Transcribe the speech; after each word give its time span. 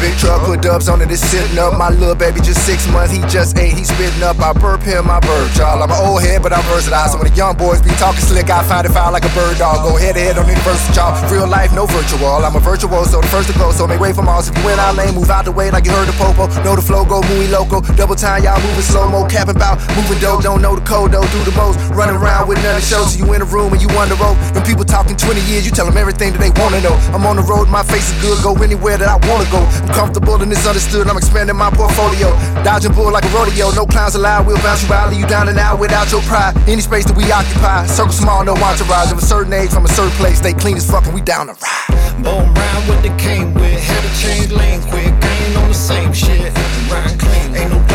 big 0.00 0.16
truck. 0.16 0.39
Put 0.50 0.62
dubs 0.62 0.88
on 0.88 1.00
it, 1.00 1.12
it's 1.12 1.22
sitting 1.22 1.56
up. 1.62 1.78
My 1.78 1.90
little 1.90 2.16
baby 2.16 2.40
just 2.40 2.66
six 2.66 2.82
months, 2.90 3.14
he 3.14 3.22
just 3.30 3.56
ate, 3.56 3.70
he 3.70 3.84
spitting 3.84 4.20
up. 4.26 4.34
I 4.42 4.52
burp 4.52 4.82
him, 4.82 5.06
I 5.06 5.22
burp 5.22 5.46
y'all. 5.54 5.78
I'm 5.78 5.94
an 5.94 6.02
old 6.02 6.26
head, 6.26 6.42
but 6.42 6.52
I'm 6.52 6.66
versatile. 6.66 7.06
So 7.06 7.22
when 7.22 7.30
the 7.30 7.36
young 7.38 7.54
boys 7.54 7.78
be 7.80 7.94
talking 8.02 8.18
slick, 8.18 8.50
I 8.50 8.66
find 8.66 8.82
it 8.82 8.90
foul 8.90 9.12
like 9.12 9.22
a 9.22 9.30
bird 9.30 9.62
dog. 9.62 9.86
Go 9.86 9.94
head 9.94 10.18
to 10.18 10.20
head 10.20 10.42
on 10.42 10.50
verse 10.66 10.82
y'all. 10.90 11.14
Real 11.30 11.46
life, 11.46 11.70
no 11.70 11.86
virtual. 11.86 12.42
I'm 12.42 12.56
a 12.56 12.58
virtual, 12.58 13.04
so 13.06 13.20
the 13.20 13.28
first 13.30 13.46
to 13.46 13.54
go. 13.62 13.70
So 13.70 13.86
make 13.86 14.00
way 14.00 14.12
for 14.12 14.26
Mars. 14.26 14.50
If 14.50 14.58
you 14.58 14.66
win 14.66 14.80
our 14.80 14.92
lane, 14.92 15.14
move 15.14 15.30
out 15.30 15.44
the 15.44 15.52
way 15.52 15.70
like 15.70 15.84
you 15.84 15.92
heard 15.92 16.10
the 16.10 16.18
popo. 16.18 16.50
Know 16.66 16.74
the 16.74 16.82
flow, 16.82 17.04
go 17.06 17.22
muy 17.30 17.46
loco. 17.46 17.78
Double 17.94 18.18
time, 18.18 18.42
y'all 18.42 18.58
moving 18.58 18.82
slow 18.82 19.06
mo. 19.06 19.30
Capping 19.30 19.54
bout, 19.54 19.78
moving 19.94 20.18
dope. 20.18 20.42
Don't 20.42 20.60
know 20.60 20.74
the 20.74 20.82
code 20.82 21.14
though. 21.14 21.30
Do 21.30 21.38
the 21.46 21.54
most. 21.54 21.78
Running 21.94 22.18
around 22.18 22.50
with 22.50 22.58
none 22.66 22.74
of 22.74 22.82
shows. 22.82 23.14
So 23.14 23.22
you 23.22 23.34
in 23.38 23.42
a 23.42 23.46
room 23.46 23.70
and 23.70 23.78
you 23.78 23.86
on 23.94 24.10
the 24.10 24.18
road. 24.18 24.34
When 24.50 24.66
people 24.66 24.82
talking 24.82 25.14
20 25.14 25.46
years, 25.46 25.62
you 25.62 25.70
tell 25.70 25.86
them 25.86 25.96
everything 25.96 26.34
that 26.34 26.42
they 26.42 26.50
wanna 26.58 26.82
know. 26.82 26.98
I'm 27.14 27.22
on 27.22 27.38
the 27.38 27.46
road, 27.46 27.70
my 27.70 27.86
face 27.86 28.10
is 28.10 28.18
good. 28.18 28.42
Go 28.42 28.58
anywhere 28.58 28.98
that 28.98 29.06
I 29.06 29.14
wanna 29.30 29.46
go. 29.46 29.62
I'm 29.86 29.94
comfortable 29.94 30.39
and 30.42 30.52
it's 30.52 30.66
understood. 30.66 31.08
I'm 31.08 31.16
expanding 31.16 31.56
my 31.56 31.70
portfolio. 31.70 32.30
Dodging 32.62 32.92
bull 32.92 33.12
like 33.12 33.24
a 33.24 33.28
rodeo. 33.28 33.70
No 33.72 33.86
clowns 33.86 34.14
allowed. 34.14 34.46
We'll 34.46 34.60
bounce 34.62 34.86
you 34.86 34.92
out, 34.92 35.10
leave 35.10 35.20
you 35.20 35.26
down 35.26 35.48
and 35.48 35.58
out 35.58 35.78
without 35.78 36.10
your 36.10 36.22
pride. 36.22 36.56
Any 36.68 36.80
space 36.80 37.04
that 37.06 37.16
we 37.16 37.30
occupy. 37.30 37.86
Circle 37.86 38.12
small, 38.12 38.44
no 38.44 38.54
entourage. 38.54 39.12
Of 39.12 39.18
a 39.18 39.22
certain 39.22 39.52
age, 39.52 39.70
from 39.70 39.84
a 39.84 39.88
certain 39.88 40.16
place. 40.16 40.38
Stay 40.38 40.52
clean 40.52 40.76
as 40.76 40.90
fuck 40.90 41.04
and 41.06 41.14
we 41.14 41.20
down 41.20 41.46
to 41.46 41.54
ride. 41.54 42.22
Bone 42.22 42.52
round 42.54 42.88
with 42.88 43.02
the 43.02 43.14
came 43.16 43.54
with. 43.54 43.80
Had 43.80 44.02
to 44.02 44.12
change 44.20 44.52
lane 44.52 44.82
quick. 44.82 45.12
Ain't 45.12 45.56
on 45.56 45.68
the 45.68 45.74
same 45.74 46.12
shit. 46.12 46.52
Riding 46.90 47.18
clean. 47.18 47.56
Ain't 47.56 47.70
no 47.70 47.89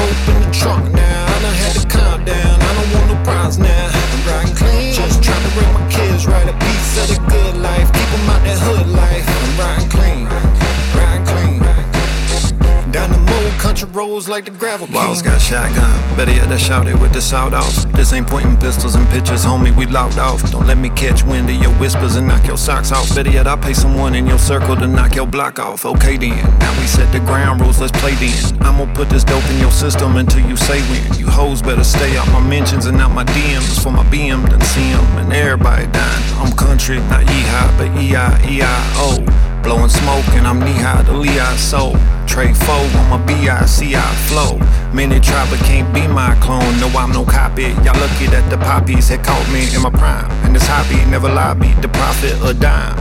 roads 13.96 14.28
like 14.28 14.44
the 14.44 14.52
gravel. 14.52 14.88
Walls 14.92 15.22
got 15.22 15.40
shotgun, 15.42 16.18
better 16.18 16.32
yet 16.32 16.50
I 16.50 16.58
shout 16.58 16.88
it 16.88 17.00
with 17.00 17.14
the 17.14 17.22
sound 17.22 17.56
off. 17.56 17.74
This 17.94 18.12
ain't 18.12 18.28
pointing 18.28 18.58
pistols 18.58 18.96
and 18.96 19.08
pictures, 19.10 19.46
homie, 19.46 19.76
we 19.76 19.86
locked 19.86 20.18
off. 20.18 20.52
Don't 20.52 20.68
let 20.68 20.78
me 20.78 20.90
catch 20.90 21.24
wind 21.24 21.50
of 21.50 21.56
your 21.56 21.72
whispers 21.76 22.18
and 22.18 22.28
knock 22.28 22.46
your 22.46 22.58
socks 22.58 22.92
off. 22.92 23.16
Better 23.16 23.32
yet 23.32 23.48
I 23.48 23.56
pay 23.56 23.74
someone 23.74 24.14
in 24.14 24.28
your 24.28 24.38
circle 24.38 24.76
to 24.76 24.88
knock 24.88 25.16
your 25.16 25.26
block 25.26 25.60
off. 25.60 25.86
Okay 25.86 26.18
then, 26.18 26.38
now 26.60 26.78
we 26.80 26.86
set 26.88 27.10
the 27.14 27.20
ground 27.20 27.62
rules, 27.62 27.80
let's 27.80 27.98
play 28.00 28.14
then. 28.16 28.62
I'm 28.62 28.78
gonna 28.78 28.94
put 28.94 29.10
this 29.10 29.24
dope 29.24 29.50
in 29.50 29.60
your 29.60 29.72
system 29.72 30.18
until 30.18 30.46
you 30.46 30.58
say 30.58 30.82
when. 30.90 31.18
You 31.18 31.28
hoes 31.28 31.62
better 31.62 31.86
stay 31.86 32.18
out 32.18 32.28
my 32.28 32.42
mentions 32.46 32.88
and 32.88 33.00
out 33.00 33.12
my 33.12 33.24
DMs. 33.24 33.82
For 33.82 33.92
my 33.92 34.04
BM, 34.12 34.46
done 34.50 34.62
see 34.62 34.92
'em 34.92 35.06
and 35.18 35.32
everybody 35.32 35.88
dying. 35.88 36.24
I'm 36.40 36.52
country, 36.52 37.00
not 37.10 37.24
yeehaw, 37.26 37.78
but 37.78 38.02
E-I-E-I-O. 38.02 39.55
Blowing 39.66 39.90
smoke 39.90 40.28
and 40.38 40.46
I'm 40.46 40.60
knee 40.60 40.78
high 40.78 41.02
to 41.06 41.14
Lehigh 41.18 41.58
soul. 41.58 41.98
Trade 42.28 42.56
foe 42.56 42.86
on 43.02 43.10
my 43.10 43.18
BICI 43.26 43.98
flow. 44.30 44.62
Many 44.94 45.20
try 45.20 45.42
but 45.50 45.58
can't 45.66 45.92
be 45.92 46.06
my 46.06 46.38
clone. 46.40 46.80
No, 46.80 46.88
I'm 46.90 47.12
no 47.12 47.26
copy. 47.26 47.74
Y'all 47.82 47.98
lucky 47.98 48.28
that 48.30 48.46
the 48.52 48.60
poppies 48.60 49.10
had 49.10 49.24
caught 49.26 49.42
me 49.52 49.66
in 49.74 49.82
my 49.82 49.90
prime. 49.90 50.30
And 50.46 50.56
this 50.56 50.68
hobby 50.68 51.02
never 51.10 51.28
lobbied 51.28 51.82
the 51.82 51.90
profit 51.90 52.38
a 52.46 52.54
dime. 52.54 52.94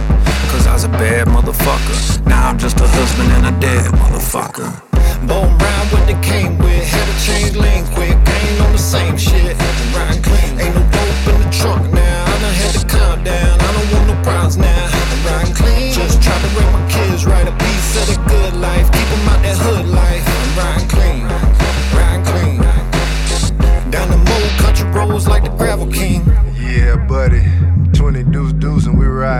Cause 0.48 0.67
I 0.67 0.73
was 0.73 0.84
a 0.84 0.89
bad 0.89 1.29
motherfucker. 1.29 2.25
Now 2.25 2.48
I'm 2.48 2.59
just 2.59 2.81
a 2.81 2.89
husband 2.89 3.28
and 3.37 3.55
a 3.55 3.61
dead 3.61 3.84
motherfucker. 4.01 4.73
Bone 5.28 5.53
round 5.59 5.91
with 5.93 6.06
the 6.09 6.17
cane 6.25 6.56
with. 6.56 6.83
Had 6.83 7.05
to 7.05 7.17
change 7.28 7.56
lane 7.56 7.84
quick. 7.93 8.17
Ain't 8.17 8.61
on 8.65 8.72
the 8.72 8.78
same 8.78 9.19
shit. 9.19 9.55
Riding 9.93 10.22
clean. 10.22 10.59
Ain't 10.59 10.75
no 10.75 10.84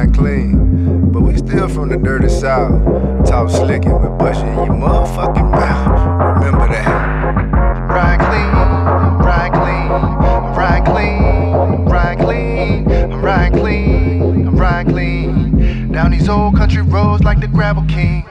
and 0.05 0.15
clean. 0.15 1.11
But 1.11 1.23
we 1.23 1.37
still 1.37 1.69
from 1.69 1.89
the 1.89 1.97
dirty 1.97 2.29
south. 2.29 3.27
Talk 3.27 3.51
slick 3.51 3.85
and 3.87 4.01
we 4.03 4.09
bustin' 4.19 4.55
your 4.55 4.67
motherfucking 4.67 5.51
mouth. 5.51 6.37
Remember 6.37 6.69
that. 6.69 7.25
Ride 7.89 8.21
clean, 8.21 8.53
ride 9.27 9.53
clean, 9.53 9.89
ride 10.57 10.85
clean, 10.85 11.85
ride 11.87 12.19
clean, 12.19 12.91
I'm 13.13 13.53
clean, 13.53 14.59
I'm 14.59 14.87
clean. 14.87 15.93
Down 15.93 16.11
these 16.11 16.29
old 16.29 16.57
country 16.57 16.83
roads 16.83 17.23
like 17.23 17.41
the 17.41 17.49
gravel 17.49 17.85
king. 17.85 18.27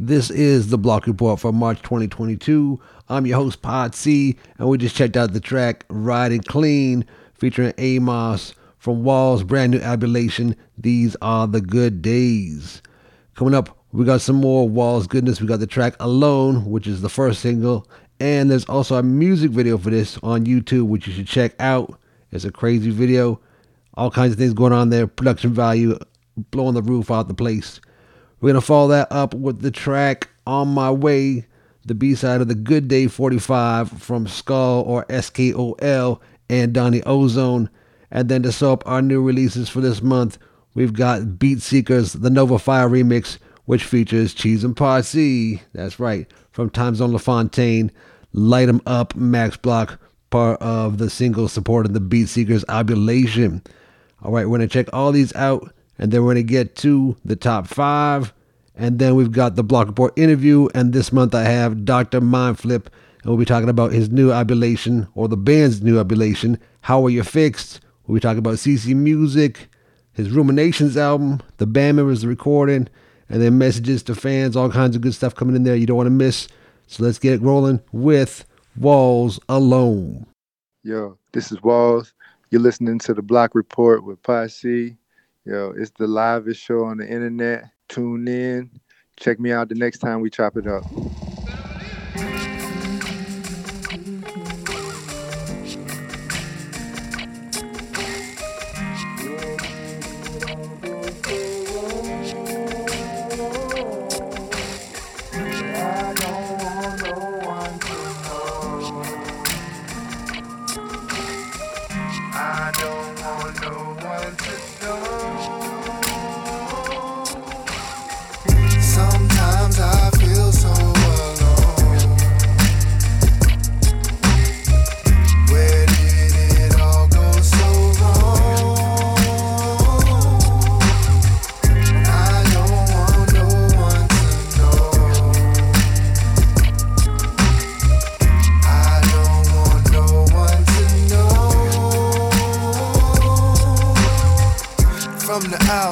This 0.00 0.30
is 0.30 0.68
the 0.68 0.78
Block 0.78 1.06
Report 1.06 1.40
for 1.40 1.52
March 1.52 1.82
2022. 1.82 2.80
I'm 3.08 3.26
your 3.26 3.36
host, 3.36 3.62
Pot 3.62 3.96
C, 3.96 4.36
and 4.58 4.68
we 4.68 4.78
just 4.78 4.94
checked 4.94 5.16
out 5.16 5.32
the 5.32 5.40
track 5.40 5.84
Riding 5.88 6.42
Clean 6.42 7.04
featuring 7.34 7.72
Amos 7.78 8.54
from 8.78 9.04
Wall's 9.04 9.42
brand 9.42 9.72
new 9.72 9.80
albulation, 9.80 10.56
These 10.76 11.16
Are 11.20 11.46
the 11.46 11.60
Good 11.60 12.00
Days. 12.00 12.80
Coming 13.34 13.54
up, 13.54 13.76
we 13.92 14.04
got 14.04 14.20
some 14.20 14.36
more 14.36 14.68
Wall's 14.68 15.06
goodness. 15.06 15.40
We 15.40 15.46
got 15.46 15.60
the 15.60 15.66
track 15.66 15.94
Alone, 16.00 16.64
which 16.64 16.86
is 16.86 17.00
the 17.00 17.08
first 17.08 17.40
single, 17.40 17.86
and 18.20 18.50
there's 18.50 18.64
also 18.66 18.96
a 18.96 19.02
music 19.02 19.50
video 19.50 19.78
for 19.78 19.90
this 19.90 20.18
on 20.22 20.44
YouTube, 20.44 20.86
which 20.86 21.06
you 21.06 21.12
should 21.12 21.26
check 21.26 21.54
out. 21.60 21.98
It's 22.30 22.44
a 22.44 22.52
crazy 22.52 22.90
video. 22.90 23.40
All 23.94 24.10
kinds 24.10 24.32
of 24.32 24.38
things 24.38 24.54
going 24.54 24.72
on 24.72 24.90
there. 24.90 25.06
Production 25.06 25.52
value 25.52 25.98
blowing 26.50 26.74
the 26.74 26.82
roof 26.82 27.10
out 27.10 27.28
the 27.28 27.34
place. 27.34 27.80
We're 28.40 28.52
going 28.52 28.60
to 28.60 28.66
follow 28.66 28.88
that 28.88 29.08
up 29.10 29.34
with 29.34 29.60
the 29.60 29.70
track 29.70 30.28
On 30.46 30.68
My 30.68 30.90
Way, 30.90 31.46
the 31.84 31.94
B 31.94 32.14
side 32.14 32.40
of 32.40 32.48
the 32.48 32.54
Good 32.54 32.86
Day 32.86 33.08
45 33.08 33.90
from 33.90 34.28
Skull 34.28 34.82
or 34.82 35.04
SKOL 35.06 36.20
and 36.48 36.72
Donnie 36.72 37.02
Ozone. 37.04 37.70
And 38.10 38.28
then 38.28 38.42
to 38.42 38.52
sum 38.52 38.72
up 38.72 38.82
our 38.86 39.02
new 39.02 39.22
releases 39.22 39.68
for 39.68 39.80
this 39.80 40.02
month, 40.02 40.38
we've 40.74 40.92
got 40.92 41.38
Beat 41.38 41.60
Seekers, 41.60 42.14
the 42.14 42.30
Nova 42.30 42.58
Fire 42.58 42.88
remix, 42.88 43.38
which 43.66 43.84
features 43.84 44.34
Cheese 44.34 44.64
and 44.64 44.76
Party. 44.76 45.62
That's 45.72 46.00
right, 46.00 46.26
from 46.50 46.70
Time 46.70 46.94
Zone 46.94 47.12
LaFontaine, 47.12 47.90
Light 48.32 48.68
'em 48.68 48.80
Up, 48.86 49.14
Max 49.14 49.56
Block, 49.56 50.00
part 50.30 50.60
of 50.62 50.98
the 50.98 51.10
single 51.10 51.48
supporting 51.48 51.92
the 51.92 52.00
Beat 52.00 52.28
Seekers 52.28 52.64
Albulation. 52.68 53.62
All 54.22 54.32
right, 54.32 54.48
we're 54.48 54.58
going 54.58 54.68
to 54.68 54.72
check 54.72 54.88
all 54.92 55.12
these 55.12 55.34
out, 55.34 55.72
and 55.98 56.10
then 56.10 56.22
we're 56.22 56.34
going 56.34 56.46
to 56.46 56.52
get 56.52 56.76
to 56.76 57.16
the 57.24 57.36
top 57.36 57.66
five. 57.66 58.32
And 58.74 58.98
then 58.98 59.16
we've 59.16 59.32
got 59.32 59.56
the 59.56 59.64
Block 59.64 59.88
Report 59.88 60.16
interview, 60.16 60.68
and 60.74 60.92
this 60.92 61.12
month 61.12 61.34
I 61.34 61.42
have 61.42 61.84
Dr. 61.84 62.20
Mindflip 62.20 62.86
and 63.22 63.30
we'll 63.30 63.36
be 63.36 63.44
talking 63.44 63.68
about 63.68 63.92
his 63.92 64.10
new 64.10 64.30
albulation 64.30 65.08
or 65.14 65.28
the 65.28 65.36
band's 65.36 65.82
new 65.82 65.98
albulation. 65.98 66.58
How 66.82 67.04
are 67.04 67.10
you 67.10 67.22
fixed? 67.22 67.80
We'll 68.08 68.14
be 68.14 68.20
talking 68.20 68.38
about 68.38 68.54
CC 68.54 68.96
Music, 68.96 69.68
his 70.14 70.30
Ruminations 70.30 70.96
album, 70.96 71.42
the 71.58 71.66
band 71.66 71.98
members 71.98 72.24
recording, 72.24 72.88
and 73.28 73.42
then 73.42 73.58
messages 73.58 74.02
to 74.04 74.14
fans, 74.14 74.56
all 74.56 74.70
kinds 74.70 74.96
of 74.96 75.02
good 75.02 75.12
stuff 75.12 75.34
coming 75.34 75.54
in 75.54 75.64
there 75.64 75.76
you 75.76 75.84
don't 75.84 75.98
want 75.98 76.06
to 76.06 76.10
miss. 76.10 76.48
So 76.86 77.04
let's 77.04 77.18
get 77.18 77.34
it 77.34 77.42
rolling 77.42 77.82
with 77.92 78.46
Walls 78.78 79.38
Alone. 79.50 80.26
Yo, 80.82 81.18
this 81.32 81.52
is 81.52 81.62
Walls. 81.62 82.14
You're 82.50 82.62
listening 82.62 82.98
to 83.00 83.12
the 83.12 83.20
Block 83.20 83.54
Report 83.54 84.02
with 84.02 84.22
Pot 84.22 84.52
C. 84.52 84.96
Yo, 85.44 85.74
it's 85.76 85.90
the 85.98 86.06
livest 86.06 86.62
show 86.62 86.84
on 86.84 86.96
the 86.96 87.06
internet. 87.06 87.64
Tune 87.90 88.26
in. 88.26 88.70
Check 89.20 89.38
me 89.38 89.52
out 89.52 89.68
the 89.68 89.74
next 89.74 89.98
time 89.98 90.22
we 90.22 90.30
chop 90.30 90.56
it 90.56 90.66
up. 90.66 90.84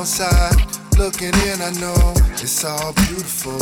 Outside. 0.07 0.55
Looking 0.99 1.35
in, 1.51 1.59
I 1.61 1.73
know 1.83 2.15
it's 2.39 2.65
all 2.65 2.93
beautiful, 3.11 3.59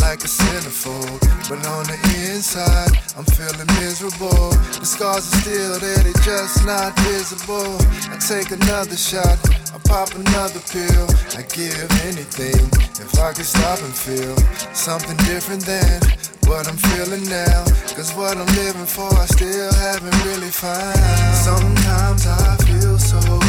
like 0.00 0.24
a 0.24 0.30
centerfold. 0.32 1.20
But 1.46 1.60
on 1.68 1.84
the 1.84 1.98
inside, 2.24 2.96
I'm 3.18 3.28
feeling 3.36 3.68
miserable. 3.78 4.48
The 4.80 4.86
scars 4.86 5.28
are 5.28 5.40
still 5.44 5.78
there, 5.78 6.00
they're 6.00 6.24
just 6.24 6.64
not 6.64 6.98
visible. 7.00 7.76
I 8.08 8.16
take 8.16 8.50
another 8.50 8.96
shot, 8.96 9.36
I 9.76 9.78
pop 9.84 10.08
another 10.16 10.60
pill. 10.72 11.04
I 11.36 11.44
give 11.52 11.90
anything 12.08 12.64
if 12.96 13.20
I 13.20 13.34
could 13.34 13.44
stop 13.44 13.78
and 13.84 13.94
feel 13.94 14.34
something 14.72 15.18
different 15.28 15.66
than 15.66 16.00
what 16.48 16.66
I'm 16.66 16.80
feeling 16.96 17.28
now. 17.28 17.60
Cause 17.92 18.14
what 18.16 18.38
I'm 18.38 18.48
living 18.56 18.88
for, 18.88 19.12
I 19.20 19.26
still 19.26 19.72
haven't 19.84 20.16
really 20.24 20.50
found. 20.50 20.96
Sometimes 21.36 22.26
I 22.26 22.56
feel 22.64 22.98
so 22.98 23.43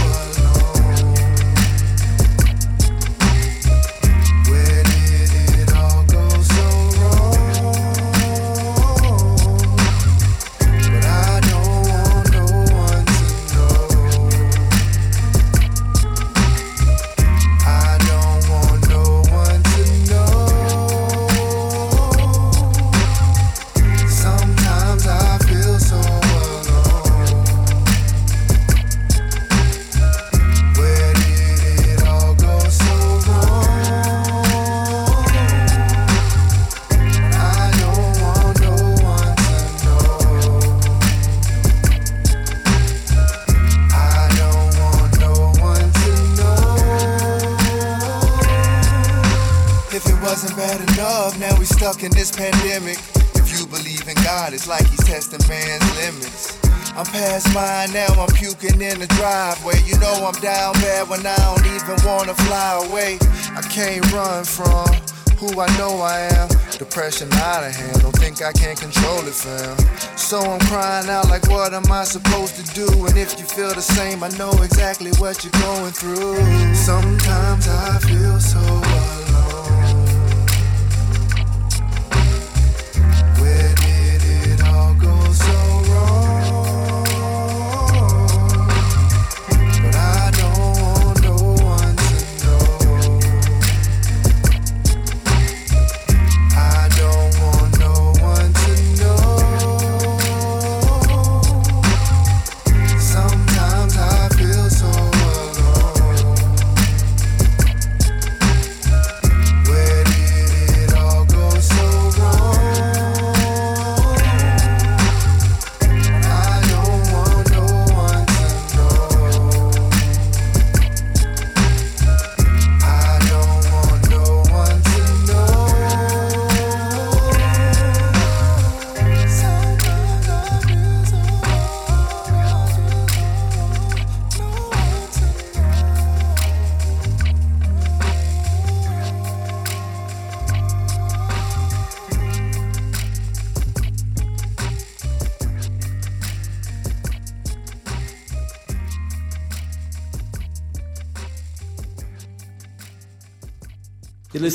Mine 57.56 57.94
now, 57.94 58.12
I'm 58.20 58.28
puking 58.36 58.82
in 58.82 59.00
the 59.00 59.08
driveway. 59.16 59.80
You 59.86 59.98
know 60.00 60.28
I'm 60.28 60.38
down 60.42 60.74
bad 60.74 61.08
when 61.08 61.26
I 61.26 61.38
don't 61.38 61.66
even 61.66 61.96
wanna 62.06 62.34
fly 62.34 62.86
away. 62.86 63.18
I 63.56 63.62
can't 63.62 64.04
run 64.12 64.44
from 64.44 64.92
who 65.40 65.62
I 65.62 65.68
know 65.78 66.02
I 66.02 66.20
am. 66.36 66.50
Depression 66.78 67.32
out 67.32 67.64
of 67.64 67.74
hand, 67.74 68.02
don't 68.02 68.12
think 68.18 68.42
I 68.42 68.52
can 68.52 68.76
control 68.76 69.20
it, 69.20 69.34
fam. 69.34 69.78
So 70.18 70.38
I'm 70.42 70.60
crying 70.68 71.10
out 71.10 71.30
like, 71.30 71.48
what 71.48 71.74
am 71.74 71.90
I 71.90 72.04
supposed 72.04 72.58
to 72.58 72.74
do? 72.74 72.88
And 73.06 73.18
if 73.18 73.40
you 73.40 73.46
feel 73.46 73.74
the 73.74 73.82
same, 73.82 74.22
I 74.22 74.28
know 74.36 74.52
exactly 74.62 75.12
what 75.12 75.46
you're 75.46 75.62
going 75.64 75.94
through. 75.94 76.36
Sometimes 76.76 77.70
I 77.70 78.00
feel 78.00 78.38
so. 78.42 79.25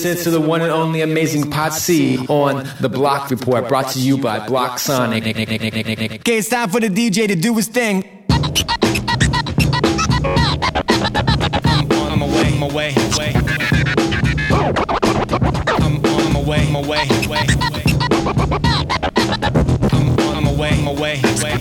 Listen 0.03 0.25
to 0.25 0.31
the 0.31 0.41
one 0.41 0.63
and 0.63 0.71
only 0.73 1.03
amazing 1.03 1.51
Pot 1.51 1.75
C 1.75 2.17
on 2.29 2.67
The 2.81 2.89
Block 2.89 3.31
Report, 3.31 3.69
brought 3.69 3.89
to 3.89 3.99
you 3.99 4.17
by 4.17 4.47
Block 4.47 4.79
Sonic. 4.79 5.27
Okay, 5.27 6.39
it's 6.39 6.49
time 6.49 6.71
for 6.71 6.81
the 6.81 6.89
DJ 6.89 7.29
to 7.29 7.37
do 7.37 7.55
his 7.55 7.69
thing. 7.69 8.25
I'm 8.31 8.49
on 11.93 12.19
my 12.19 12.27
way, 12.27 12.59
my 12.59 12.67
way, 12.69 12.95
way. 13.19 13.35
I'm 15.69 16.03
on 16.07 16.33
my 16.33 16.43
way, 16.45 16.71
my 16.71 16.81
way, 16.81 17.07
way. 17.29 17.45
I'm 19.93 20.19
on 20.19 20.45
my 20.45 20.53
way, 20.55 20.81
my 20.83 20.93
way, 20.93 21.21
way. 21.43 21.59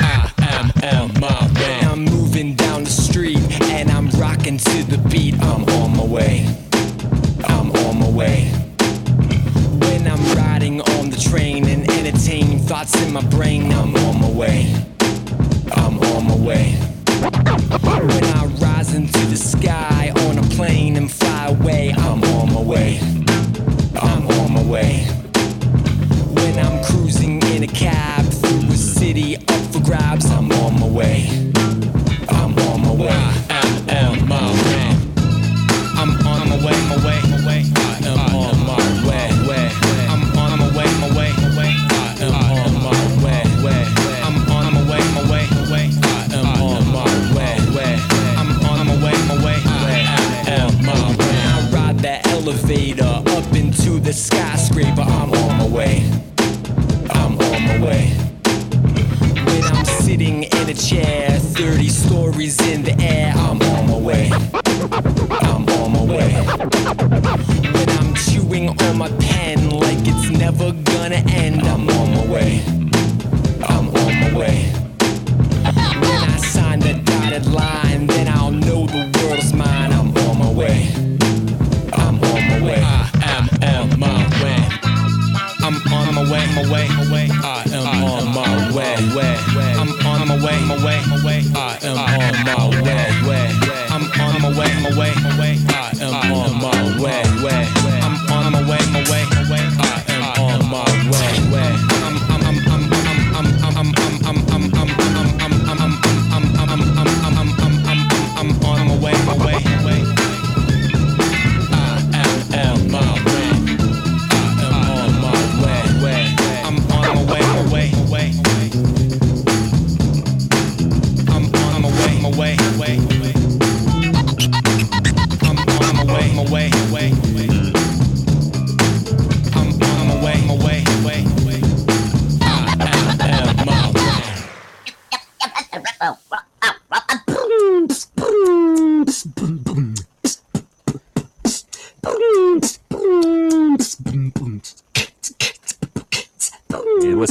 I 0.00 0.32
am 0.42 0.72
on 0.98 1.20
my 1.20 1.52
way. 1.54 1.80
I'm 1.84 2.04
moving 2.04 2.56
down 2.56 2.82
the 2.82 2.90
street 2.90 3.38
and 3.70 3.92
I'm 3.92 4.10
rocking 4.10 4.58
to 4.58 4.82
the 4.82 4.98
beat. 5.08 5.40
I'm 5.40 5.62
on 5.68 5.96
my 5.96 6.04
way. 6.04 6.61
Thoughts 12.84 13.06
in 13.06 13.12
my 13.12 13.22
brain, 13.22 13.70
I'm 13.72 13.94
on 13.94 14.20
my 14.20 14.30
way. 14.30 14.81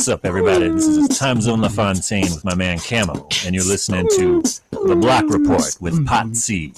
What's 0.02 0.10
up, 0.10 0.26
everybody? 0.26 0.68
This 0.68 0.88
is 0.88 1.20
Time 1.20 1.40
Zone 1.42 1.62
LaFontaine 1.62 2.24
with 2.24 2.44
my 2.44 2.56
man 2.56 2.80
Camo, 2.80 3.28
and 3.46 3.54
you're 3.54 3.64
listening 3.64 4.08
to 4.16 4.42
The 4.72 4.96
Block 4.96 5.26
Report 5.30 5.78
with 5.80 6.08
Pot 6.08 6.36
C. 6.36 6.74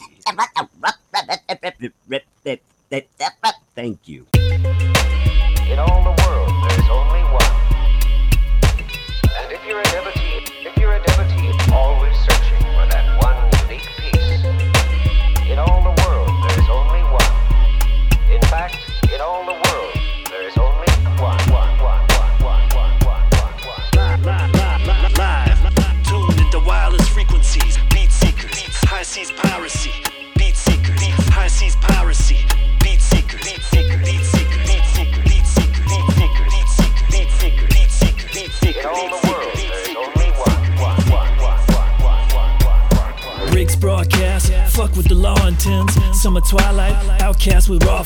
Thank 3.76 4.10
you. 4.10 4.33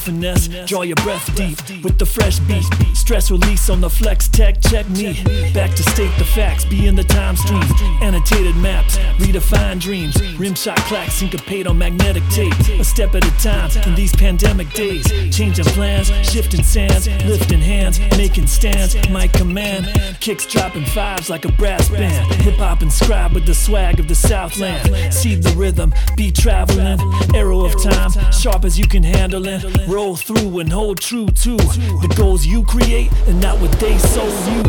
Now. 0.07 0.36
Draw 0.65 0.83
your 0.83 0.95
breath 0.97 1.35
deep 1.35 1.57
with 1.83 1.97
the 1.97 2.05
fresh 2.05 2.39
beat. 2.39 2.65
Stress 2.93 3.31
release 3.31 3.69
on 3.69 3.81
the 3.81 3.89
flex 3.89 4.27
tech, 4.27 4.61
check 4.61 4.89
me. 4.89 5.23
Back 5.53 5.71
to 5.75 5.83
state 5.83 6.11
the 6.17 6.25
facts, 6.25 6.65
be 6.65 6.87
in 6.87 6.95
the 6.95 7.03
time 7.03 7.35
stream. 7.35 7.63
Annotated 8.01 8.55
maps, 8.55 8.97
redefine 9.19 9.79
dreams. 9.79 10.15
Rim 10.37 10.55
shot 10.55 10.77
clacks, 10.87 11.15
syncopate 11.15 11.67
on 11.67 11.77
magnetic 11.77 12.23
tape. 12.29 12.53
A 12.79 12.83
step 12.83 13.15
at 13.15 13.25
a 13.25 13.31
time 13.43 13.69
in 13.85 13.95
these 13.95 14.15
pandemic 14.15 14.71
days. 14.73 15.05
Changing 15.35 15.65
plans, 15.65 16.07
shifting 16.27 16.63
sands, 16.63 17.07
lifting 17.25 17.61
hands, 17.61 17.99
making 18.17 18.47
stands. 18.47 18.95
My 19.09 19.27
command, 19.27 19.87
kicks 20.19 20.45
dropping 20.45 20.85
fives 20.85 21.29
like 21.29 21.45
a 21.45 21.51
brass 21.53 21.89
band. 21.89 22.33
Hip 22.41 22.55
hop 22.55 22.81
inscribed 22.81 23.33
with 23.33 23.45
the 23.45 23.55
swag 23.55 23.99
of 23.99 24.07
the 24.07 24.15
Southland. 24.15 25.13
See 25.13 25.35
the 25.35 25.51
rhythm, 25.51 25.93
be 26.15 26.31
traveling. 26.31 26.99
Arrow 27.35 27.65
of 27.65 27.81
time, 27.81 28.11
sharp 28.31 28.65
as 28.65 28.77
you 28.79 28.87
can 28.87 29.03
handle 29.03 29.45
it. 29.47 29.87
Roll 29.87 30.15
through 30.15 30.36
and 30.37 30.71
hold 30.71 30.99
true 30.99 31.25
to 31.27 31.57
the 31.57 32.13
goals 32.15 32.45
you 32.45 32.63
create 32.63 33.11
and 33.27 33.39
not 33.41 33.59
what 33.59 33.71
they 33.79 33.97
sold 33.97 34.31
you. 34.47 34.61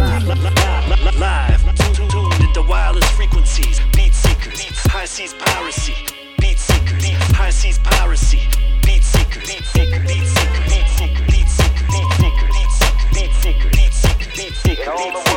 Live, 1.18 1.62
tuned 1.94 2.40
into 2.40 2.62
wireless 2.68 3.08
frequencies, 3.10 3.80
beat 3.94 4.14
seekers, 4.14 4.60
high 4.86 5.04
seas 5.04 5.34
piracy, 5.34 5.94
beat 6.40 6.58
seekers, 6.58 7.04
high 7.36 7.50
seas 7.50 7.78
piracy, 7.78 8.40
beat 8.84 9.02
seekers, 9.04 9.46
beat 9.46 9.64
seekers, 9.64 10.06
beat 10.06 10.26
seekers, 10.26 10.64
beat 10.66 10.88
seekers, 10.88 11.26
beat 11.30 11.48
seekers, 11.48 11.88
beat 11.92 12.10
seekers, 12.18 12.50
beat 13.12 13.32
seekers, 13.32 13.70
beat 13.76 13.92
seekers, 13.92 14.36
beat 14.36 14.54
seekers, 14.54 15.27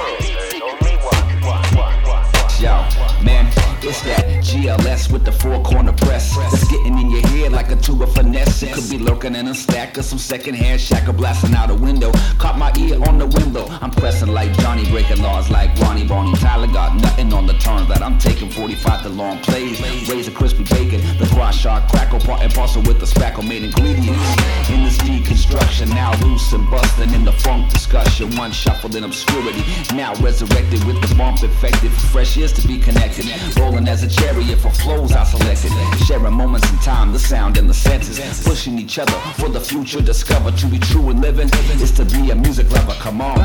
it's 3.92 4.02
that 4.04 4.26
GLS 4.40 5.12
with 5.12 5.26
the 5.26 5.32
four 5.34 5.62
corner 5.64 5.92
press. 5.92 6.38
That's 6.38 6.68
getting 6.70 6.98
in 6.98 7.12
your 7.12 7.28
head 7.28 7.52
like 7.52 7.72
a 7.72 7.76
tube 7.76 8.02
of 8.02 8.14
finesse. 8.14 8.64
Could 8.74 8.90
be 8.90 8.98
lurking 8.98 9.36
in 9.36 9.48
a 9.48 9.54
stack 9.54 9.98
of 9.98 10.06
some 10.06 10.18
secondhand 10.18 10.80
shacker 10.80 11.16
blasting 11.16 11.54
out 11.54 11.70
a 11.70 11.76
window. 11.76 12.12
Caught 12.38 12.58
my 12.58 12.72
ear 12.80 12.98
on 13.10 13.18
the 13.18 13.28
window. 13.28 13.68
I'm 13.82 13.92
pressing 13.92 14.30
like 14.30 14.54
Johnny, 14.60 14.86
breaking 14.90 15.22
laws 15.22 15.50
like 15.50 15.78
Ronnie 15.80 16.08
Bonnie 16.08 16.38
Tyler. 16.38 16.68
Got 16.68 16.96
nothing 17.02 17.34
on 17.34 17.46
the 17.48 17.54
turn 17.54 17.88
that 17.90 18.02
I'm 18.02 18.18
taking 18.18 18.50
45 18.50 19.04
to 19.04 19.10
long 19.10 19.40
plays. 19.40 19.82
Raise 20.10 20.28
a 20.28 20.32
crispy 20.32 20.64
bacon, 20.64 21.02
the 21.18 21.26
squash 21.26 21.60
shark 21.60 21.90
crackle, 21.90 22.22
part 22.22 22.42
and 22.42 22.54
parcel 22.54 22.82
with 22.84 23.00
the 23.00 23.06
spackle 23.06 23.46
made 23.46 23.64
ingredients. 23.64 24.24
In 24.70 24.86
this 24.86 24.98
deconstruction, 25.00 25.90
now 25.90 26.18
loose 26.24 26.54
and 26.54 26.70
busting 26.72 27.14
in 27.14 27.26
the 27.26 27.34
funk 27.34 27.70
discussion. 27.70 28.34
One 28.38 28.54
shuffled 28.54 28.96
in 28.96 29.04
obscurity, 29.04 29.64
now 29.94 30.14
resurrected 30.16 30.82
with 30.86 31.02
the 31.02 31.14
bump 31.16 31.44
effective. 31.44 31.94
Fresh 32.14 32.38
ears 32.38 32.54
to 32.54 32.68
be 32.68 32.78
connected, 32.80 33.26
rolling 33.58 33.81
as 33.88 34.04
a 34.04 34.08
chariot 34.08 34.60
for 34.60 34.72
flows 34.72 35.12
I 35.14 35.24
selected. 35.24 35.72
Sharing 36.06 36.34
moments 36.34 36.70
in 36.72 36.78
time, 36.80 37.12
the 37.12 37.20
sound 37.20 37.58
and 37.58 37.70
the 37.70 37.74
senses, 37.74 38.20
pushing 38.44 38.78
each 38.80 39.00
other 39.00 39.18
for 39.40 39.50
the 39.50 39.60
future. 39.60 40.02
Discover 40.02 40.52
to 40.52 40.66
be 40.68 40.80
true 40.80 41.10
and 41.10 41.22
living 41.22 41.50
is 41.82 41.92
to 41.94 42.06
be 42.06 42.32
a 42.32 42.36
music 42.36 42.70
lover. 42.72 42.94
Come 43.00 43.22
on, 43.22 43.38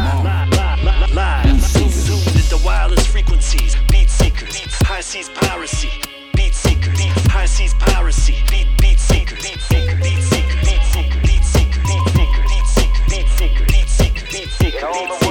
Live, 1.14 1.44
Beat 1.44 1.60
seekers. 1.62 2.06
tuned 2.06 2.36
into 2.36 2.58
wireless 2.64 3.06
frequencies, 3.06 3.76
beat 3.90 4.10
seekers, 4.10 4.56
high 4.82 5.00
seas 5.00 5.28
piracy, 5.30 5.90
beat 6.34 6.54
seekers, 6.54 7.00
high 7.28 7.46
seas 7.46 7.74
piracy, 7.74 8.36
beat 8.50 8.66
beat 8.80 8.98
seekers, 8.98 9.42
beat 9.42 9.60
seekers, 9.60 10.00
beat 10.00 10.22
seekers, 10.22 10.60
beat 10.66 10.82
seekers, 10.82 11.22
beat 11.22 11.44
seekers, 11.44 11.92
beat 11.92 12.06
seekers, 12.16 13.06
beat 13.08 13.28
seekers, 13.28 13.66
beat 13.72 13.88
seekers, 13.88 14.32
beat 14.32 14.48
seekers, 14.50 15.25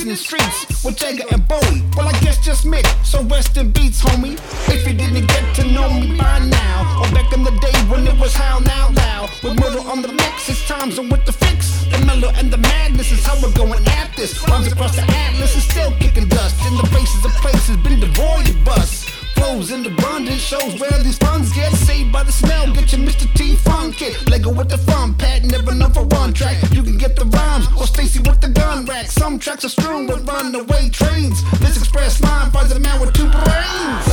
In 0.00 0.08
the 0.08 0.16
streets 0.16 0.84
with 0.84 0.96
Jagger 0.96 1.22
and 1.30 1.46
Bowie. 1.46 1.80
Well, 1.96 2.08
I 2.08 2.18
guess 2.18 2.44
just 2.44 2.66
Mick, 2.66 2.84
so 3.06 3.22
rest 3.22 3.56
in 3.56 3.70
beats, 3.70 4.02
homie. 4.02 4.34
If 4.68 4.84
you 4.88 4.92
didn't 4.92 5.28
get 5.28 5.54
to 5.54 5.64
know 5.70 5.88
me 5.88 6.18
by 6.18 6.40
now, 6.40 7.00
or 7.00 7.08
back 7.14 7.32
in 7.32 7.44
the 7.44 7.52
day 7.62 7.78
when 7.88 8.04
it 8.04 8.18
was 8.18 8.34
how 8.34 8.58
now 8.58 8.90
loud. 8.90 9.30
With 9.44 9.58
murder 9.60 9.78
on 9.88 10.02
the 10.02 10.08
mix, 10.08 10.48
it's 10.48 10.66
times 10.66 10.98
and 10.98 11.10
with 11.12 11.24
the 11.26 11.32
fix. 11.32 11.84
The 11.92 12.04
mellow 12.04 12.32
and 12.34 12.52
the 12.52 12.58
madness 12.58 13.12
is 13.12 13.24
how 13.24 13.40
we're 13.40 13.54
going 13.54 13.86
at 13.86 14.10
this. 14.16 14.36
Runs 14.48 14.66
across 14.66 14.96
the 14.96 15.02
atlas 15.02 15.54
is 15.56 15.62
still 15.62 15.92
kicking 16.00 16.26
dust. 16.26 16.60
In 16.66 16.76
the 16.76 16.86
faces 16.88 17.24
of 17.24 17.30
places, 17.40 17.76
been 17.76 18.00
devoid 18.00 18.48
of 18.48 18.64
bust. 18.64 19.13
Flows 19.34 19.70
in 19.70 19.86
abundance 19.86 20.40
shows 20.40 20.80
where 20.80 20.98
these 21.02 21.18
funds 21.18 21.52
get 21.52 21.72
saved 21.72 22.12
by 22.12 22.22
the 22.22 22.32
smell. 22.32 22.72
Get 22.72 22.92
your 22.92 23.00
Mr. 23.02 23.32
T 23.34 23.56
funk 23.56 23.96
kit. 23.96 24.28
Lego 24.28 24.50
with 24.52 24.68
the 24.68 24.78
fun 24.78 25.14
pad, 25.14 25.44
never 25.50 25.74
know 25.74 25.88
for 25.88 26.04
one 26.04 26.32
track. 26.32 26.56
You 26.72 26.82
can 26.82 26.96
get 26.98 27.16
the 27.16 27.24
rhymes 27.26 27.66
or 27.78 27.86
Stacy 27.86 28.20
with 28.20 28.40
the 28.40 28.48
gun 28.48 28.84
rack. 28.86 29.06
Some 29.06 29.38
tracks 29.38 29.64
are 29.64 29.68
strewn 29.68 30.06
with 30.06 30.26
runaway 30.28 30.88
trains. 30.90 31.42
This 31.60 31.76
express 31.76 32.20
line 32.20 32.50
finds 32.50 32.72
a 32.72 32.80
man 32.80 33.00
with 33.00 33.12
two 33.12 33.28
brains. 33.28 34.06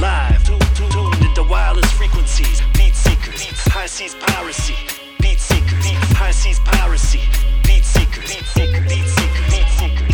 Live, 0.00 0.44
tuned 0.74 1.14
into 1.24 1.42
wireless 1.44 1.90
frequencies, 1.92 2.60
beat 2.74 2.94
seekers, 2.94 3.42
high 3.72 3.86
seas 3.86 4.14
piracy, 4.14 4.74
beat 5.20 5.38
seekers, 5.38 5.84
high 6.16 6.30
seas 6.30 6.58
piracy, 6.60 7.20
beat 7.64 7.84
seekers, 7.84 8.24
beat 8.28 8.44
seekers, 8.44 8.84
beat 8.88 9.06
seekers, 9.06 9.50
beat 9.50 9.68
seekers, 9.68 10.13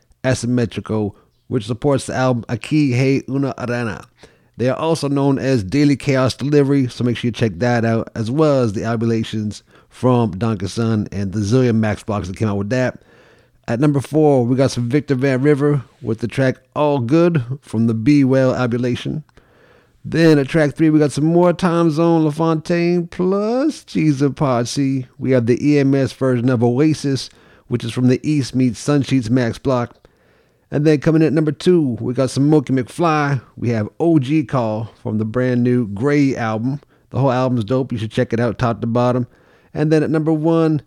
Asymmetrical, 0.25 1.15
which 1.47 1.65
supports 1.65 2.05
the 2.05 2.15
album 2.15 2.43
Aquí 2.49 2.93
Hay 2.93 3.23
Una 3.29 3.53
Arena. 3.57 4.05
They 4.57 4.69
are 4.69 4.77
also 4.77 5.09
known 5.09 5.39
as 5.39 5.63
Daily 5.63 5.95
Chaos 5.95 6.35
Delivery, 6.35 6.87
so 6.87 7.03
make 7.03 7.17
sure 7.17 7.29
you 7.29 7.31
check 7.31 7.53
that 7.55 7.83
out, 7.83 8.09
as 8.15 8.29
well 8.29 8.61
as 8.61 8.73
the 8.73 8.83
albulations 8.83 9.63
from 9.89 10.31
Donkey 10.31 10.67
Son 10.67 11.07
and 11.11 11.33
the 11.33 11.39
zillion 11.39 11.75
Max 11.75 12.03
Blocks 12.03 12.27
that 12.27 12.37
came 12.37 12.47
out 12.47 12.57
with 12.57 12.69
that. 12.69 13.01
At 13.67 13.79
number 13.79 14.01
four, 14.01 14.45
we 14.45 14.55
got 14.55 14.71
some 14.71 14.89
Victor 14.89 15.15
Van 15.15 15.41
River 15.41 15.83
with 16.01 16.19
the 16.19 16.27
track 16.27 16.57
All 16.75 16.99
Good 16.99 17.43
from 17.61 17.87
the 17.87 17.93
Be 17.93 18.23
Well 18.23 18.53
albulation. 18.53 19.23
Then 20.03 20.39
at 20.39 20.47
track 20.47 20.75
three, 20.75 20.89
we 20.89 20.99
got 20.99 21.11
some 21.11 21.25
more 21.25 21.53
Time 21.53 21.91
Zone 21.91 22.25
LaFontaine 22.25 23.07
plus 23.07 23.83
Jesus 23.83 24.31
C. 24.69 25.05
We 25.19 25.31
have 25.31 25.45
the 25.45 25.79
EMS 25.79 26.13
version 26.13 26.49
of 26.49 26.63
Oasis, 26.63 27.29
which 27.67 27.83
is 27.83 27.93
from 27.93 28.07
the 28.07 28.19
East 28.27 28.55
meets 28.55 28.83
Sunsheets 28.83 29.29
Max 29.29 29.59
Block. 29.59 30.00
And 30.73 30.85
then 30.85 31.01
coming 31.01 31.21
in 31.21 31.27
at 31.27 31.33
number 31.33 31.51
two, 31.51 31.97
we 31.99 32.13
got 32.13 32.29
some 32.29 32.49
Monkey 32.49 32.71
McFly. 32.71 33.41
We 33.57 33.69
have 33.69 33.89
OG 33.99 34.47
Call 34.47 34.85
from 35.01 35.17
the 35.17 35.25
brand 35.25 35.63
new 35.63 35.85
Gray 35.87 36.33
album. 36.35 36.79
The 37.09 37.19
whole 37.19 37.31
album's 37.31 37.65
dope. 37.65 37.91
You 37.91 37.97
should 37.97 38.11
check 38.11 38.31
it 38.31 38.39
out 38.39 38.57
top 38.57 38.79
to 38.79 38.87
bottom. 38.87 39.27
And 39.73 39.91
then 39.91 40.01
at 40.01 40.09
number 40.09 40.31
one, 40.31 40.81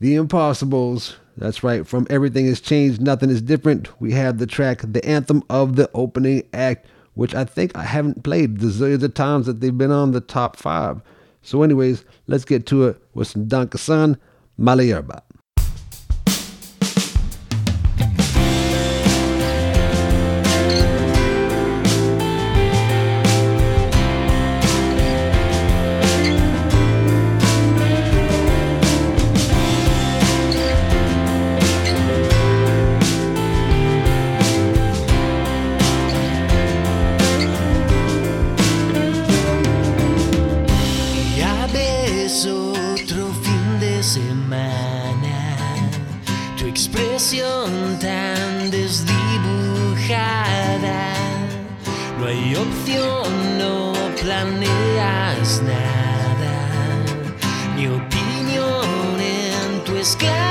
The 0.00 0.16
Impossibles. 0.16 1.16
That's 1.36 1.62
right. 1.62 1.86
From 1.86 2.08
Everything 2.10 2.46
Has 2.46 2.60
Changed, 2.60 3.00
Nothing 3.00 3.30
Is 3.30 3.40
Different. 3.40 4.00
We 4.00 4.12
have 4.12 4.38
the 4.38 4.46
track, 4.48 4.80
the 4.82 5.04
anthem 5.06 5.44
of 5.48 5.76
the 5.76 5.88
opening 5.94 6.42
act, 6.52 6.88
which 7.14 7.32
I 7.32 7.44
think 7.44 7.76
I 7.76 7.84
haven't 7.84 8.24
played 8.24 8.58
the 8.58 8.66
zillions 8.66 9.04
of 9.04 9.14
times 9.14 9.46
that 9.46 9.60
they've 9.60 9.76
been 9.76 9.92
on 9.92 10.10
the 10.10 10.20
top 10.20 10.56
five. 10.56 11.02
So, 11.42 11.62
anyways, 11.62 12.04
let's 12.26 12.44
get 12.44 12.66
to 12.66 12.88
it 12.88 13.00
with 13.14 13.28
some 13.28 13.46
Dankasan 13.46 14.18
Malayerba. 14.58 15.22
No 53.58 53.92
planeas 54.20 55.62
nada, 55.62 56.56
ni 57.76 57.86
opinión 57.86 59.20
en 59.20 59.84
tu 59.84 59.96
esclava 59.96 60.49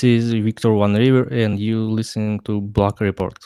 This 0.00 0.24
is 0.24 0.32
Victor 0.32 0.72
One 0.72 0.94
River, 0.94 1.24
and 1.24 1.60
you 1.60 1.90
listening 1.90 2.40
to 2.46 2.58
Block 2.58 3.02
Report. 3.02 3.36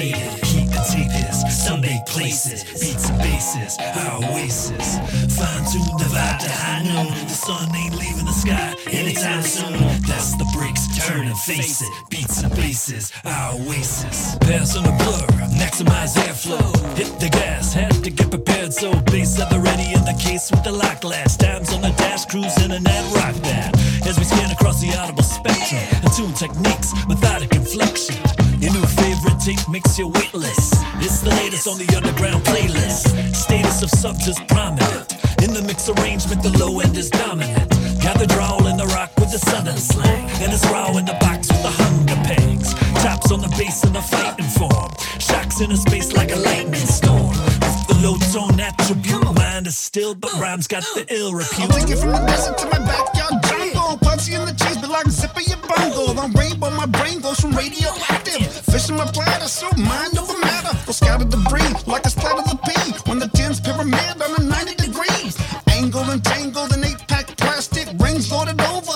Cracks, 0.00 0.40
sun 0.40 0.40
faded. 0.40 0.44
Heat 0.44 0.72
contagious, 0.72 1.44
sunbaked 1.66 2.06
places. 2.06 2.64
Beats 2.64 3.08
and 3.08 3.18
bases, 3.18 3.78
our 3.78 4.24
oasis. 4.24 4.98
Fine 5.36 5.64
tuned 5.70 5.98
the 5.98 6.08
vibe 6.10 6.38
to 6.40 6.50
high 6.50 6.82
noon. 6.82 7.12
The 7.28 7.34
sun 7.34 7.74
ain't 7.76 7.94
leaving 7.96 8.26
the 8.26 8.32
sky 8.32 8.74
anytime 8.90 9.42
soon. 9.42 9.78
That's 10.06 10.36
the 10.36 10.46
brakes, 10.56 10.86
turn 10.98 11.26
and 11.26 11.38
face 11.38 11.82
it. 11.82 11.88
Beats 12.10 12.42
and 12.42 12.54
bases, 12.56 13.12
our 13.24 13.54
oasis. 13.54 14.36
Pass 14.40 14.76
on 14.76 14.84
the 14.84 14.92
blur, 14.92 15.26
maximize 15.58 16.16
airflow. 16.16 16.96
Hit 16.96 17.20
the 17.20 17.28
gas, 17.28 17.72
had 17.72 17.92
to 18.04 18.10
get 18.10 18.30
prepared. 18.30 18.72
So 18.72 18.92
bass 19.12 19.38
at 19.40 19.50
the 19.50 19.58
ready 19.58 19.92
in 19.92 20.04
the 20.04 20.16
case 20.20 20.50
with 20.50 20.64
the 20.64 20.72
lock 20.72 21.00
glass. 21.00 21.36
Times 21.36 21.72
on 21.72 21.82
the 21.82 21.92
dash, 21.96 22.26
cruising 22.26 22.72
and 22.72 22.84
that 22.84 23.04
rock 23.14 23.34
that. 23.44 23.76
As 24.06 24.18
we 24.18 24.24
scan 24.24 24.50
across 24.50 24.80
the 24.80 24.96
audible 24.96 25.22
spectrum, 25.22 25.82
attune 26.04 26.34
techniques, 26.34 26.92
methodic 27.06 27.54
inflection. 27.54 28.49
Your 28.60 28.74
new 28.74 28.84
favorite 28.84 29.40
tape 29.40 29.66
makes 29.70 29.98
you 29.98 30.08
weightless. 30.08 30.72
It's 31.00 31.20
the 31.20 31.30
latest 31.30 31.66
on 31.66 31.78
the 31.78 31.88
underground 31.96 32.44
playlist. 32.44 33.34
Status 33.34 33.82
of 33.82 33.88
subs 33.88 34.28
is 34.28 34.38
prominent. 34.48 35.16
In 35.40 35.54
the 35.54 35.62
mix 35.66 35.88
arrangement, 35.88 36.42
the 36.42 36.52
low 36.58 36.80
end 36.80 36.94
is 36.94 37.08
dominant. 37.08 37.70
Got 38.02 38.18
the 38.18 38.26
drawl 38.26 38.66
in 38.66 38.76
the 38.76 38.84
rock 38.92 39.16
with 39.16 39.32
the 39.32 39.38
southern 39.38 39.78
slang. 39.78 40.28
And 40.42 40.52
it's 40.52 40.66
raw 40.66 40.94
in 40.98 41.06
the 41.06 41.16
box 41.20 41.48
with 41.48 41.62
the 41.62 41.70
hunger 41.70 42.20
pangs. 42.28 42.74
Tops 43.02 43.32
on 43.32 43.40
the 43.40 43.48
bass 43.56 43.82
in 43.82 43.94
the 43.94 44.02
fighting 44.02 44.44
form. 44.44 44.92
Shocks 45.18 45.62
in 45.62 45.72
a 45.72 45.76
space 45.78 46.12
like 46.12 46.30
a 46.30 46.36
lightning 46.36 46.74
storm. 46.84 47.49
The 47.90 48.06
low 48.06 48.14
tone 48.30 48.60
attribute, 48.60 49.34
mind 49.34 49.66
is 49.66 49.76
still, 49.76 50.14
but 50.14 50.32
uh, 50.36 50.38
rhymes 50.38 50.68
got 50.68 50.84
the 50.94 51.02
uh. 51.02 51.16
ill 51.18 51.34
repute. 51.34 51.58
I'll 51.58 51.74
take 51.74 51.90
it 51.90 51.98
from 51.98 52.14
the 52.14 52.22
desert 52.22 52.56
to 52.58 52.66
my 52.70 52.78
backyard 52.78 53.42
jungle. 53.42 53.98
Punchy 53.98 54.34
in 54.38 54.46
the 54.46 54.54
cheese, 54.54 54.78
but 54.78 54.90
like 54.90 55.06
a 55.06 55.10
zip 55.10 55.34
of 55.34 55.42
your 55.42 55.58
bungle. 55.66 56.14
On 56.20 56.30
rainbow, 56.38 56.70
my 56.70 56.86
brain 56.86 57.18
goes 57.20 57.40
from 57.40 57.50
radioactive. 57.50 58.46
Fish 58.70 58.88
in 58.90 58.94
my 58.94 59.10
bladder, 59.10 59.50
so 59.50 59.66
mind 59.74 60.14
over 60.16 60.38
matter. 60.38 60.70
Go 60.86 60.92
scatter 60.92 61.26
debris 61.26 61.74
like 61.90 62.06
a 62.06 62.10
splat 62.10 62.38
of 62.38 62.46
the 62.46 62.58
pea. 62.62 62.94
When 63.10 63.18
the 63.18 63.26
tin's 63.34 63.58
pyramid 63.58 64.22
on 64.22 64.38
a 64.38 64.42
90 64.46 64.86
degrees. 64.86 65.34
Angled 65.66 66.14
and 66.14 66.22
tangled 66.22 66.70
in 66.70 66.84
eight 66.84 67.02
pack 67.10 67.26
plastic. 67.42 67.90
Rings 67.98 68.30
loaded 68.30 68.60
over. 68.70 68.89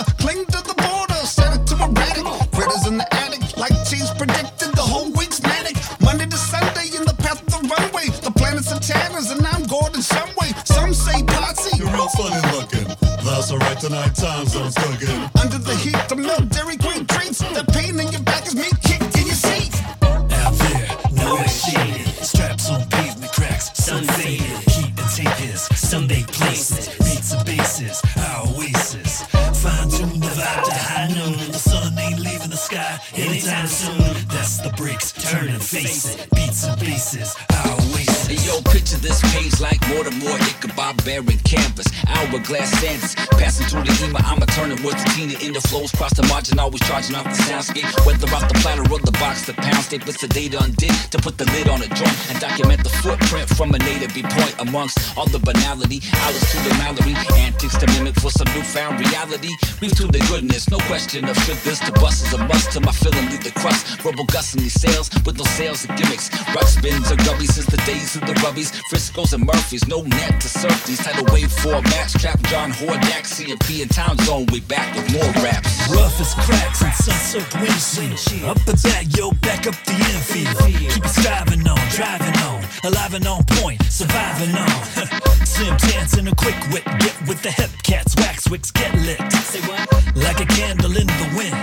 Some 10.05 10.29
way. 10.37 10.53
Some 10.64 10.93
say 10.93 11.23
potsy. 11.23 11.79
You're 11.79 11.88
real 11.88 12.09
funny 12.09 12.40
looking. 12.53 12.87
That's 13.25 13.51
alright 13.51 13.81
tonight, 13.81 14.14
time 14.14 14.47
zone's 14.47 14.75
cooking. 14.75 15.17
Under 15.40 15.59
the 15.59 15.75
heat, 15.77 15.97
the 16.09 16.17
milk, 16.17 16.49
dairy 16.51 16.77
queen 16.77 17.07
treats. 17.07 17.38
The 17.38 17.64
pain 17.73 17.99
in 17.99 18.12
your 18.12 18.23
back 18.23 18.47
is 18.47 18.55
me 18.55 18.69
kicked 18.85 19.17
in 19.17 19.27
your 19.27 19.35
seat. 19.35 19.73
Out 20.03 20.55
there, 20.61 20.87
nowhere 21.12 21.49
shaded. 21.49 22.07
Straps 22.23 22.71
on 22.71 22.87
pavement 22.90 23.33
cracks, 23.33 23.73
sun 23.83 24.05
faded. 24.05 24.45
Heat 24.69 24.93
contagious, 24.95 25.69
sunbaked 25.73 26.33
places. 26.33 26.88
Beats 26.99 27.33
and 27.33 27.45
bases, 27.47 28.03
our 28.29 28.47
oasis. 28.49 29.23
Fine 29.62 29.88
tune 29.88 30.21
the 30.21 30.33
vibe 30.37 30.64
to 30.64 30.75
high 30.75 31.09
noon. 31.09 31.38
The 31.51 31.59
sun 31.59 31.99
ain't 31.99 32.21
leaving 32.21 32.51
the 32.51 32.61
sky 32.61 33.01
anytime 33.14 33.67
soon. 33.67 34.12
That's 34.29 34.59
the 34.59 34.73
bricks, 34.77 35.12
turn 35.12 35.49
and 35.49 35.62
face 35.62 36.14
it. 36.14 36.29
Beats 36.35 36.64
and 36.67 36.79
bases, 36.79 37.35
our 37.57 37.73
oasis. 37.73 38.13
Yo, 38.42 38.61
picture 38.62 38.97
this 38.97 39.23
page 39.33 39.61
like 39.61 39.81
Mortimer, 39.88 40.35
Ichabod, 40.51 41.05
Baron 41.05 41.38
canvas, 41.44 41.87
hourglass 42.09 42.70
Sanders. 42.81 43.14
Passing 43.38 43.66
through 43.66 43.85
the 43.85 43.94
ema, 44.05 44.18
I'ma 44.25 44.44
turn 44.55 44.71
it 44.71 44.79
with 44.87 44.95
the 44.95 45.07
Tina 45.19 45.35
in 45.43 45.53
the 45.53 45.61
flows, 45.67 45.90
cross 45.90 46.14
the 46.14 46.23
margin, 46.31 46.59
always 46.59 46.81
charging 46.87 47.17
off 47.19 47.27
the 47.27 47.35
soundscape. 47.51 47.90
Whether 48.07 48.31
off 48.31 48.47
the 48.47 48.55
platter 48.62 48.87
or 48.87 49.03
the 49.03 49.11
box, 49.19 49.47
the 49.47 49.53
pound 49.55 49.83
state, 49.83 50.07
it's 50.07 50.23
the 50.23 50.31
undid 50.31 50.95
to 51.11 51.19
put 51.19 51.38
the 51.38 51.47
lid 51.51 51.67
on 51.69 51.83
a 51.83 51.90
joint 51.90 52.14
and 52.31 52.38
document 52.38 52.79
the 52.87 52.95
footprint 53.03 53.51
from 53.59 53.75
a 53.75 53.79
native 53.83 54.14
point 54.14 54.55
amongst 54.62 54.95
all 55.19 55.27
the 55.27 55.43
banality. 55.43 55.99
Alice 56.23 56.47
to 56.55 56.59
the 56.62 56.75
Mallory, 56.79 57.19
antics 57.35 57.75
to 57.83 57.87
mimic 57.99 58.14
for 58.23 58.31
some 58.31 58.47
newfound 58.55 59.03
reality. 59.03 59.51
Brief 59.83 59.95
to 59.99 60.07
the 60.07 60.23
goodness, 60.31 60.71
no 60.71 60.79
question 60.87 61.27
of 61.27 61.37
should 61.43 61.59
this. 61.67 61.83
The 61.83 61.93
bus 61.99 62.23
is 62.23 62.33
a 62.33 62.38
must 62.47 62.71
to 62.73 62.81
my 62.81 62.93
feeling, 62.93 63.27
leave 63.35 63.43
the 63.43 63.51
crust. 63.59 64.05
Robo 64.05 64.23
Gus 64.31 64.55
in 64.55 64.62
these 64.62 64.79
sales 64.79 65.11
with 65.27 65.35
no 65.35 65.45
sales 65.59 65.83
and 65.85 65.99
gimmicks. 65.99 66.31
Rock 66.55 66.71
spins 66.71 67.11
or 67.11 67.19
gubbies 67.27 67.59
since 67.59 67.67
the 67.67 67.83
days 67.83 68.14
of 68.14 68.23
the 68.23 68.35
rubbies. 68.47 68.71
Frisco's 68.87 69.33
and 69.35 69.45
Murphys, 69.45 69.88
no 69.88 70.03
net 70.03 70.40
to 70.40 70.49
surf 70.49 70.79
these. 70.87 71.03
Tidal 71.03 71.27
wave 71.35 71.51
formats, 71.51 72.14
trap 72.14 72.38
John 72.47 72.71
Hordak, 72.71 73.27
CMP 73.27 73.83
and 73.83 73.90
Time 73.90 74.17
Zone. 74.23 74.44
We 74.53 74.61
back 74.61 74.95
with 74.95 75.13
more 75.13 75.31
raps. 75.43 75.89
Rough 75.91 76.21
as 76.21 76.35
cracks 76.35 76.83
and 76.83 76.93
sun-soaked 76.93 77.55
windshield. 77.61 78.45
Up 78.51 78.59
the 78.65 78.75
back, 78.83 79.07
yo, 79.17 79.31
back 79.41 79.67
up 79.67 79.75
the 79.85 79.95
infield. 79.95 80.57
Keep 80.93 81.05
it 81.05 81.09
striving 81.09 81.67
on, 81.67 81.79
driving 81.91 82.37
on, 82.43 82.65
alive 82.85 83.15
and 83.15 83.27
on 83.27 83.45
point, 83.63 83.83
surviving 83.85 84.55
on. 84.55 84.85
Slim 85.47 85.77
chance 85.79 86.17
in 86.19 86.29
a 86.29 86.35
quick 86.35 86.57
wit, 86.73 86.85
get 86.99 87.17
with 87.29 87.43
the 87.43 87.51
hep 87.51 87.71
cats, 87.83 88.15
wax 88.17 88.51
wicks, 88.51 88.71
get 88.71 88.93
lit. 89.07 89.21
Say 89.33 89.61
what? 89.69 89.87
Like 90.17 90.41
a 90.41 90.47
candle 90.47 90.97
in 90.97 91.07
the 91.07 91.29
wind. 91.37 91.57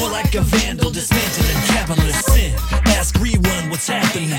More 0.00 0.10
like 0.10 0.34
a 0.34 0.40
vandal 0.40 0.90
dismantling 0.90 1.60
capitalist 1.68 2.24
sin. 2.32 2.54
Ask 2.96 3.16
rerun 3.16 3.70
what's 3.70 3.88
happening. 3.88 4.30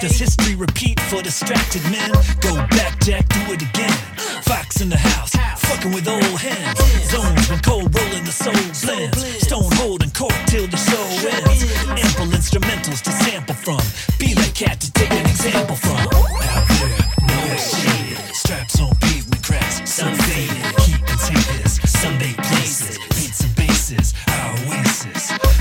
Does 0.00 0.18
history 0.18 0.54
repeat 0.54 1.00
for 1.00 1.22
distracted 1.22 1.82
men? 1.90 2.10
Go 2.40 2.54
back, 2.76 3.00
Jack, 3.00 3.28
do 3.28 3.52
it 3.52 3.62
again. 3.62 3.98
Fox 4.44 4.80
in 4.80 4.88
the 4.88 4.96
house, 4.96 5.32
fucking 5.68 5.92
with 5.92 6.08
old 6.08 6.40
hands. 6.40 6.84
Zones 7.24 7.48
when 7.50 7.58
cold 7.60 7.94
rolling 7.94 8.24
the 8.24 8.32
soul 8.32 8.52
blends. 8.84 9.20
Stone 9.46 9.72
holding 9.80 10.10
court 10.10 10.36
till 10.46 10.66
the 10.66 10.76
show 10.76 11.04
ends. 11.28 11.64
Ample 11.88 12.28
instrumentals 12.36 13.00
to 13.02 13.12
sample 13.24 13.54
from. 13.54 13.80
Be 14.18 14.34
that 14.34 14.52
cat 14.54 14.80
to 14.80 14.92
take 14.92 15.10
an 15.10 15.26
example 15.26 15.76
from. 15.76 15.96
Out 15.96 16.68
there, 16.68 16.96
nowhere 17.28 17.58
shaded. 17.58 18.18
Straps 18.34 18.80
on 18.80 18.94
pavement 18.96 19.42
cracks, 19.42 19.76
sun 19.90 20.14
faded. 20.28 20.64
Heat 20.84 21.00
contagious, 21.06 21.78
sunbaked 21.80 22.42
places. 22.50 22.98
Beats 23.16 23.40
and 23.40 23.54
bases, 23.56 24.14
our 24.28 24.50
oasis. 24.66 25.53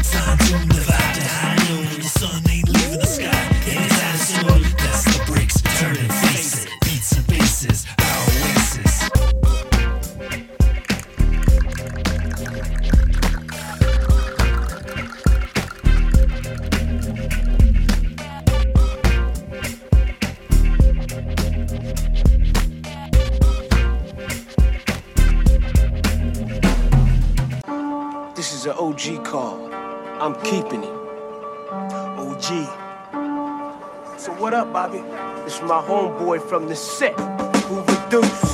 Is 28.64 28.68
an 28.68 28.78
OG 28.78 29.26
call. 29.26 29.74
I'm 29.74 30.36
keeping 30.42 30.84
it. 30.84 30.96
OG. 32.18 32.44
So 34.18 34.32
what 34.40 34.54
up, 34.54 34.72
Bobby? 34.72 35.00
It's 35.46 35.62
my 35.62 35.82
homeboy 35.82 36.48
from 36.48 36.68
the 36.68 36.76
set, 36.76 37.20
Hoover 37.20 38.08
Deuce. 38.10 38.53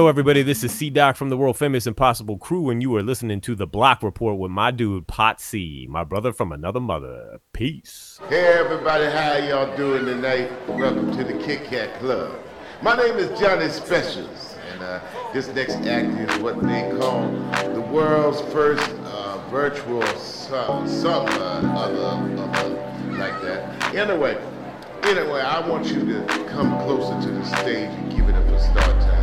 Yo, 0.00 0.06
everybody, 0.06 0.42
this 0.42 0.64
is 0.64 0.72
C 0.72 0.88
Doc 0.88 1.14
from 1.14 1.28
the 1.28 1.36
world 1.36 1.58
famous 1.58 1.86
Impossible 1.86 2.38
Crew, 2.38 2.70
and 2.70 2.80
you 2.80 2.96
are 2.96 3.02
listening 3.02 3.38
to 3.42 3.54
The 3.54 3.66
Block 3.66 4.02
Report 4.02 4.38
with 4.38 4.50
my 4.50 4.70
dude, 4.70 5.06
Pot 5.06 5.42
C, 5.42 5.86
my 5.90 6.04
brother 6.04 6.32
from 6.32 6.52
another 6.52 6.80
mother. 6.80 7.38
Peace. 7.52 8.18
Hey 8.30 8.46
everybody, 8.46 9.04
how 9.04 9.36
y'all 9.36 9.76
doing 9.76 10.06
tonight? 10.06 10.50
Welcome 10.66 11.14
to 11.18 11.22
the 11.22 11.34
Kit 11.44 11.64
Kat 11.64 12.00
Club. 12.00 12.32
My 12.80 12.96
name 12.96 13.16
is 13.16 13.38
Johnny 13.38 13.68
Specials, 13.68 14.56
and 14.72 14.82
uh, 14.82 15.00
this 15.34 15.48
next 15.48 15.74
act 15.86 16.18
is 16.18 16.38
what 16.38 16.62
they 16.62 16.90
call 16.98 17.30
the 17.74 17.82
world's 17.82 18.40
first 18.54 18.90
uh, 19.04 19.36
virtual 19.50 20.02
uh, 20.02 20.80
other, 21.76 22.00
other 22.54 23.18
like 23.18 23.38
that. 23.42 23.94
Anyway, 23.94 24.42
anyway, 25.02 25.42
I 25.42 25.68
want 25.68 25.88
you 25.88 26.06
to 26.06 26.24
come 26.48 26.70
closer 26.84 27.20
to 27.20 27.34
the 27.34 27.44
stage 27.44 27.90
and 27.90 28.10
give 28.10 28.30
it 28.30 28.34
up 28.34 28.48
for 28.48 28.58
start 28.60 28.98
time, 29.02 29.19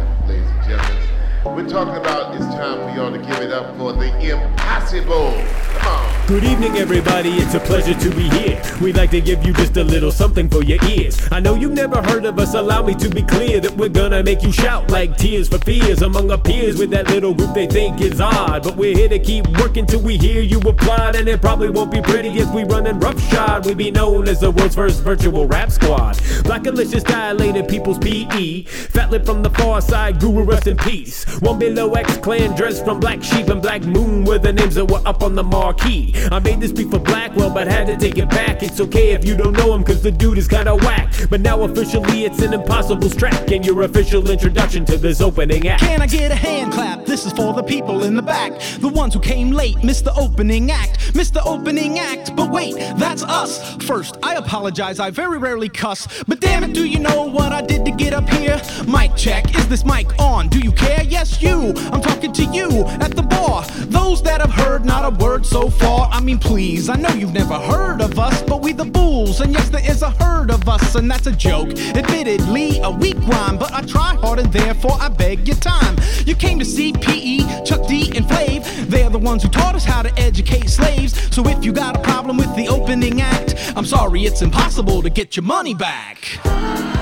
gentlemen. 0.68 0.97
We're 1.46 1.68
talking 1.68 1.96
about 1.96 2.36
it's 2.36 2.46
time 2.46 2.90
for 2.90 2.96
y'all 2.96 3.12
to 3.12 3.18
give 3.20 3.40
it 3.42 3.52
up 3.52 3.78
for 3.78 3.94
the 3.94 4.08
impossible. 4.20 5.32
Come 5.80 5.88
on. 5.88 6.28
Good 6.28 6.44
evening, 6.44 6.78
everybody. 6.78 7.30
It's 7.38 7.54
a 7.54 7.60
pleasure 7.60 7.94
to 7.94 8.10
be 8.14 8.28
here. 8.30 8.62
We'd 8.82 8.98
like 8.98 9.12
to 9.12 9.22
give 9.22 9.46
you 9.46 9.54
just 9.54 9.78
a 9.78 9.84
little 9.84 10.12
something 10.12 10.50
for 10.50 10.62
your 10.62 10.84
ears. 10.84 11.26
I 11.32 11.40
know 11.40 11.56
you've 11.56 11.72
never 11.72 12.02
heard 12.02 12.26
of 12.26 12.38
us. 12.38 12.54
Allow 12.54 12.84
me 12.84 12.96
to 12.96 13.10
be 13.10 13.22
clear 13.22 13.62
that 13.62 13.72
we're 13.78 13.88
gonna 13.88 14.22
make 14.24 14.44
you 14.44 14.52
shout 14.52 14.92
like 14.92 15.16
tears 15.16 15.48
for 15.48 15.58
fears 15.60 16.02
among 16.02 16.30
our 16.32 16.38
peers 16.38 16.78
with 16.78 16.90
that 16.90 17.08
little 17.08 17.34
group 17.34 17.54
they 17.54 17.66
think 17.66 18.02
is 18.02 18.20
odd. 18.20 18.64
But 18.64 18.76
we're 18.76 18.96
here 18.96 19.08
to 19.08 19.20
keep 19.20 19.48
working 19.60 19.86
till 19.86 20.02
we 20.02 20.18
hear 20.18 20.42
you 20.42 20.60
applaud, 20.60 21.16
and 21.16 21.30
it 21.30 21.42
probably 21.42 21.70
won't 21.70 21.92
be 21.92 22.02
pretty 22.02 22.30
if 22.30 22.54
we 22.54 22.66
running 22.66 23.00
roughshod. 23.00 23.66
We 23.66 23.74
be 23.74 23.90
known 23.90 24.28
as 24.28 24.42
the 24.42 24.52
world's 24.52 24.76
first 24.76 25.04
virtual 25.04 25.48
rap 25.48 25.72
squad. 25.72 26.20
Black 26.44 26.64
delicious 26.64 27.04
Dilated 27.04 27.70
Peoples 27.70 28.00
PE. 28.00 28.64
Fat 28.64 29.12
lip 29.12 29.26
from 29.26 29.44
the 29.44 29.50
Pharcyde, 29.50 30.20
guru 30.20 30.44
rest 30.44 30.68
in 30.68 30.76
peace. 30.76 31.26
One 31.42 31.60
below 31.60 31.94
X 31.94 32.18
clan 32.18 32.56
dressed 32.56 32.84
from 32.84 33.00
Black 33.00 33.24
Sheep 33.24 33.50
and 33.50 33.62
Black 33.62 33.84
Moon 33.84 34.24
were 34.26 34.40
the 34.40 34.52
names 34.52 34.76
that 34.76 34.86
were 34.86 35.02
up 35.06 35.22
on 35.22 35.36
the 35.36 35.44
marquee. 35.44 36.14
I 36.32 36.40
made 36.40 36.60
this 36.60 36.72
beat 36.72 36.90
for 36.90 37.00
Blackwell, 37.00 37.52
but 37.52 37.68
had 37.68 37.88
to 37.88 37.98
take 37.98 38.18
it 38.18 38.30
back. 38.30 38.64
It's 38.64 38.80
okay 38.82 39.12
if 39.12 39.24
you 39.24 39.36
don't 39.38 39.54
know 39.54 39.74
him, 39.74 39.84
cause 39.84 40.02
the 40.02 40.12
dude 40.12 40.38
is 40.38 40.48
kinda 40.48 40.76
whack. 40.76 41.14
But 41.30 41.42
now 41.42 41.62
officially 41.62 42.26
it's 42.26 42.42
an 42.42 42.54
impossible 42.54 43.10
track, 43.10 43.52
and 43.52 43.66
your 43.66 43.84
official 43.84 44.30
introduction 44.30 44.86
to 44.86 44.98
this 44.98 45.22
opening 45.22 45.68
act. 45.68 45.82
Can 45.82 46.02
I 46.02 46.08
get 46.08 46.32
a 46.32 46.36
hand 46.36 46.74
clap? 46.74 47.06
This 47.06 47.26
is 47.26 47.34
for 47.34 47.54
the 47.54 47.64
people 47.64 48.04
in 48.04 48.16
the 48.16 48.22
back. 48.22 48.60
The 48.80 48.90
ones 48.90 49.14
who 49.14 49.20
came 49.20 49.52
late, 49.52 49.84
missed 49.84 50.06
the 50.06 50.14
opening 50.16 50.72
act. 50.72 51.16
Missed 51.16 51.36
the 51.36 51.44
opening 51.44 52.00
act, 52.00 52.36
but 52.36 52.50
wait, 52.50 52.76
that's 52.98 53.24
us. 53.24 53.76
First, 53.84 54.18
I 54.24 54.36
apologize, 54.36 55.00
I 55.00 55.12
very 55.12 55.38
rarely 55.38 55.70
cuss. 55.70 56.08
But 56.28 56.40
damn 56.40 56.64
it, 56.64 56.74
do 56.74 56.86
you 56.86 57.00
know 57.00 57.24
what 57.24 57.52
I 57.52 57.62
did 57.62 57.86
to 57.86 57.92
get 57.92 58.14
up 58.14 58.28
here? 58.30 58.62
Mic 58.88 59.16
check, 59.16 59.56
is 59.58 59.68
this 59.68 59.86
mic 59.86 60.08
on? 60.20 60.50
Do 60.50 60.60
you 60.60 60.72
care? 60.72 61.04
Yes, 61.18 61.42
you. 61.42 61.74
I'm 61.92 62.00
talking 62.00 62.32
to 62.32 62.44
you 62.44 62.86
at 63.02 63.16
the 63.16 63.24
bar. 63.24 63.66
Those 63.88 64.22
that 64.22 64.40
have 64.40 64.52
heard 64.52 64.86
not 64.86 65.04
a 65.04 65.10
word 65.18 65.48
so 65.48 65.68
far. 65.68 66.08
I 66.12 66.20
mean, 66.22 66.38
please, 66.38 66.90
I 66.90 66.96
know 66.96 67.10
you've 67.10 67.34
never 67.34 67.56
heard 67.56 68.02
of 68.04 68.20
us, 68.20 68.44
but 68.44 68.62
we 68.62 68.72
the 68.72 68.86
bulls. 68.86 69.42
And 69.42 69.52
yes, 69.52 69.68
there 69.70 69.84
is 69.84 70.04
a 70.04 70.12
herd 70.12 70.52
of 70.52 70.70
us, 70.70 70.94
and 70.94 71.10
that's 71.10 71.26
a 71.26 71.32
joke. 71.32 71.70
Admittedly, 71.70 72.82
a 72.82 72.92
weak 72.92 73.18
rhyme, 73.28 73.58
but 73.58 73.74
I 73.74 73.82
try 73.82 74.14
hard 74.14 74.38
and 74.38 74.54
therefore 74.54 74.96
I 75.02 75.10
beg 75.10 75.48
your 75.48 75.58
time. 75.58 75.98
You 76.28 76.36
came 76.36 76.60
to 76.60 76.66
see 76.66 76.94
PE, 76.94 77.66
Chuck 77.66 77.88
D, 77.88 78.16
and 78.16 78.24
Flav. 78.24 78.64
They're 78.86 79.10
the 79.10 79.18
ones 79.18 79.42
who 79.42 79.50
taught 79.50 79.74
us 79.74 79.86
how 79.86 80.04
to 80.04 80.14
educate 80.20 80.70
slaves. 80.70 81.16
So 81.36 81.48
if 81.48 81.66
you 81.66 81.74
got 81.74 81.98
a 81.98 82.02
problem 82.02 82.38
with 82.38 82.56
the 82.56 82.68
opening 82.68 83.22
act, 83.22 83.56
I'm 83.76 83.86
sorry, 83.86 84.26
it's 84.26 84.44
impossible 84.44 85.02
to 85.02 85.10
get 85.10 85.36
your 85.36 85.46
money 85.46 85.74
back. 85.74 86.97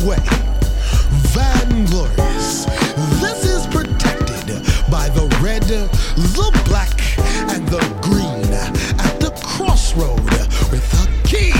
The 0.00 0.08
way, 0.08 0.16
Van 1.34 1.84
Glorious, 1.84 2.64
this 3.20 3.44
is 3.44 3.66
protected 3.66 4.64
by 4.90 5.10
the 5.10 5.28
red, 5.42 5.62
the 5.64 6.62
black, 6.64 6.98
and 7.52 7.68
the 7.68 7.80
green 8.00 8.50
at 8.98 9.20
the 9.20 9.30
crossroad 9.44 10.18
with 10.70 10.82
a 10.94 11.28
key. 11.28 11.50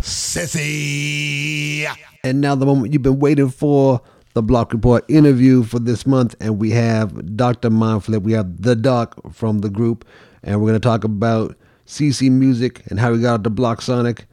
Sissy. 0.00 1.86
And 2.22 2.40
now 2.40 2.54
the 2.54 2.64
moment 2.64 2.94
you've 2.94 3.02
been 3.02 3.18
waiting 3.18 3.50
for, 3.50 4.00
the 4.32 4.42
Block 4.42 4.72
Report 4.72 5.04
interview 5.08 5.62
for 5.62 5.78
this 5.78 6.06
month, 6.06 6.34
and 6.40 6.58
we 6.58 6.70
have 6.70 7.36
Dr. 7.36 7.68
Mindflip. 7.68 8.22
We 8.22 8.32
have 8.32 8.62
the 8.62 8.76
doc 8.76 9.14
from 9.34 9.58
the 9.58 9.68
group, 9.68 10.06
and 10.42 10.60
we're 10.60 10.70
going 10.70 10.80
to 10.80 10.88
talk 10.88 11.04
about 11.04 11.54
CC 11.86 12.30
Music 12.30 12.82
and 12.86 12.98
how 12.98 13.12
he 13.12 13.20
got 13.20 13.40
into 13.40 13.50
Block 13.50 13.82
Sonic, 13.82 14.24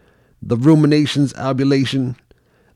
the 0.41 0.55
Ruminations 0.55 1.33
albulation. 1.33 2.15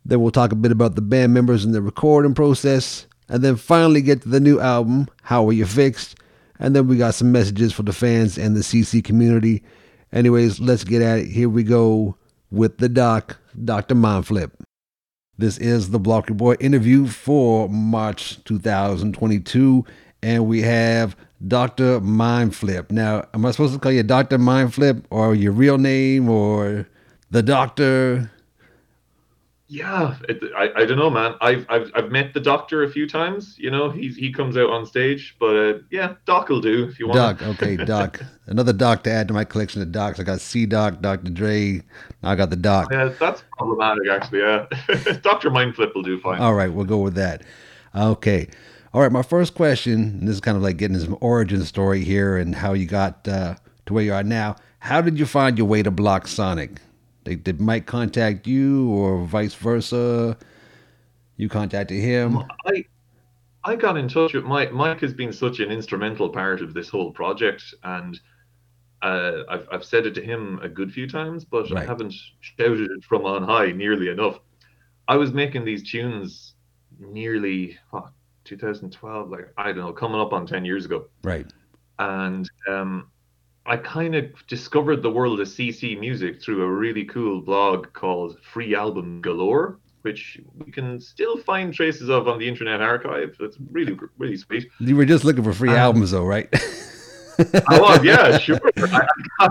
Then 0.06 0.22
we'll 0.22 0.32
talk 0.32 0.52
a 0.52 0.56
bit 0.56 0.72
about 0.72 0.96
the 0.96 1.02
band 1.02 1.34
members 1.34 1.66
and 1.66 1.74
the 1.74 1.82
recording 1.82 2.36
process, 2.36 3.08
and 3.28 3.44
then 3.44 3.56
finally 3.56 4.02
get 4.02 4.22
to 4.22 4.30
the 4.30 4.40
new 4.40 4.60
album, 4.60 5.08
How 5.24 5.48
Are 5.48 5.54
You 5.54 5.66
Fixed? 5.66 6.16
And 6.60 6.76
then 6.76 6.88
we 6.88 6.98
got 6.98 7.16
some 7.16 7.32
messages 7.32 7.74
for 7.74 7.84
the 7.84 7.92
fans 7.92 8.38
and 8.38 8.56
the 8.56 8.62
CC 8.62 9.04
community. 9.04 9.64
Anyways, 10.14 10.60
let's 10.60 10.84
get 10.84 11.02
at 11.02 11.20
it. 11.20 11.28
Here 11.28 11.50
we 11.50 11.64
go 11.64 12.16
with 12.52 12.78
the 12.78 12.88
doc, 12.88 13.38
Dr. 13.66 13.96
Mindflip. 13.96 14.52
This 15.38 15.58
is 15.58 15.90
the 15.90 16.00
Block 16.00 16.28
Boy 16.28 16.54
interview 16.60 17.08
for 17.08 17.68
March 17.68 18.42
2022, 18.46 19.84
and 20.22 20.48
we 20.48 20.62
have 20.62 21.18
Dr. 21.46 22.00
Mindflip. 22.00 22.92
Now, 22.92 23.28
am 23.34 23.46
I 23.46 23.52
supposed 23.52 23.74
to 23.74 23.80
call 23.80 23.92
you 23.92 24.04
Dr. 24.04 24.38
Mindflip 24.38 25.04
or 25.10 25.36
your 25.36 25.52
real 25.52 25.78
name 25.78 26.30
or 26.30 26.88
the 27.32 27.44
doctor? 27.44 28.32
Yeah, 29.68 30.16
it, 30.30 30.44
I, 30.56 30.70
I 30.76 30.86
don't 30.86 30.98
know, 30.98 31.10
man. 31.10 31.34
I've, 31.42 31.66
I've 31.70 31.92
I've 31.96 32.12
met 32.12 32.36
the 32.36 32.40
doctor 32.40 32.84
a 32.84 32.90
few 32.90 33.10
times. 33.10 33.56
You 33.58 33.72
know, 33.72 33.90
he's 33.90 34.16
he 34.16 34.32
comes 34.32 34.58
out 34.58 34.70
on 34.70 34.86
stage, 34.86 35.36
but 35.40 35.56
uh, 35.56 35.80
yeah, 35.90 36.14
Doc 36.26 36.50
will 36.50 36.62
do 36.62 36.88
if 36.88 37.00
you 37.00 37.08
want. 37.08 37.40
Doc, 37.40 37.42
okay, 37.42 37.76
Doc. 37.76 38.22
Another 38.46 38.74
Doc 38.74 39.04
to 39.04 39.12
add 39.12 39.28
to 39.28 39.34
my 39.34 39.44
collection 39.44 39.82
of 39.82 39.92
Docs. 39.92 40.20
I 40.20 40.24
got 40.24 40.40
C 40.40 40.68
Doc, 40.68 41.02
Dr. 41.02 41.32
Dre. 41.32 41.82
I 42.22 42.36
got 42.36 42.52
the 42.52 42.56
Doc. 42.56 42.90
Yeah, 42.92 43.06
that's 43.20 43.44
problematic, 43.58 44.08
actually. 44.08 44.42
Yeah, 44.42 44.68
Doctor 45.24 45.50
Mindflip 45.50 45.96
will 45.96 46.04
do 46.04 46.20
fine. 46.20 46.40
All 46.40 46.54
right, 46.54 46.72
we'll 46.72 46.86
go 46.86 47.00
with 47.00 47.16
that. 47.16 47.42
Okay. 47.96 48.48
All 48.94 49.02
right, 49.02 49.12
my 49.12 49.24
first 49.24 49.56
question, 49.56 49.94
and 49.94 50.28
this 50.28 50.36
is 50.36 50.42
kind 50.42 50.56
of 50.56 50.62
like 50.62 50.78
getting 50.78 50.98
some 51.00 51.18
origin 51.22 51.64
story 51.66 52.04
here 52.04 52.38
and 52.38 52.54
how 52.54 52.74
you 52.74 52.86
got 52.86 53.28
uh, 53.28 53.56
to 53.88 53.94
where 53.94 54.04
you 54.04 54.14
are 54.14 54.24
now. 54.24 54.58
How 54.78 55.02
did 55.02 55.18
you 55.18 55.26
find 55.26 55.58
your 55.58 55.66
way 55.66 55.82
to 55.82 55.90
Block 55.90 56.28
Sonic? 56.28 56.80
Did, 57.26 57.44
did 57.44 57.60
Mike 57.60 57.88
contact 57.88 58.48
you 58.48 58.90
or 58.92 59.26
vice 59.26 59.56
versa? 59.56 60.38
You 61.38 61.50
contacted 61.50 62.00
him? 62.00 62.38
I 62.66 62.86
I 63.64 63.76
got 63.76 63.98
in 63.98 64.08
touch 64.08 64.34
with 64.34 64.46
Mike. 64.46 64.72
Mike 64.72 65.02
has 65.02 65.14
been 65.14 65.34
such 65.34 65.60
an 65.60 65.72
instrumental 65.72 66.30
part 66.30 66.62
of 66.62 66.74
this 66.76 66.88
whole 66.88 67.12
project, 67.12 67.64
and 67.84 68.18
uh, 69.02 69.40
I've 69.50 69.68
I've 69.72 69.84
said 69.84 70.06
it 70.06 70.14
to 70.16 70.22
him 70.22 70.60
a 70.62 70.70
good 70.70 70.94
few 70.94 71.10
times, 71.10 71.44
but 71.44 71.76
I 71.76 71.84
haven't 71.84 72.14
shouted 72.42 72.92
it 72.92 73.04
from 73.04 73.26
on 73.26 73.44
high 73.44 73.72
nearly 73.72 74.10
enough. 74.10 74.40
I 75.08 75.18
was 75.18 75.34
making 75.34 75.66
these 75.66 75.90
tunes 75.90 76.54
nearly 77.00 77.78
what 77.90 78.12
2012, 78.46 79.30
like 79.32 79.52
I 79.58 79.66
don't 79.72 79.78
know, 79.78 79.94
coming 79.94 80.22
up 80.22 80.32
on 80.32 80.46
10 80.46 80.64
years 80.64 80.86
ago 80.86 81.08
Right. 81.24 81.48
and 82.00 82.50
um, 82.70 83.10
I 83.66 83.78
kind 83.78 84.16
of 84.16 84.26
discovered 84.48 85.02
the 85.02 85.10
world 85.10 85.40
of 85.42 85.48
CC 85.48 86.00
music 86.00 86.42
through 86.42 86.62
a 86.64 86.70
really 86.72 87.04
cool 87.06 87.42
blog 87.42 87.92
called 87.94 88.38
Free 88.44 88.76
Album 88.76 89.22
Galore, 89.22 89.80
which 90.04 90.40
we 90.64 90.72
can 90.72 91.00
still 91.00 91.38
find 91.38 91.74
traces 91.74 92.10
of 92.10 92.28
on 92.28 92.38
the 92.38 92.48
Internet 92.48 92.82
Archive. 92.82 93.36
That's 93.40 93.58
really, 93.72 93.98
really 94.20 94.38
sweet. 94.38 94.68
You 94.80 94.96
were 94.96 95.06
just 95.06 95.24
looking 95.24 95.44
for 95.44 95.52
free 95.54 95.72
Um, 95.72 95.78
albums, 95.78 96.12
though, 96.12 96.26
right? 96.26 96.48
I 97.68 97.80
was, 97.80 98.04
yeah, 98.04 98.38
sure. 98.38 98.60
I, 98.78 99.08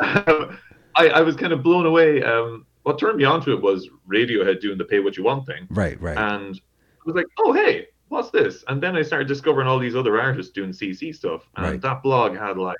I, 0.00 0.58
I, 0.94 1.08
I 1.08 1.20
was 1.22 1.34
kind 1.36 1.52
of 1.52 1.62
blown 1.62 1.86
away. 1.86 2.22
Um, 2.22 2.66
what 2.82 2.98
turned 2.98 3.16
me 3.16 3.24
onto 3.24 3.52
it 3.52 3.60
was 3.62 3.88
Radiohead 4.08 4.60
doing 4.60 4.78
the 4.78 4.84
pay 4.84 5.00
what 5.00 5.16
you 5.16 5.24
want 5.24 5.46
thing. 5.46 5.66
Right, 5.70 6.00
right. 6.00 6.16
And 6.16 6.54
I 6.54 7.02
was 7.04 7.14
like, 7.16 7.26
oh, 7.38 7.52
hey, 7.52 7.86
what's 8.08 8.30
this? 8.30 8.64
And 8.68 8.82
then 8.82 8.96
I 8.96 9.02
started 9.02 9.26
discovering 9.28 9.66
all 9.66 9.78
these 9.78 9.96
other 9.96 10.20
artists 10.20 10.52
doing 10.52 10.70
CC 10.70 11.14
stuff. 11.14 11.48
And 11.56 11.66
Right. 11.66 11.80
that 11.80 12.02
blog 12.02 12.36
had 12.36 12.58
like 12.58 12.76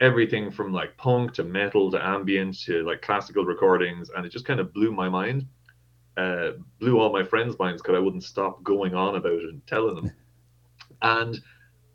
everything 0.00 0.50
from 0.50 0.72
like 0.72 0.96
punk 0.96 1.34
to 1.34 1.44
metal 1.44 1.90
to 1.90 2.04
ambient 2.04 2.60
to 2.62 2.82
like 2.84 3.02
classical 3.02 3.44
recordings. 3.44 4.10
And 4.14 4.26
it 4.26 4.32
just 4.32 4.44
kind 4.44 4.60
of 4.60 4.72
blew 4.72 4.92
my 4.92 5.08
mind. 5.08 5.46
Uh, 6.16 6.52
blew 6.78 7.00
all 7.00 7.12
my 7.12 7.24
friends' 7.24 7.58
minds 7.58 7.82
because 7.82 7.96
I 7.96 8.00
wouldn't 8.00 8.22
stop 8.22 8.62
going 8.62 8.94
on 8.94 9.16
about 9.16 9.32
it 9.32 9.48
and 9.48 9.66
telling 9.66 9.96
them. 9.96 10.12
and 11.02 11.40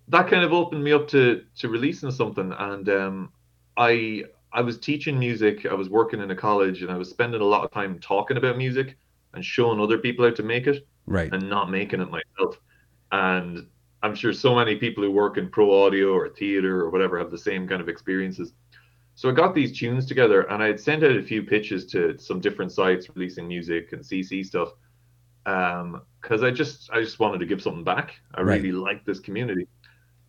that 0.09 0.27
kind 0.27 0.43
of 0.43 0.51
opened 0.53 0.83
me 0.83 0.91
up 0.91 1.07
to 1.09 1.43
to 1.57 1.69
releasing 1.69 2.11
something. 2.11 2.53
And 2.57 2.89
um, 2.89 3.31
I 3.77 4.25
I 4.51 4.61
was 4.61 4.77
teaching 4.77 5.17
music. 5.19 5.65
I 5.65 5.73
was 5.73 5.89
working 5.89 6.19
in 6.21 6.31
a 6.31 6.35
college, 6.35 6.81
and 6.81 6.91
I 6.91 6.97
was 6.97 7.09
spending 7.09 7.41
a 7.41 7.45
lot 7.45 7.63
of 7.63 7.71
time 7.71 7.99
talking 7.99 8.37
about 8.37 8.57
music 8.57 8.97
and 9.33 9.45
showing 9.45 9.79
other 9.79 9.97
people 9.99 10.25
how 10.27 10.33
to 10.33 10.43
make 10.43 10.67
it, 10.67 10.85
Right. 11.05 11.31
and 11.31 11.49
not 11.49 11.69
making 11.69 12.01
it 12.01 12.09
myself. 12.09 12.59
And 13.11 13.67
I'm 14.01 14.15
sure 14.15 14.33
so 14.33 14.55
many 14.55 14.75
people 14.77 15.03
who 15.03 15.11
work 15.11 15.37
in 15.37 15.49
pro 15.49 15.85
audio 15.85 16.13
or 16.13 16.29
theater 16.29 16.81
or 16.81 16.89
whatever 16.89 17.19
have 17.19 17.31
the 17.31 17.37
same 17.37 17.67
kind 17.67 17.81
of 17.81 17.89
experiences. 17.89 18.53
So 19.15 19.29
I 19.29 19.33
got 19.33 19.53
these 19.53 19.77
tunes 19.77 20.05
together, 20.05 20.43
and 20.43 20.63
I 20.63 20.67
had 20.67 20.79
sent 20.79 21.03
out 21.03 21.11
a 21.17 21.21
few 21.23 21.43
pitches 21.43 21.85
to 21.87 22.17
some 22.17 22.39
different 22.39 22.71
sites 22.71 23.09
releasing 23.15 23.47
music 23.47 23.91
and 23.93 24.03
CC 24.03 24.43
stuff, 24.45 24.69
um, 25.45 26.01
because 26.21 26.43
I 26.43 26.51
just 26.51 26.89
I 26.91 27.01
just 27.01 27.19
wanted 27.19 27.39
to 27.39 27.45
give 27.45 27.61
something 27.61 27.83
back. 27.83 28.15
I 28.33 28.41
Right. 28.41 28.61
really 28.61 28.71
like 28.71 29.05
this 29.05 29.19
community, 29.19 29.67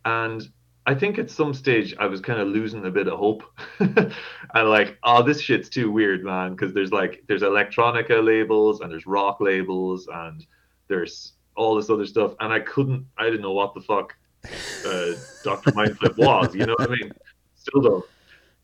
and 0.04 0.42
I 0.86 0.94
think 0.94 1.18
at 1.18 1.30
some 1.30 1.54
stage 1.54 1.94
I 1.98 2.06
was 2.06 2.20
kind 2.20 2.40
of 2.40 2.48
losing 2.48 2.84
a 2.86 2.90
bit 2.90 3.06
of 3.08 3.18
hope, 3.18 3.42
and 3.80 4.12
like, 4.54 4.98
oh, 5.04 5.22
this 5.22 5.40
shit's 5.40 5.68
too 5.68 5.90
weird, 5.90 6.24
man. 6.24 6.52
Because 6.52 6.72
there's 6.74 6.92
like 6.92 7.22
there's 7.28 7.42
electronica 7.42 8.24
labels 8.24 8.80
and 8.80 8.90
there's 8.90 9.06
rock 9.06 9.40
labels 9.40 10.08
and 10.12 10.44
there's 10.88 11.34
all 11.56 11.74
this 11.74 11.90
other 11.90 12.06
stuff, 12.06 12.34
and 12.40 12.52
I 12.52 12.60
couldn't, 12.60 13.06
I 13.18 13.24
didn't 13.24 13.42
know 13.42 13.52
what 13.52 13.74
the 13.74 13.80
fuck 13.80 14.14
uh, 14.44 15.12
Doctor 15.44 15.70
Mindflip 15.72 16.16
was. 16.16 16.54
You 16.54 16.66
know 16.66 16.74
what 16.78 16.90
I 16.90 16.94
mean? 16.94 17.12
Still 17.56 17.80
don't. 17.82 18.04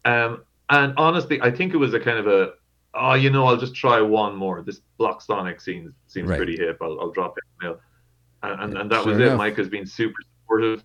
Um, 0.05 0.45
and 0.71 0.95
honestly, 0.97 1.41
I 1.43 1.51
think 1.51 1.75
it 1.75 1.77
was 1.77 1.95
a 1.95 2.01
kind 2.01 2.19
of 2.19 2.27
a, 2.27 2.53
oh, 2.95 3.15
you 3.15 3.31
know, 3.31 3.45
I'll 3.47 3.57
just 3.57 3.75
try 3.75 4.01
one 4.01 4.35
more. 4.35 4.63
This 4.63 4.81
Block 4.99 5.21
Sonic 5.21 5.61
scene 5.61 5.93
seems 6.07 6.29
Right. 6.29 6.37
pretty 6.37 6.57
hip. 6.57 6.79
I'll, 6.81 6.99
I'll 7.01 7.11
drop 7.11 7.37
it 7.37 7.45
in 7.45 7.69
the 7.69 7.75
mail. 7.75 7.81
And, 8.43 8.61
and, 8.63 8.79
and 8.79 8.91
that 8.91 9.03
Sure 9.05 9.13
was 9.13 9.21
it. 9.21 9.37
Mike 9.37 9.57
has 9.57 9.69
been 9.69 9.87
super 9.87 10.15
supportive. 10.43 10.83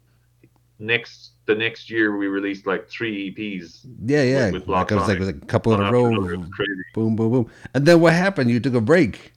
Next, 0.80 1.34
the 1.45 1.53
next 1.55 1.89
year 1.91 2.17
we 2.17 2.28
released 2.28 2.65
like 2.65 2.89
three 2.89 3.34
EPs. 3.34 3.86
Yeah, 4.05 4.23
yeah. 4.23 4.45
With, 4.45 4.53
with 4.55 4.65
Block 4.65 4.89
like 4.91 4.97
I 4.97 5.01
was 5.01 5.07
like 5.09 5.19
Sonic. 5.19 5.43
a 5.43 5.45
couple 5.45 5.73
in 5.73 5.80
a 5.82 5.91
row. 5.91 6.07
another. 6.07 6.34
It 6.34 6.39
was 6.39 6.49
crazy. 6.49 6.71
Boom, 6.95 7.15
boom, 7.15 7.32
boom. 7.32 7.51
And 7.76 7.86
then 7.86 8.01
what 8.01 8.13
happened? 8.13 8.49
You 8.49 8.59
took 8.59 8.73
a 8.73 8.82
break. 8.82 9.34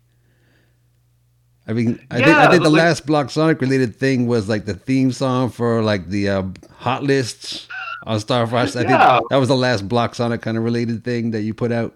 I 1.67 1.73
mean, 1.73 1.99
I 2.11 2.17
think 2.17 2.29
I 2.29 2.51
think 2.51 2.63
the 2.63 2.69
like- 2.71 2.83
last 2.83 3.07
Block 3.07 3.31
Sonic 3.31 3.61
related 3.61 3.97
thing 3.97 4.27
was 4.27 4.49
like 4.49 4.67
the 4.67 4.75
theme 4.75 5.13
song 5.13 5.49
for 5.51 5.83
like 5.83 6.09
the 6.09 6.29
uh, 6.29 6.43
hot 6.77 7.03
lists 7.03 7.69
on 8.05 8.19
Starfrosch. 8.19 8.77
I 8.77 8.83
Yeah. 8.83 9.17
think 9.19 9.31
that 9.31 9.37
was 9.37 9.49
the 9.49 9.57
last 9.57 9.89
Block 9.89 10.15
Sonic 10.15 10.43
kind 10.43 10.59
of 10.59 10.63
related 10.65 11.05
thing 11.05 11.31
that 11.31 11.41
you 11.43 11.55
put 11.55 11.73
out. 11.73 11.95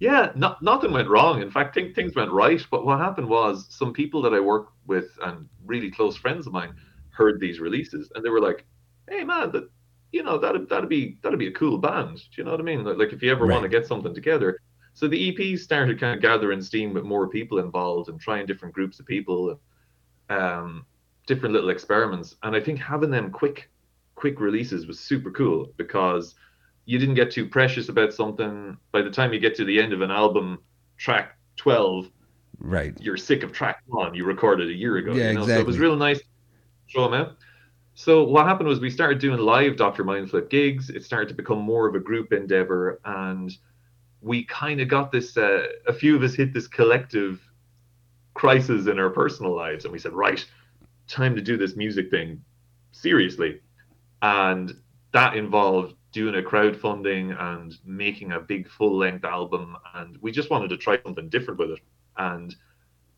Yeah, 0.00 0.32
not, 0.34 0.60
nothing 0.62 0.92
went 0.92 1.08
wrong. 1.08 1.40
In 1.40 1.50
fact, 1.50 1.74
things 1.94 2.14
went 2.14 2.30
right. 2.32 2.60
But 2.70 2.84
what 2.84 2.98
happened 2.98 3.28
was 3.28 3.66
some 3.70 3.92
people 3.92 4.20
that 4.22 4.34
I 4.34 4.40
work 4.40 4.68
with 4.86 5.06
and 5.22 5.48
really 5.64 5.90
close 5.90 6.16
friends 6.16 6.46
of 6.46 6.52
mine 6.52 6.74
heard 7.10 7.40
these 7.40 7.60
releases 7.60 8.10
and 8.14 8.24
they 8.24 8.28
were 8.30 8.40
like, 8.40 8.64
"Hey, 9.08 9.22
man, 9.24 9.52
that 9.52 9.70
you 10.12 10.22
know 10.22 10.36
that'd 10.38 10.68
that'd 10.68 10.88
be 10.88 11.16
that'd 11.22 11.38
be 11.38 11.46
a 11.46 11.52
cool 11.52 11.78
band." 11.78 12.16
Do 12.16 12.22
you 12.36 12.44
know 12.44 12.50
what 12.50 12.60
I 12.60 12.64
mean? 12.64 12.84
Like, 12.84 12.98
like 12.98 13.12
if 13.12 13.22
you 13.22 13.30
ever 13.30 13.46
want 13.46 13.62
to 13.62 13.68
get 13.68 13.86
something 13.86 14.14
together. 14.14 14.58
So 14.94 15.08
the 15.08 15.32
EPs 15.32 15.58
started 15.58 15.98
kind 15.98 16.14
of 16.14 16.22
gathering 16.22 16.62
steam 16.62 16.94
with 16.94 17.04
more 17.04 17.28
people 17.28 17.58
involved 17.58 18.08
and 18.08 18.20
trying 18.20 18.46
different 18.46 18.74
groups 18.74 19.00
of 19.00 19.06
people, 19.06 19.58
um, 20.30 20.86
different 21.26 21.52
little 21.52 21.70
experiments. 21.70 22.36
And 22.44 22.54
I 22.54 22.60
think 22.60 22.78
having 22.78 23.10
them 23.10 23.30
quick, 23.30 23.70
quick 24.14 24.40
releases 24.40 24.86
was 24.86 25.00
super 25.00 25.32
cool 25.32 25.72
because 25.76 26.36
you 26.84 26.98
didn't 26.98 27.16
get 27.16 27.32
too 27.32 27.46
precious 27.48 27.88
about 27.88 28.12
something. 28.12 28.76
By 28.92 29.02
the 29.02 29.10
time 29.10 29.32
you 29.32 29.40
get 29.40 29.56
to 29.56 29.64
the 29.64 29.80
end 29.80 29.92
of 29.92 30.00
an 30.00 30.12
album, 30.12 30.60
track 30.96 31.36
12, 31.56 32.10
Right. 32.60 32.94
you're 33.00 33.16
sick 33.16 33.42
of 33.42 33.52
track 33.52 33.82
one 33.86 34.14
you 34.14 34.24
recorded 34.24 34.68
a 34.68 34.72
year 34.72 34.98
ago. 34.98 35.12
Yeah, 35.12 35.30
you 35.30 35.34
know? 35.34 35.46
So 35.46 35.52
it 35.52 35.66
was 35.66 35.74
exactly. 35.74 35.80
real 35.80 35.96
nice 35.96 36.18
to 36.18 36.24
show 36.86 37.02
them 37.02 37.14
out. 37.14 37.36
So 37.94 38.22
what 38.24 38.46
happened 38.46 38.68
was 38.68 38.78
we 38.80 38.90
started 38.90 39.18
doing 39.18 39.38
live 39.40 39.76
Dr. 39.76 40.04
Mindflip 40.04 40.50
gigs. 40.50 40.88
It 40.88 41.04
started 41.04 41.28
to 41.28 41.34
become 41.34 41.58
more 41.58 41.88
of 41.88 41.94
a 41.96 42.00
group 42.00 42.32
endeavor, 42.32 43.00
and 43.04 43.56
we 44.24 44.44
kind 44.44 44.80
of 44.80 44.88
got 44.88 45.12
this. 45.12 45.36
Uh, 45.36 45.66
a 45.86 45.92
few 45.92 46.16
of 46.16 46.22
us 46.22 46.34
hit 46.34 46.52
this 46.54 46.66
collective 46.66 47.40
crisis 48.32 48.86
in 48.86 48.98
our 48.98 49.10
personal 49.10 49.54
lives, 49.54 49.84
and 49.84 49.92
we 49.92 49.98
said, 49.98 50.12
right, 50.12 50.44
time 51.06 51.36
to 51.36 51.42
do 51.42 51.56
this 51.56 51.76
music 51.76 52.10
thing 52.10 52.42
seriously, 52.92 53.60
and 54.22 54.72
that 55.12 55.36
involved 55.36 55.94
doing 56.10 56.36
a 56.36 56.42
crowdfunding 56.42 57.38
and 57.38 57.76
making 57.84 58.32
a 58.32 58.40
big 58.40 58.68
full 58.68 58.96
length 58.96 59.24
album, 59.24 59.76
and 59.94 60.16
we 60.22 60.32
just 60.32 60.50
wanted 60.50 60.70
to 60.70 60.76
try 60.76 60.98
something 61.02 61.28
different 61.28 61.60
with 61.60 61.70
it. 61.72 61.80
And 62.16 62.54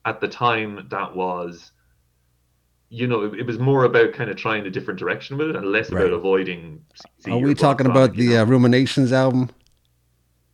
at 0.05 0.21
the 0.21 0.29
time, 0.29 0.89
that 0.91 1.15
was 1.15 1.71
you 2.89 3.07
know, 3.09 3.25
it, 3.25 3.41
it 3.41 3.47
was 3.47 3.59
more 3.59 3.85
about 3.85 4.13
kind 4.13 4.31
of 4.31 4.37
trying 4.37 4.65
a 4.65 4.71
different 4.71 4.99
direction 4.99 5.37
with 5.37 5.51
it 5.51 5.57
and 5.57 5.67
less 5.67 5.91
Right. 5.91 6.03
about 6.03 6.13
avoiding. 6.13 6.85
CC 7.21 7.33
Are 7.33 7.39
we 7.39 7.55
talking 7.55 7.87
about 7.87 8.15
the 8.15 8.39
uh, 8.39 8.45
Ruminations 8.45 9.13
album? 9.13 9.51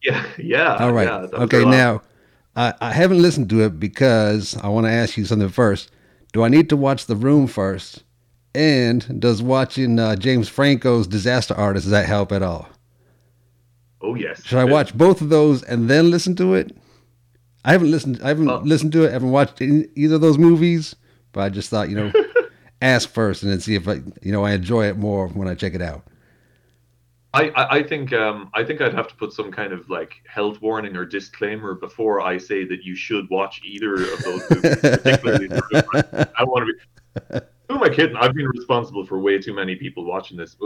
Yeah, 0.03 0.27
yeah. 0.39 0.77
All 0.77 0.93
right. 0.93 1.07
yeah, 1.07 1.29
okay, 1.33 1.65
now 1.65 2.03
I, 2.57 2.75
I 2.81 2.93
haven't 2.93 3.23
listened 3.23 3.49
to 3.51 3.63
it 3.65 3.79
because 3.79 4.57
I 4.57 4.69
want 4.69 4.87
to 4.87 4.91
ask 4.93 5.17
you 5.17 5.25
something 5.25 5.49
first. 5.49 5.91
Do 6.33 6.43
I 6.43 6.49
need 6.49 6.69
to 6.71 6.77
watch 6.77 7.07
The 7.07 7.17
Room 7.17 7.47
first? 7.47 8.05
And 8.55 9.21
does 9.21 9.43
watching 9.43 9.99
uh, 9.99 10.17
James 10.17 10.49
Franco's 10.49 11.07
Disaster 11.07 11.55
Artist 11.55 11.85
does 11.85 11.93
that 11.93 12.07
help 12.07 12.33
at 12.33 12.43
all? 12.43 12.69
Oh 14.03 14.15
yes. 14.15 14.45
Should 14.45 14.59
I 14.59 14.65
watch 14.65 14.97
both 14.97 15.21
of 15.21 15.29
those 15.31 15.63
and 15.63 15.89
then 15.89 16.11
listen 16.11 16.35
to 16.37 16.55
it? 16.55 16.77
I 17.65 17.73
haven't 17.73 17.91
listened. 17.91 18.21
I 18.23 18.29
haven't 18.29 18.65
listened 18.65 18.93
to 18.93 19.05
it. 19.05 19.11
I 19.11 19.13
haven't 19.13 19.31
watched 19.31 19.63
any, 19.63 19.87
either 19.95 20.17
of 20.17 20.21
those 20.21 20.37
movies. 20.37 20.97
But 21.33 21.43
I 21.43 21.49
just 21.49 21.71
thought, 21.71 21.89
you 21.89 21.97
know, 21.97 22.13
ask 22.83 23.09
first 23.09 23.43
and 23.43 23.53
then 23.53 23.61
see 23.61 23.75
if 23.75 23.89
I, 23.89 24.01
you 24.21 24.33
know, 24.33 24.45
I 24.45 24.53
enjoy 24.53 24.87
it 24.87 24.99
more 24.99 25.29
when 25.29 25.49
I 25.49 25.55
check 25.55 25.75
it 25.75 25.81
out. 25.81 26.05
I, 27.35 27.49
I, 27.51 27.76
I 27.78 27.83
think 27.83 28.12
um, 28.12 28.51
I 28.53 28.62
think 28.62 28.80
I'd 28.80 28.95
have 28.95 29.09
to 29.09 29.14
put 29.16 29.33
some 29.33 29.51
kind 29.51 29.72
of 29.72 29.89
like 29.89 30.22
health 30.26 30.61
warning 30.61 30.97
or 30.97 31.05
disclaimer 31.07 31.74
before 31.74 32.20
I 32.20 32.37
say 32.37 32.64
that 32.64 32.85
you 32.85 32.95
should 32.95 33.28
watch 33.30 33.61
either 33.64 33.95
of 33.95 34.22
those 34.22 34.51
movies. 34.51 34.76
particularly. 34.80 35.49
I 35.51 36.26
don't 36.39 36.51
want 36.51 36.68
to 36.68 36.74
be. 36.74 37.41
Who 37.68 37.76
am 37.76 37.83
I 37.85 37.89
kidding? 37.89 38.16
I've 38.16 38.35
been 38.35 38.49
responsible 38.49 39.07
for 39.07 39.18
way 39.18 39.39
too 39.39 39.55
many 39.55 39.76
people 39.76 40.05
watching 40.05 40.37
this. 40.37 40.57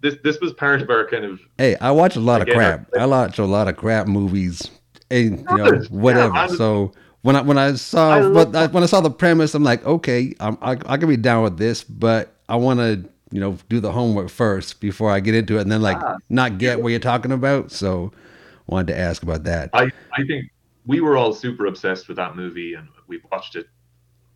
This 0.00 0.16
this 0.22 0.38
was 0.40 0.52
part 0.52 0.80
of 0.80 0.90
our 0.90 1.08
kind 1.08 1.24
of 1.24 1.40
Hey, 1.58 1.74
I 1.80 1.90
watch 1.90 2.14
a 2.14 2.20
lot 2.20 2.40
of 2.40 2.48
Again, 2.48 2.56
crap. 2.56 2.88
I 2.96 3.06
watch 3.06 3.38
a 3.38 3.44
lot 3.44 3.66
of 3.66 3.76
crap 3.76 4.06
movies, 4.06 4.70
and 5.10 5.40
you 5.40 5.56
know 5.56 5.80
whatever. 5.90 6.34
Yeah, 6.34 6.46
so 6.48 6.92
when 7.22 7.34
I 7.34 7.40
when 7.40 7.58
I 7.58 7.72
saw 7.74 8.10
I 8.10 8.20
love- 8.20 8.54
I, 8.54 8.66
when 8.68 8.84
I 8.84 8.86
saw 8.86 9.00
the 9.00 9.10
premise, 9.10 9.54
I'm 9.54 9.64
like, 9.64 9.84
okay, 9.84 10.34
I'm, 10.38 10.56
I 10.62 10.72
I 10.86 10.96
can 10.98 11.08
be 11.08 11.16
down 11.16 11.42
with 11.42 11.58
this, 11.58 11.82
but 11.82 12.32
I 12.48 12.54
want 12.56 12.78
to 12.78 13.08
you 13.32 13.40
know 13.40 13.58
do 13.68 13.80
the 13.80 13.92
homework 13.92 14.28
first 14.30 14.80
before 14.80 15.10
I 15.10 15.20
get 15.20 15.34
into 15.34 15.58
it, 15.58 15.62
and 15.62 15.72
then 15.72 15.82
like 15.82 15.98
Ah. 16.00 16.16
not 16.28 16.58
get 16.58 16.80
what 16.80 16.88
you're 16.90 17.00
talking 17.00 17.32
about. 17.32 17.70
So 17.72 18.12
wanted 18.66 18.88
to 18.92 18.98
ask 18.98 19.22
about 19.22 19.44
that. 19.44 19.70
I, 19.72 19.90
I 20.12 20.24
think 20.26 20.50
we 20.86 21.00
were 21.00 21.16
all 21.16 21.32
super 21.32 21.66
obsessed 21.66 22.08
with 22.08 22.16
that 22.16 22.36
movie 22.36 22.74
and 22.74 22.88
we've 23.06 23.24
watched 23.30 23.56
it. 23.56 23.66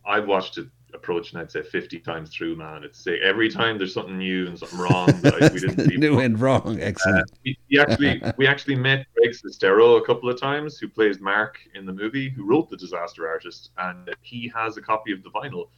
I've 0.05 0.25
watched 0.27 0.57
it 0.57 0.67
approaching, 0.93 1.39
I'd 1.39 1.49
say 1.51 1.61
50 1.63 1.99
times 1.99 2.29
through, 2.35 2.57
man. 2.57 2.83
It's 2.83 2.99
sick. 2.99 3.21
every 3.23 3.49
time 3.49 3.77
there's 3.77 3.93
something 3.93 4.17
new 4.17 4.47
and 4.47 4.59
something 4.59 4.77
wrong 4.79 5.05
that 5.21 5.35
I, 5.41 5.53
we 5.53 5.59
didn't 5.61 5.89
see. 5.89 5.95
New 5.97 6.19
and 6.19 6.37
wrong, 6.39 6.81
Uh, 6.81 6.83
excellent. 6.83 7.31
we, 7.45 7.57
we 7.69 7.79
actually 7.79 8.21
we 8.37 8.45
actually 8.47 8.75
met 8.75 9.05
Greg 9.15 9.31
Sestero 9.33 10.01
a 10.01 10.05
couple 10.05 10.29
of 10.29 10.39
times, 10.39 10.77
who 10.77 10.89
plays 10.89 11.19
Mark 11.21 11.59
in 11.75 11.85
the 11.85 11.93
movie, 11.93 12.29
who 12.29 12.43
wrote 12.45 12.69
The 12.69 12.75
Disaster 12.77 13.27
Artist, 13.27 13.71
and 13.77 14.09
he 14.21 14.51
has 14.55 14.75
a 14.77 14.81
copy 14.81 15.13
of 15.13 15.23
the 15.23 15.29
vinyl 15.29 15.69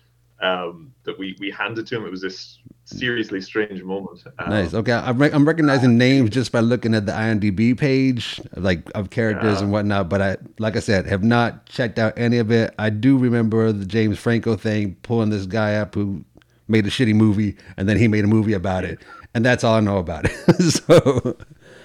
um, 0.43 0.93
that 1.03 1.17
we 1.17 1.35
we 1.39 1.49
handed 1.49 1.87
to 1.87 1.97
him. 1.97 2.05
It 2.05 2.11
was 2.11 2.21
this 2.21 2.59
seriously 2.85 3.39
strange 3.41 3.81
moment. 3.81 4.21
Um, 4.39 4.49
Nice. 4.49 4.73
Okay, 4.73 4.91
I'm, 4.91 5.17
rec- 5.17 5.33
I'm 5.33 5.45
recognizing 5.47 5.97
names 5.97 6.29
just 6.29 6.51
by 6.51 6.59
looking 6.59 6.93
at 6.93 7.05
the 7.05 7.13
IMDb 7.13 7.77
page, 7.77 8.41
like 8.57 8.89
of 8.93 9.09
characters 9.09 9.57
Yeah. 9.57 9.63
and 9.63 9.71
whatnot. 9.71 10.09
But 10.09 10.21
I, 10.21 10.37
like 10.59 10.75
I 10.75 10.79
said, 10.79 11.05
have 11.07 11.23
not 11.23 11.65
checked 11.65 11.97
out 11.97 12.13
any 12.17 12.37
of 12.39 12.51
it. 12.51 12.73
I 12.77 12.89
do 12.89 13.17
remember 13.17 13.71
the 13.71 13.85
James 13.85 14.19
Franco 14.19 14.55
thing, 14.57 14.95
pulling 15.01 15.29
this 15.29 15.45
guy 15.45 15.75
up 15.75 15.95
who 15.95 16.23
made 16.67 16.85
a 16.85 16.89
shitty 16.89 17.15
movie, 17.15 17.55
and 17.77 17.87
then 17.87 17.97
he 17.97 18.07
made 18.07 18.25
a 18.25 18.27
movie 18.27 18.53
about 18.53 18.83
it, 18.83 18.99
and 19.33 19.45
that's 19.45 19.63
all 19.63 19.75
I 19.75 19.79
know 19.79 19.97
about 19.97 20.25
it. 20.25 20.31
so, 20.71 21.37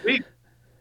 we, 0.04 0.20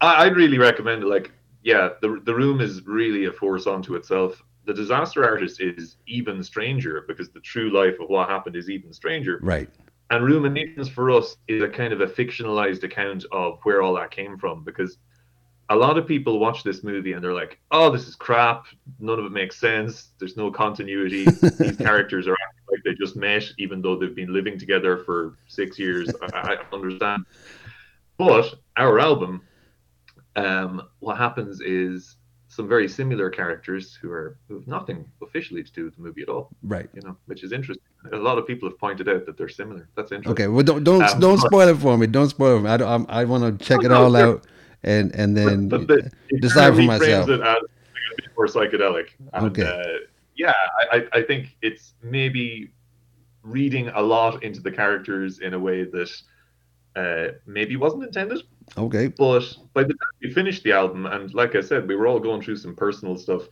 I, 0.01 0.25
I'd 0.25 0.35
really 0.35 0.57
recommend 0.57 1.03
it. 1.03 1.07
Like, 1.07 1.31
yeah, 1.63 1.89
the 2.01 2.19
the 2.23 2.33
room 2.33 2.59
is 2.59 2.83
really 2.87 3.25
a 3.25 3.31
force 3.31 3.67
onto 3.67 3.93
itself. 3.95 4.43
The 4.67 4.73
disaster 4.73 5.23
artist 5.23 5.61
is 5.61 5.95
even 6.07 6.43
stranger 6.43 7.05
because 7.07 7.29
the 7.29 7.39
true 7.39 7.71
life 7.71 8.01
of 8.01 8.09
what 8.09 8.27
happened 8.27 8.57
is 8.57 8.69
even 8.69 8.91
stranger. 8.91 9.39
right, 9.41 9.69
And 10.09 10.25
Ruminations 10.25 10.89
for 10.89 11.09
us 11.09 11.37
is 11.47 11.63
a 11.63 11.69
kind 11.69 11.93
of 11.93 12.01
a 12.01 12.05
fictionalized 12.05 12.83
account 12.83 13.23
of 13.31 13.59
where 13.63 13.81
all 13.81 13.95
that 13.95 14.11
came 14.11 14.37
from 14.37 14.65
because 14.65 14.97
a 15.69 15.75
lot 15.75 15.97
of 15.97 16.05
people 16.05 16.37
watch 16.39 16.63
this 16.63 16.83
movie 16.83 17.13
and 17.13 17.23
they're 17.23 17.33
like, 17.33 17.59
oh, 17.71 17.89
this 17.89 18.09
is 18.09 18.15
crap. 18.15 18.65
None 18.99 19.17
of 19.17 19.25
it 19.25 19.31
makes 19.31 19.57
sense. 19.57 20.09
There's 20.19 20.35
no 20.35 20.51
continuity. 20.51 21.23
These 21.59 21.77
characters 21.77 22.27
are 22.27 22.33
acting 22.33 22.63
like 22.69 22.83
they 22.83 22.93
just 22.93 23.15
met, 23.15 23.45
even 23.57 23.81
though 23.81 23.97
they've 23.97 24.15
been 24.15 24.33
living 24.33 24.59
together 24.59 24.97
for 24.97 25.37
six 25.47 25.79
years. 25.79 26.09
I, 26.33 26.57
I 26.71 26.75
understand. 26.75 27.25
But 28.17 28.53
our 28.75 28.99
album, 28.99 29.43
um, 30.35 30.81
what 30.99 31.17
happens 31.17 31.61
is 31.61 32.17
some 32.57 32.67
very 32.67 32.87
similar 32.89 33.29
characters 33.29 33.93
who 34.01 34.11
are 34.11 34.35
who 34.47 34.55
have 34.55 34.67
nothing 34.67 35.05
officially 35.21 35.63
to 35.63 35.71
do 35.71 35.85
with 35.85 35.95
the 35.95 36.01
movie 36.01 36.23
at 36.23 36.29
all. 36.29 36.49
Right. 36.63 36.89
You 36.95 37.01
know, 37.03 37.15
which 37.27 37.43
is 37.43 37.51
interesting. 37.51 37.85
A 38.11 38.17
lot 38.17 38.39
of 38.39 38.47
people 38.47 38.67
have 38.67 38.79
pointed 38.79 39.07
out 39.07 39.27
that 39.27 39.37
they're 39.37 39.47
similar. 39.47 39.87
That's 39.95 40.11
interesting. 40.11 40.31
okay. 40.31 40.47
Well, 40.47 40.63
don't 40.63 40.83
don't 40.83 41.03
Um, 41.03 41.19
don't 41.19 41.37
spoil 41.37 41.67
it 41.69 41.77
for 41.77 41.95
me. 41.99 42.07
Don't 42.07 42.29
spoil 42.29 42.65
it. 42.65 42.67
I 42.67 42.77
don't, 42.77 42.89
I'm, 42.89 43.05
I 43.09 43.25
want 43.25 43.43
to 43.59 43.63
check 43.63 43.83
it 43.83 43.91
all 43.91 44.15
out 44.15 44.47
and 44.83 45.13
and 45.13 45.37
then 45.37 45.69
but, 45.69 45.85
but 45.85 45.99
it 46.29 46.41
decide 46.41 46.75
for 46.75 46.81
myself. 46.81 47.29
it 47.29 47.39
as 47.41 47.57
a 47.57 47.61
bit 48.17 48.31
more 48.35 48.47
psychedelic. 48.47 49.09
And, 49.33 49.45
Okay. 49.47 49.63
Uh, 49.63 49.99
yeah, 50.35 50.53
I, 50.81 50.97
I 50.97 51.19
I 51.19 51.21
think 51.23 51.55
it's 51.61 51.93
maybe 52.01 52.71
reading 53.43 53.89
a 53.89 54.01
lot 54.01 54.43
into 54.43 54.61
the 54.61 54.71
characters 54.71 55.39
in 55.39 55.53
a 55.53 55.59
way 55.59 55.83
that 55.83 56.11
uh, 56.95 57.37
maybe 57.45 57.75
wasn't 57.75 58.03
intended. 58.03 58.41
Okay. 58.77 59.07
But 59.07 59.43
by 59.73 59.83
the 59.83 59.89
time 59.89 60.13
we 60.21 60.31
finished 60.33 60.63
the 60.63 60.71
album, 60.73 61.05
and 61.05 61.33
like 61.33 61.55
I 61.55 61.61
said, 61.61 61.87
we 61.87 61.95
were 61.95 62.07
all 62.07 62.19
going 62.19 62.41
through 62.41 62.57
some 62.57 62.75
personal 62.75 63.15
stuff. 63.15 63.43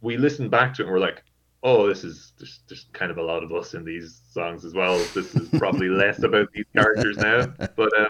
We 0.00 0.16
listened 0.16 0.50
back 0.50 0.74
to 0.74 0.82
it 0.82 0.86
and 0.86 0.92
we're 0.92 1.00
like, 1.00 1.22
oh, 1.62 1.86
this 1.86 2.04
is 2.04 2.32
there's, 2.38 2.60
there's 2.68 2.86
kind 2.92 3.10
of 3.10 3.18
a 3.18 3.22
lot 3.22 3.42
of 3.44 3.52
us 3.52 3.74
in 3.74 3.84
these 3.84 4.22
songs 4.30 4.64
as 4.64 4.72
well. 4.74 4.96
This 5.14 5.34
is 5.34 5.48
probably 5.58 5.88
less 6.02 6.22
about 6.22 6.48
these 6.54 6.64
characters 6.74 7.16
now. 7.18 7.46
But 7.76 7.98
um, 7.98 8.08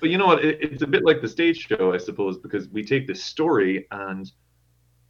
but 0.00 0.10
you 0.10 0.16
know 0.18 0.26
what? 0.26 0.44
It, 0.44 0.58
it's 0.62 0.82
a 0.82 0.86
bit 0.86 1.04
like 1.04 1.20
the 1.20 1.28
stage 1.28 1.66
show, 1.66 1.92
I 1.92 1.98
suppose, 1.98 2.38
because 2.38 2.68
we 2.68 2.84
take 2.84 3.06
this 3.06 3.22
story 3.22 3.86
and 3.90 4.30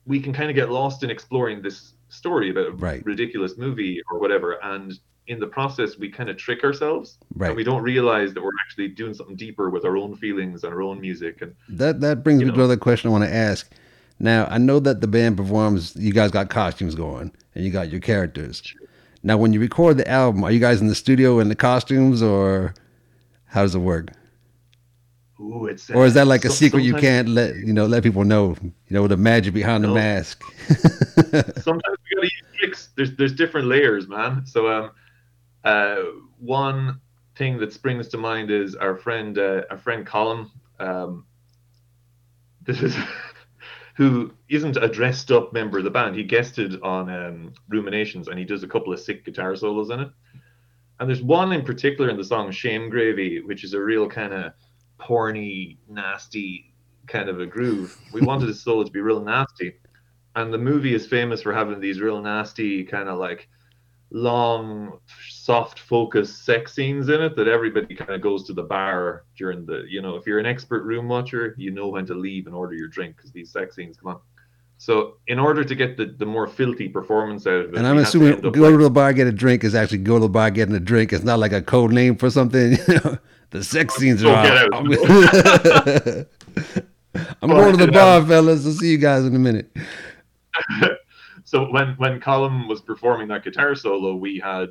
we 0.06 0.18
can 0.18 0.32
kind 0.32 0.48
of 0.48 0.56
get 0.56 0.70
lost 0.70 1.02
in 1.02 1.10
exploring 1.10 1.60
this 1.60 1.92
story 2.08 2.50
about 2.50 2.68
a 2.68 2.72
Right. 2.72 3.04
ridiculous 3.04 3.58
movie 3.58 4.00
or 4.10 4.18
whatever, 4.18 4.52
and 4.62 4.98
in 5.28 5.38
the 5.38 5.46
process, 5.46 5.98
we 5.98 6.08
kind 6.10 6.28
of 6.30 6.36
trick 6.36 6.64
ourselves, 6.64 7.18
Right. 7.34 7.48
and 7.48 7.56
we 7.56 7.62
don't 7.64 7.82
realize 7.82 8.34
that 8.34 8.42
we're 8.42 8.50
actually 8.66 8.88
doing 8.88 9.14
something 9.14 9.36
deeper 9.36 9.70
with 9.70 9.84
our 9.84 9.96
own 9.96 10.16
feelings 10.16 10.64
and 10.64 10.72
our 10.72 10.82
own 10.82 11.00
music. 11.00 11.42
And 11.42 11.54
That 11.68 12.00
that 12.00 12.24
brings 12.24 12.40
me 12.40 12.46
to 12.46 12.54
another 12.54 12.76
question 12.76 13.08
I 13.08 13.12
want 13.12 13.24
to 13.24 13.34
ask. 13.34 13.70
Now 14.18 14.46
I 14.50 14.58
know 14.58 14.80
that 14.80 15.00
the 15.00 15.06
band 15.06 15.36
performs. 15.36 15.94
You 15.96 16.12
guys 16.12 16.30
got 16.30 16.48
costumes 16.50 16.94
going, 16.94 17.30
and 17.54 17.64
you 17.64 17.70
got 17.70 17.90
your 17.90 18.00
characters. 18.00 18.62
Now, 19.22 19.36
when 19.36 19.52
you 19.52 19.60
record 19.60 19.96
the 19.98 20.08
album, 20.08 20.44
are 20.44 20.50
you 20.52 20.60
guys 20.60 20.80
in 20.80 20.86
the 20.86 20.94
studio 20.94 21.40
in 21.40 21.48
the 21.48 21.56
costumes, 21.56 22.22
or 22.22 22.72
how 23.46 23.62
does 23.62 23.74
it 23.74 23.80
work? 23.80 24.10
ooh, 25.40 25.66
it's 25.66 25.88
Or 25.90 26.04
is 26.06 26.14
that 26.14 26.26
like 26.26 26.44
a 26.44 26.48
some- 26.48 26.56
secret 26.56 26.82
you 26.82 26.94
can't 26.94 27.28
let 27.28 27.54
you 27.56 27.72
know 27.72 27.86
let 27.86 28.02
people 28.02 28.24
know? 28.24 28.56
You 28.62 28.72
know 28.90 29.06
the 29.08 29.16
magic 29.16 29.54
behind 29.54 29.84
the 29.84 29.88
mask. 29.88 30.42
sometimes 31.62 31.96
we 32.04 32.16
gotta 32.16 32.22
use 32.22 32.42
tricks. 32.58 32.88
There's 32.96 33.14
there's 33.16 33.32
different 33.34 33.66
layers, 33.68 34.08
man. 34.08 34.46
So 34.46 34.68
um, 34.68 34.90
uh, 35.68 36.02
one 36.38 36.98
thing 37.36 37.58
that 37.58 37.72
springs 37.72 38.08
to 38.08 38.16
mind 38.16 38.50
is 38.50 38.74
our 38.74 38.96
friend 38.96 39.38
uh, 39.38 39.62
our 39.70 39.76
friend 39.76 40.06
Colin. 40.06 40.50
Um, 40.80 41.26
this 42.62 42.80
is 42.80 42.96
who 43.96 44.32
isn't 44.48 44.78
a 44.78 44.88
dressed 44.88 45.30
up 45.30 45.52
member 45.52 45.78
of 45.78 45.84
the 45.84 45.90
band. 45.90 46.16
He 46.16 46.22
guested 46.24 46.80
on 46.82 47.10
um, 47.10 47.52
Ruminations, 47.68 48.28
and 48.28 48.38
he 48.38 48.46
does 48.46 48.62
a 48.62 48.68
couple 48.68 48.92
of 48.94 49.00
sick 49.00 49.26
guitar 49.26 49.54
solos 49.56 49.90
in 49.90 50.00
it. 50.00 50.08
And 51.00 51.08
there's 51.08 51.22
one 51.22 51.52
in 51.52 51.64
particular 51.64 52.08
in 52.08 52.16
the 52.16 52.24
song 52.24 52.50
"Shame 52.50 52.88
Gravy," 52.88 53.42
which 53.42 53.62
is 53.62 53.74
a 53.74 53.80
real 53.80 54.08
kind 54.08 54.32
of 54.32 54.52
porny, 54.98 55.76
nasty 55.86 56.72
kind 57.06 57.28
of 57.28 57.40
a 57.40 57.46
groove. 57.46 57.94
We 58.12 58.22
wanted 58.22 58.46
the 58.46 58.54
solo 58.54 58.84
to 58.84 58.90
be 58.90 59.00
real 59.00 59.20
nasty 59.20 59.74
and 60.36 60.52
the 60.52 60.58
movie 60.58 60.94
is 60.94 61.06
famous 61.06 61.42
for 61.42 61.52
having 61.52 61.80
these 61.80 62.00
real 62.00 62.20
nasty 62.20 62.84
kind 62.84 63.08
of 63.08 63.18
like 63.18 63.48
long 64.10 64.98
soft 65.28 65.78
focus 65.80 66.34
sex 66.34 66.72
scenes 66.74 67.08
in 67.10 67.20
it 67.20 67.36
that 67.36 67.46
everybody 67.46 67.94
kind 67.94 68.10
of 68.10 68.20
goes 68.22 68.44
to 68.44 68.52
the 68.54 68.62
bar 68.62 69.24
during 69.36 69.66
the 69.66 69.84
you 69.88 70.00
know 70.00 70.16
if 70.16 70.26
you're 70.26 70.38
an 70.38 70.46
expert 70.46 70.82
room 70.84 71.08
watcher 71.08 71.54
you 71.58 71.70
know 71.70 71.88
when 71.88 72.06
to 72.06 72.14
leave 72.14 72.46
and 72.46 72.54
order 72.54 72.74
your 72.74 72.88
drink 72.88 73.16
because 73.16 73.30
these 73.32 73.50
sex 73.52 73.76
scenes 73.76 73.98
come 73.98 74.12
on 74.12 74.20
so 74.78 75.16
in 75.26 75.38
order 75.38 75.62
to 75.62 75.74
get 75.74 75.96
the, 75.98 76.06
the 76.18 76.24
more 76.24 76.46
filthy 76.46 76.88
performance 76.88 77.46
out 77.46 77.60
of 77.64 77.72
it 77.74 77.76
And 77.78 77.86
I'm 77.86 77.96
had 77.96 78.02
to 78.02 78.08
assuming 78.08 78.40
go 78.40 78.48
like- 78.62 78.72
to 78.78 78.82
the 78.84 78.90
bar 78.90 79.12
get 79.12 79.26
a 79.26 79.32
drink 79.32 79.62
is 79.64 79.74
actually 79.74 79.98
go 79.98 80.14
to 80.14 80.20
the 80.20 80.28
bar 80.28 80.50
getting 80.52 80.74
a 80.74 80.80
drink. 80.80 81.12
It's 81.12 81.24
not 81.24 81.38
like 81.40 81.52
a 81.52 81.60
code 81.60 81.90
name 81.92 82.14
for 82.16 82.30
something. 82.30 82.70
the 83.50 83.62
sex 83.64 83.94
scenes 83.96 84.22
are 84.24 84.28
oh, 84.28 84.42
get 84.42 84.56
out. 84.72 86.26
I'm 87.42 87.50
Well, 87.50 87.62
going 87.62 87.76
to 87.78 87.86
the 87.86 87.92
bar, 87.92 88.24
fellas. 88.24 88.64
I'll 88.64 88.72
see 88.72 88.92
you 88.92 88.98
guys 88.98 89.24
in 89.24 89.34
a 89.34 89.38
minute. 89.38 89.68
so 91.48 91.64
when 91.70 91.94
when 91.94 92.20
Colin 92.20 92.68
was 92.68 92.82
performing 92.82 93.28
that 93.28 93.42
guitar 93.42 93.74
solo, 93.74 94.14
we 94.14 94.38
had 94.38 94.68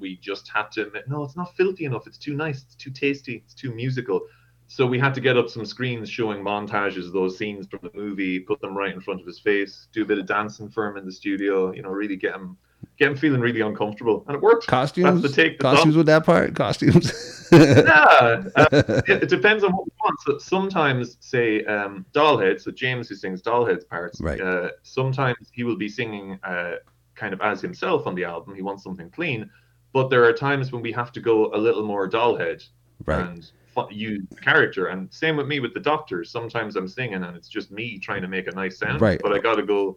we 0.00 0.16
just 0.16 0.48
had 0.48 0.72
to 0.72 0.84
admit, 0.84 1.04
no, 1.06 1.22
it's 1.22 1.36
not 1.36 1.54
filthy 1.54 1.84
enough. 1.84 2.08
It's 2.08 2.18
too 2.18 2.34
nice. 2.34 2.64
It's 2.64 2.74
too 2.74 2.90
tasty. 2.90 3.44
It's 3.44 3.54
too 3.54 3.72
musical. 3.72 4.22
So 4.66 4.84
we 4.84 4.98
had 4.98 5.14
to 5.14 5.20
get 5.20 5.36
up 5.36 5.48
some 5.48 5.64
screens 5.64 6.10
showing 6.10 6.42
montages 6.42 7.06
of 7.06 7.12
those 7.12 7.38
scenes 7.38 7.68
from 7.68 7.78
the 7.84 7.92
movie, 7.94 8.40
put 8.40 8.60
them 8.60 8.76
right 8.76 8.92
in 8.92 9.00
front 9.00 9.20
of 9.20 9.26
his 9.28 9.38
face, 9.38 9.86
do 9.92 10.02
a 10.02 10.04
bit 10.04 10.18
of 10.18 10.26
dancing 10.26 10.68
for 10.68 10.88
him 10.88 10.96
in 10.96 11.06
the 11.06 11.12
studio. 11.12 11.72
You 11.72 11.82
know, 11.82 11.90
really 11.90 12.16
get 12.16 12.34
him 12.34 12.56
get 12.98 13.08
him 13.10 13.16
feeling 13.16 13.40
really 13.40 13.60
uncomfortable, 13.60 14.24
and 14.26 14.34
it 14.36 14.42
works. 14.42 14.66
Costumes? 14.66 15.22
That's 15.22 15.34
the 15.34 15.42
take. 15.42 15.58
Costumes 15.58 15.96
with 15.96 16.06
that 16.06 16.24
part? 16.24 16.54
Costumes. 16.54 17.46
yeah, 17.52 18.42
uh, 18.56 18.66
it, 19.06 19.22
it 19.24 19.28
depends 19.28 19.64
on 19.64 19.72
what 19.72 19.86
we 19.86 19.92
want. 20.04 20.20
So 20.20 20.38
sometimes, 20.38 21.16
say, 21.20 21.64
um, 21.64 22.04
Dollhead, 22.12 22.60
so 22.60 22.70
James 22.70 23.08
who 23.08 23.14
sings 23.14 23.40
Dollhead's 23.42 23.84
parts, 23.84 24.20
Right. 24.20 24.40
uh, 24.40 24.70
sometimes 24.82 25.48
he 25.52 25.64
will 25.64 25.76
be 25.76 25.88
singing 25.88 26.38
uh, 26.42 26.76
kind 27.14 27.32
of 27.32 27.40
as 27.40 27.60
himself 27.60 28.06
on 28.06 28.14
the 28.14 28.24
album. 28.24 28.54
He 28.54 28.62
wants 28.62 28.82
something 28.84 29.10
clean. 29.10 29.50
but 29.94 30.10
there 30.10 30.22
are 30.24 30.32
times 30.34 30.70
when 30.72 30.82
we 30.82 30.92
have 30.92 31.10
to 31.12 31.20
go 31.20 31.52
a 31.54 31.56
little 31.58 31.82
more 31.84 32.06
dollhead 32.08 32.62
Right. 33.06 33.20
and 33.26 33.50
use 33.90 34.22
the 34.28 34.36
character. 34.36 34.88
And 34.88 35.10
same 35.12 35.36
with 35.36 35.46
me 35.46 35.60
with 35.60 35.72
the 35.72 35.80
Doctor. 35.80 36.24
Sometimes 36.24 36.76
I'm 36.76 36.86
singing 36.88 37.22
and 37.24 37.36
it's 37.36 37.48
just 37.48 37.70
me 37.70 37.98
trying 37.98 38.22
to 38.22 38.28
make 38.28 38.46
a 38.48 38.50
nice 38.50 38.76
sound, 38.78 39.00
Right. 39.00 39.18
but 39.22 39.32
I 39.32 39.38
got 39.38 39.54
to 39.54 39.62
go 39.62 39.96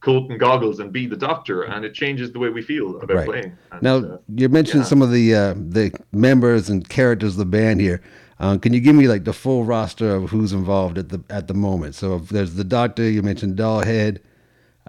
coat 0.00 0.30
and 0.30 0.38
goggles 0.38 0.78
and 0.78 0.92
be 0.92 1.06
the 1.06 1.16
Doctor, 1.16 1.62
and 1.62 1.84
it 1.84 1.94
changes 1.94 2.32
the 2.32 2.38
way 2.38 2.48
we 2.48 2.62
feel 2.62 3.00
about 3.00 3.16
Right. 3.16 3.26
playing. 3.26 3.58
And, 3.72 3.82
Now 3.82 3.96
uh, 3.96 4.18
you 4.34 4.48
mentioned 4.48 4.86
some 4.86 5.02
of 5.02 5.10
the 5.10 5.34
uh, 5.34 5.54
the 5.56 5.92
members 6.12 6.68
and 6.68 6.88
characters 6.88 7.32
of 7.32 7.38
the 7.38 7.44
band 7.46 7.80
here. 7.80 8.02
Um, 8.38 8.60
can 8.60 8.74
you 8.74 8.80
give 8.80 8.94
me 8.94 9.08
like 9.08 9.24
the 9.24 9.32
full 9.32 9.64
roster 9.64 10.14
of 10.14 10.30
who's 10.30 10.52
involved 10.52 10.98
at 10.98 11.08
the 11.08 11.22
at 11.30 11.48
the 11.48 11.54
moment? 11.54 11.94
So 11.94 12.16
if 12.16 12.28
there's 12.28 12.54
the 12.54 12.64
Doctor. 12.64 13.08
You 13.08 13.22
mentioned 13.22 13.56
Dollhead. 13.56 14.20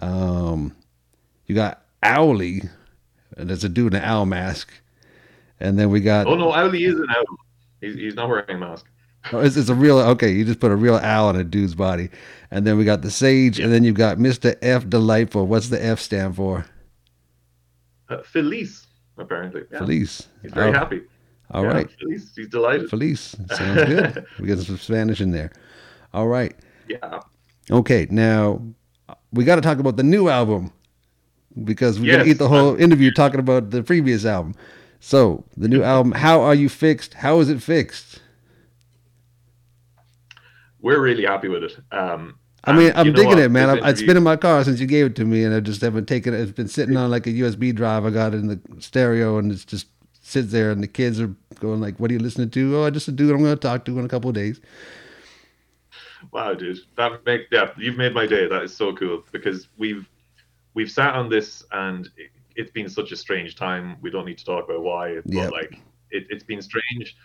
Um, 0.01 0.76
you 1.45 1.55
got 1.55 1.84
Owly. 2.03 2.70
And 3.38 3.49
there's 3.49 3.64
a 3.64 3.70
dude 3.70 3.93
in 3.93 3.99
an 3.99 4.05
owl 4.05 4.26
mask. 4.26 4.72
And 5.60 5.78
then 5.78 5.89
we 5.89 6.01
got 6.01 6.28
oh 6.28 6.36
no, 6.36 6.51
Owly 6.51 6.84
is 6.86 6.95
an 6.95 7.08
owl. 7.10 7.38
He's, 7.82 7.95
he's 7.95 8.16
not 8.16 8.28
wearing 8.30 8.49
a 8.49 8.58
mask. 8.58 8.86
Oh, 9.34 9.40
it's, 9.40 9.58
it's 9.58 9.70
a 9.70 9.76
real 9.76 10.00
okay. 10.00 10.32
You 10.32 10.46
just 10.46 10.60
put 10.60 10.72
a 10.72 10.76
real 10.76 10.96
owl 10.96 11.28
on 11.28 11.36
a 11.36 11.44
dude's 11.44 11.76
body, 11.76 12.10
and 12.52 12.66
then 12.66 12.78
we 12.78 12.86
got 12.86 13.02
the 13.02 13.12
sage, 13.12 13.60
and 13.60 13.72
then 13.74 13.84
you've 13.84 13.96
got 13.96 14.18
Mister 14.20 14.56
F 14.62 14.88
Delightful. 14.90 15.48
What's 15.48 15.70
the 15.70 15.84
F 15.84 16.00
stand 16.00 16.36
for? 16.36 16.66
Uh, 18.10 18.22
Felice, 18.24 18.88
apparently. 19.18 19.64
Yeah. 19.72 19.80
Felice. 19.80 20.28
He's 20.42 20.54
very 20.54 20.70
Oh, 20.70 20.74
happy. 20.74 21.02
all 21.52 21.64
Yeah, 21.64 21.70
right. 21.72 21.92
Felice. 22.00 22.32
He's 22.36 22.48
delighted. 22.48 22.90
Felice 22.90 23.36
sounds 23.54 23.84
good. 23.86 24.26
we 24.40 24.48
got 24.48 24.60
some 24.60 24.78
Spanish 24.78 25.20
in 25.22 25.32
there. 25.32 25.52
All 26.14 26.28
right. 26.28 26.56
Yeah. 26.88 27.20
Okay. 27.70 28.08
Now 28.10 28.62
we 29.34 29.44
got 29.44 29.56
to 29.56 29.62
talk 29.62 29.80
about 29.80 29.98
the 29.98 30.04
new 30.04 30.30
album 30.30 30.72
because 31.66 32.00
we're 32.00 32.18
gonna 32.18 32.30
eat 32.30 32.38
the 32.38 32.48
whole 32.48 32.76
interview 32.82 33.12
talking 33.12 33.40
about 33.40 33.72
the 33.72 33.84
previous 33.84 34.24
album. 34.26 34.54
So 35.00 35.44
the 35.58 35.68
new 35.68 35.84
album. 35.84 36.14
How 36.14 36.42
are 36.42 36.56
you 36.56 36.70
fixed? 36.70 37.14
How 37.16 37.40
is 37.40 37.50
it 37.50 37.62
fixed? 37.62 38.22
We're 40.88 41.02
really 41.02 41.26
happy 41.26 41.50
with 41.50 41.66
it. 41.66 41.78
Um, 41.92 42.40
I 42.64 42.72
mean, 42.72 42.94
I'm 42.96 43.12
digging 43.12 43.28
what? 43.28 43.40
it, 43.40 43.52
man. 43.52 43.70
I've, 43.70 43.86
it's 43.86 44.02
been 44.02 44.16
in 44.16 44.24
my 44.24 44.38
car 44.38 44.64
since 44.64 44.80
you 44.80 44.88
gave 44.88 45.08
it 45.08 45.16
to 45.18 45.26
me, 45.26 45.44
and 45.44 45.54
I 45.54 45.60
just 45.60 45.82
haven't 45.82 46.06
taken 46.06 46.34
it. 46.34 46.40
It's 46.40 46.54
been 46.54 46.70
sitting 46.70 46.96
on 46.96 47.12
like 47.12 47.28
a 47.28 47.30
USB 47.30 47.76
drive. 47.76 48.06
I 48.06 48.10
got 48.10 48.34
it 48.34 48.38
in 48.38 48.48
the 48.48 48.62
stereo, 48.80 49.38
and 49.38 49.52
it's 49.52 49.66
just 49.66 49.88
sits 50.22 50.50
there. 50.54 50.72
And 50.72 50.82
the 50.82 50.88
kids 50.88 51.20
are 51.20 51.36
going 51.60 51.82
like, 51.82 52.00
"What 52.00 52.10
are 52.10 52.14
you 52.14 52.22
listening 52.22 52.52
to?" 52.52 52.78
Oh, 52.78 52.86
I 52.86 52.90
just 52.90 53.10
a 53.10 53.12
dude 53.12 53.32
I'm 53.32 53.44
going 53.44 53.54
to 53.54 53.60
talk 53.60 53.84
to 53.84 54.00
in 54.00 54.06
a 54.06 54.08
couple 54.08 54.30
of 54.30 54.36
days. 54.36 54.62
Wow, 56.32 56.54
dude, 56.54 56.80
that 56.96 57.26
make 57.26 57.48
yeah, 57.52 57.72
you've 57.76 57.98
made 57.98 58.14
my 58.14 58.26
day. 58.26 58.48
That 58.48 58.64
is 58.64 58.74
so 58.74 58.96
cool 58.96 59.26
because 59.34 59.68
we've 59.78 60.08
we've 60.74 60.90
sat 60.90 61.16
on 61.16 61.28
this 61.28 61.66
and 61.74 62.06
it, 62.16 62.32
it's 62.56 62.72
been 62.72 62.88
such 62.88 63.12
a 63.12 63.18
strange 63.18 63.58
time. 63.58 63.98
We 64.00 64.10
don't 64.10 64.26
need 64.26 64.38
to 64.38 64.46
talk 64.46 64.70
about 64.70 64.84
why, 64.84 65.16
but 65.16 65.34
Yep. 65.34 65.52
like 65.52 65.82
it, 66.12 66.28
it's 66.30 66.46
been 66.46 66.62
strange, 66.62 67.18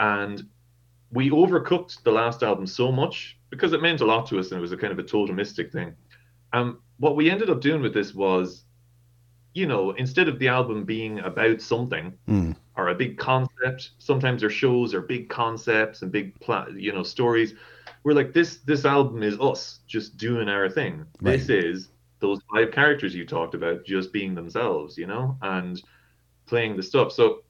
and 0.00 0.42
we 1.12 1.30
overcooked 1.30 2.02
the 2.02 2.12
last 2.12 2.42
album 2.42 2.66
so 2.66 2.90
much 2.92 3.38
because 3.50 3.72
it 3.72 3.82
meant 3.82 4.00
a 4.00 4.06
lot 4.06 4.26
to 4.28 4.38
us 4.38 4.50
and 4.50 4.58
it 4.58 4.60
was 4.60 4.72
a 4.72 4.76
kind 4.76 4.92
of 4.92 4.98
a 4.98 5.02
totemistic 5.04 5.70
thing. 5.72 5.94
Um, 6.52 6.80
what 6.98 7.16
we 7.16 7.30
ended 7.30 7.50
up 7.50 7.60
doing 7.60 7.80
with 7.82 7.94
this 7.94 8.14
was, 8.14 8.64
you 9.54 9.66
know, 9.66 9.92
instead 9.92 10.28
of 10.28 10.38
the 10.38 10.48
album 10.48 10.84
being 10.84 11.20
about 11.20 11.60
something, 11.60 12.12
Mm. 12.28 12.56
or 12.76 12.88
a 12.88 12.94
big 12.94 13.16
concept. 13.18 13.92
Sometimes 13.98 14.42
our 14.44 14.50
shows 14.50 14.92
are 14.92 15.00
big 15.00 15.28
concepts 15.30 16.02
and 16.02 16.12
big, 16.12 16.38
pla- 16.40 16.68
you 16.76 16.92
know, 16.92 17.02
stories. 17.02 17.54
We're 18.04 18.12
like 18.12 18.32
this. 18.34 18.58
This 18.58 18.84
album 18.84 19.22
is 19.22 19.40
us 19.40 19.80
just 19.86 20.16
doing 20.18 20.48
our 20.48 20.68
thing. 20.68 21.06
This 21.20 21.48
is 21.48 21.88
those 22.20 22.40
five 22.52 22.72
characters 22.72 23.14
you 23.14 23.24
talked 23.26 23.54
about 23.54 23.84
just 23.86 24.12
being 24.12 24.34
themselves, 24.34 24.98
you 24.98 25.06
know, 25.06 25.36
and 25.42 25.82
playing 26.46 26.76
the 26.76 26.82
stuff. 26.82 27.12
So 27.12 27.42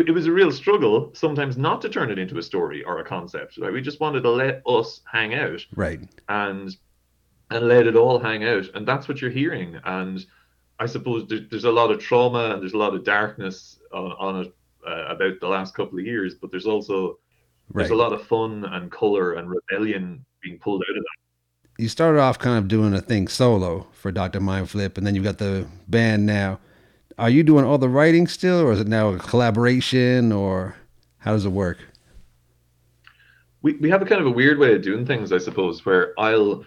it, 0.00 0.08
it 0.08 0.12
was 0.12 0.26
a 0.26 0.32
real 0.32 0.50
struggle 0.52 1.10
sometimes 1.14 1.56
not 1.56 1.80
to 1.82 1.88
turn 1.88 2.10
it 2.10 2.18
into 2.18 2.38
a 2.38 2.42
story 2.42 2.82
or 2.84 2.98
a 2.98 3.04
concept. 3.04 3.58
Right? 3.58 3.72
We 3.72 3.80
just 3.82 4.00
wanted 4.00 4.22
to 4.22 4.30
let 4.30 4.62
us 4.66 5.00
hang 5.10 5.34
out 5.34 5.64
Right. 5.74 6.00
and 6.28 6.76
and 7.50 7.68
let 7.68 7.86
it 7.86 7.94
all 7.96 8.18
hang 8.18 8.44
out 8.44 8.66
and 8.74 8.86
that's 8.88 9.06
what 9.06 9.20
you're 9.20 9.30
hearing 9.30 9.78
and 9.84 10.24
i 10.80 10.86
suppose 10.86 11.28
there, 11.28 11.40
there's 11.50 11.66
a 11.66 11.70
lot 11.70 11.90
of 11.90 12.00
trauma 12.00 12.50
and 12.52 12.62
there's 12.62 12.72
a 12.72 12.78
lot 12.78 12.94
of 12.94 13.04
darkness 13.04 13.78
on, 13.92 14.12
on 14.12 14.40
it 14.44 14.54
uh, 14.88 15.04
about 15.14 15.38
the 15.40 15.46
last 15.46 15.74
couple 15.74 15.98
of 15.98 16.06
years 16.06 16.34
but 16.34 16.50
there's 16.50 16.66
also 16.66 17.18
there's 17.74 17.90
a 17.90 17.94
lot 17.94 18.14
of 18.14 18.26
fun 18.26 18.64
and 18.64 18.90
color 18.90 19.34
and 19.34 19.48
rebellion 19.50 20.24
being 20.42 20.58
pulled 20.58 20.82
out 20.90 20.96
of 20.96 21.02
that 21.02 21.82
You 21.82 21.88
started 21.88 22.18
off 22.20 22.38
kind 22.38 22.56
of 22.58 22.66
doing 22.66 22.94
a 22.94 23.00
thing 23.02 23.28
solo 23.28 23.86
for 23.92 24.10
Doctor 24.10 24.40
Mindflip, 24.40 24.96
and 24.96 25.06
then 25.06 25.14
you've 25.14 25.24
got 25.24 25.38
the 25.38 25.66
band 25.88 26.24
now. 26.24 26.58
Are 27.18 27.30
you 27.30 27.42
doing 27.42 27.64
all 27.64 27.78
the 27.78 27.88
writing 27.88 28.26
still, 28.26 28.60
or 28.60 28.72
is 28.72 28.80
it 28.80 28.88
now 28.88 29.08
a 29.08 29.18
collaboration, 29.18 30.32
or 30.32 30.76
how 31.18 31.32
does 31.32 31.46
it 31.46 31.50
work? 31.50 31.78
we, 33.64 33.72
we 33.78 33.88
have 33.88 34.02
a 34.02 34.04
kind 34.04 34.20
of 34.20 34.26
a 34.26 34.30
weird 34.30 34.58
way 34.58 34.74
of 34.74 34.82
doing 34.82 35.04
things 35.04 35.32
i 35.32 35.38
suppose 35.38 35.84
where 35.84 36.12
i'll 36.20 36.64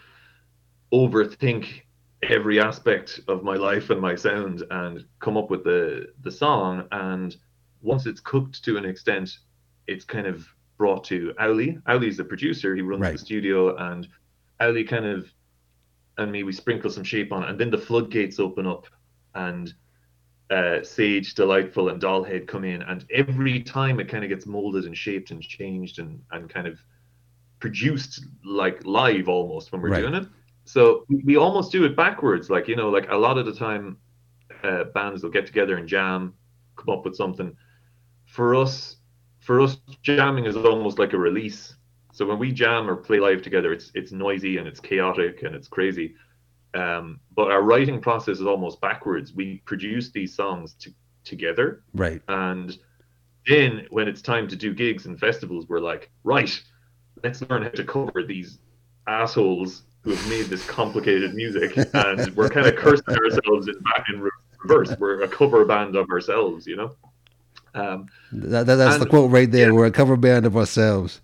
overthink 0.92 1.84
every 2.24 2.60
aspect 2.60 3.22
of 3.28 3.44
my 3.44 3.56
life 3.56 3.92
and 3.92 4.02
my 4.02 4.16
sound 4.16 4.64
and 4.72 5.06
come 5.20 5.38
up 5.38 5.50
with 5.50 5.64
the 5.64 6.08
the 6.24 6.32
song 6.32 6.86
and 6.92 7.38
once 7.82 8.06
it's 8.08 8.20
cooked 8.20 8.64
to 8.64 8.76
an 8.76 8.84
extent 8.84 9.38
it's 9.86 10.04
kind 10.04 10.28
of 10.28 10.46
brought 10.78 11.04
to 11.04 11.34
Owly. 11.40 11.82
Owly's 11.88 12.18
the 12.18 12.24
producer, 12.24 12.76
he 12.76 12.82
runs 12.82 13.02
the 13.12 13.18
studio 13.18 13.76
and 13.78 14.08
Owly 14.60 14.84
kind 14.84 15.06
of 15.06 15.32
and 16.18 16.32
me 16.32 16.44
we 16.44 16.52
sprinkle 16.52 16.90
some 16.90 17.04
shape 17.04 17.32
on 17.32 17.44
it 17.44 17.50
and 17.50 17.60
then 17.60 17.70
the 17.70 17.78
floodgates 17.78 18.40
open 18.40 18.66
up 18.66 18.88
and 19.36 19.74
uh, 20.50 20.84
Sage, 20.84 21.34
Delightful, 21.36 21.90
and 21.90 22.02
Dollhead 22.02 22.48
come 22.48 22.64
in, 22.66 22.82
and 22.84 23.06
every 23.14 23.62
time 23.62 24.00
it 24.00 24.08
kind 24.10 24.24
of 24.24 24.30
gets 24.30 24.46
molded 24.46 24.86
and 24.86 24.98
shaped 24.98 25.32
and 25.32 25.42
changed 25.42 26.00
and, 26.00 26.20
and 26.32 26.50
kind 26.50 26.68
of 26.68 26.80
produced 27.60 28.26
like 28.46 28.84
live 28.86 29.28
almost 29.28 29.72
when 29.72 29.82
we're 29.82 29.92
Right. 29.92 30.02
doing 30.02 30.14
it. 30.14 30.28
So 30.66 31.06
we, 31.10 31.22
we 31.26 31.38
almost 31.38 31.72
do 31.72 31.84
it 31.86 31.96
backwards. 31.96 32.50
Like, 32.50 32.68
you 32.68 32.76
know, 32.76 32.90
like 32.90 33.10
a 33.12 33.16
lot 33.18 33.38
of 33.38 33.46
the 33.46 33.54
time, 33.54 33.98
uh, 34.64 34.86
bands 34.94 35.24
will 35.24 35.32
get 35.32 35.46
together 35.46 35.78
and 35.78 35.88
jam, 35.88 36.34
come 36.78 36.94
up 36.96 37.06
with 37.06 37.16
something. 37.16 37.56
For 38.26 38.56
us, 38.56 38.98
for 39.40 39.62
us, 39.62 39.78
jamming 40.04 40.46
is 40.46 40.58
almost 40.58 41.00
like 41.00 41.14
a 41.14 41.18
release. 41.18 41.76
So 42.12 42.26
when 42.26 42.40
we 42.40 42.52
jam 42.52 42.90
or 42.90 42.96
play 42.96 43.20
live 43.20 43.42
together, 43.42 43.62
it's 43.62 43.92
it's 43.94 44.12
noisy 44.12 44.58
and 44.58 44.68
it's 44.68 44.80
chaotic 44.80 45.42
and 45.44 45.56
it's 45.56 45.68
crazy. 45.68 46.16
Um, 46.74 47.20
but 47.36 47.52
our 47.52 47.62
writing 47.62 48.00
process 48.02 48.40
is 48.40 48.46
almost 48.46 48.82
backwards. 48.82 49.34
We 49.34 49.62
produce 49.66 50.12
these 50.12 50.36
songs 50.36 50.74
to, 50.80 50.92
together, 51.24 51.84
Right. 51.94 52.22
and 52.28 52.78
then 53.48 53.88
when 53.90 54.08
it's 54.08 54.22
time 54.22 54.48
to 54.50 54.56
do 54.56 54.74
gigs 54.74 55.06
and 55.06 55.18
festivals, 55.20 55.68
we're 55.70 55.80
like, 55.80 56.12
right, 56.24 56.62
let's 57.24 57.42
learn 57.50 57.64
how 57.64 57.70
to 57.70 57.84
cover 57.84 58.24
these 58.24 58.60
assholes 59.08 59.84
who 60.02 60.12
have 60.12 60.30
made 60.30 60.46
this 60.48 60.66
complicated 60.68 61.34
music, 61.34 61.78
and 61.94 62.30
we're 62.36 62.50
kind 62.50 62.68
of 62.68 62.76
cursing 62.76 63.16
ourselves 63.16 63.68
in 63.68 63.80
back 63.82 64.06
in 64.14 64.30
reverse. 64.64 64.98
We're 65.00 65.22
a 65.22 65.28
cover 65.28 65.66
band 65.66 65.96
of 65.96 66.10
ourselves, 66.10 66.68
you 66.68 66.76
know. 66.76 66.96
Um, 67.74 68.08
That, 68.32 68.66
that, 68.66 68.76
that's 68.76 68.98
the 68.98 69.06
quote 69.06 69.32
right 69.32 69.50
there. 69.50 69.74
We're 69.74 69.86
a 69.86 69.92
cover 69.92 70.18
band 70.18 70.46
of 70.46 70.58
ourselves. 70.58 71.22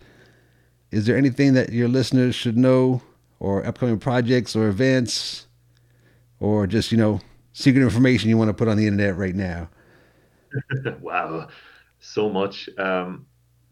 Is 0.92 1.06
there 1.06 1.18
anything 1.18 1.54
that 1.54 1.72
your 1.72 1.88
listeners 1.88 2.36
should 2.36 2.58
know, 2.58 3.02
or 3.44 3.66
upcoming 3.66 4.00
projects 4.00 4.56
or 4.56 4.70
events, 4.70 5.48
or 6.40 6.66
just 6.66 6.92
you 6.94 6.98
know 6.98 7.20
secret 7.52 7.84
information 7.84 8.30
you 8.30 8.38
want 8.38 8.48
to 8.48 8.54
put 8.54 8.70
on 8.70 8.78
the 8.78 8.88
internet 8.88 9.18
right 9.18 9.36
now? 9.36 9.70
wow, 11.02 11.50
so 12.00 12.30
much. 12.30 12.70
Um, 12.78 13.26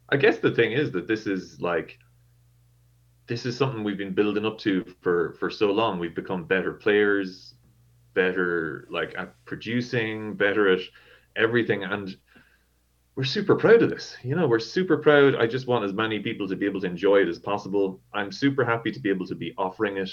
I 0.09 0.17
guess 0.17 0.39
the 0.39 0.51
thing 0.51 0.73
is 0.73 0.91
that 0.91 1.07
this 1.07 1.25
is 1.25 1.61
like 1.61 1.97
this 3.27 3.45
is 3.45 3.55
something 3.55 3.81
we've 3.81 3.97
been 3.97 4.13
building 4.13 4.45
up 4.45 4.57
to 4.59 4.83
for 4.99 5.37
for 5.39 5.49
so 5.49 5.71
long. 5.71 5.99
We've 5.99 6.13
become 6.13 6.43
better 6.43 6.73
players, 6.73 7.53
better 8.13 8.87
like 8.89 9.15
at 9.17 9.33
producing, 9.45 10.33
better 10.33 10.67
at 10.67 10.81
everything, 11.37 11.85
and 11.85 12.17
we're 13.15 13.23
super 13.23 13.55
proud 13.55 13.81
of 13.81 13.89
this. 13.89 14.15
You 14.23 14.35
know, 14.35 14.47
we're 14.47 14.59
super 14.59 14.97
proud. 14.97 15.35
I 15.35 15.45
just 15.45 15.67
want 15.67 15.83
as 15.83 15.93
many 15.93 16.19
people 16.19 16.47
to 16.47 16.55
be 16.55 16.65
able 16.65 16.81
to 16.81 16.87
enjoy 16.87 17.17
it 17.17 17.27
as 17.27 17.39
possible. 17.39 17.99
I'm 18.13 18.31
super 18.31 18.63
happy 18.63 18.91
to 18.91 18.99
be 18.99 19.09
able 19.09 19.27
to 19.27 19.35
be 19.35 19.53
offering 19.57 19.97
it 19.97 20.09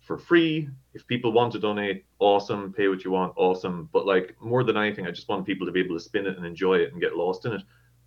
for 0.00 0.16
free. 0.16 0.68
If 0.94 1.06
people 1.06 1.32
want 1.32 1.52
to 1.52 1.58
donate, 1.58 2.04
awesome. 2.18 2.72
Pay 2.72 2.88
what 2.88 3.04
you 3.04 3.10
want, 3.10 3.34
awesome. 3.36 3.88
But 3.92 4.06
like 4.06 4.34
more 4.40 4.64
than 4.64 4.76
anything, 4.76 5.06
I 5.06 5.10
just 5.10 5.28
want 5.28 5.46
people 5.46 5.66
to 5.66 5.72
be 5.72 5.80
able 5.80 5.96
to 5.96 6.02
spin 6.02 6.26
it 6.26 6.36
and 6.36 6.46
enjoy 6.46 6.78
it 6.78 6.92
and 6.92 7.00
get 7.00 7.14
lost 7.14 7.44
in 7.44 7.52
it. 7.52 7.62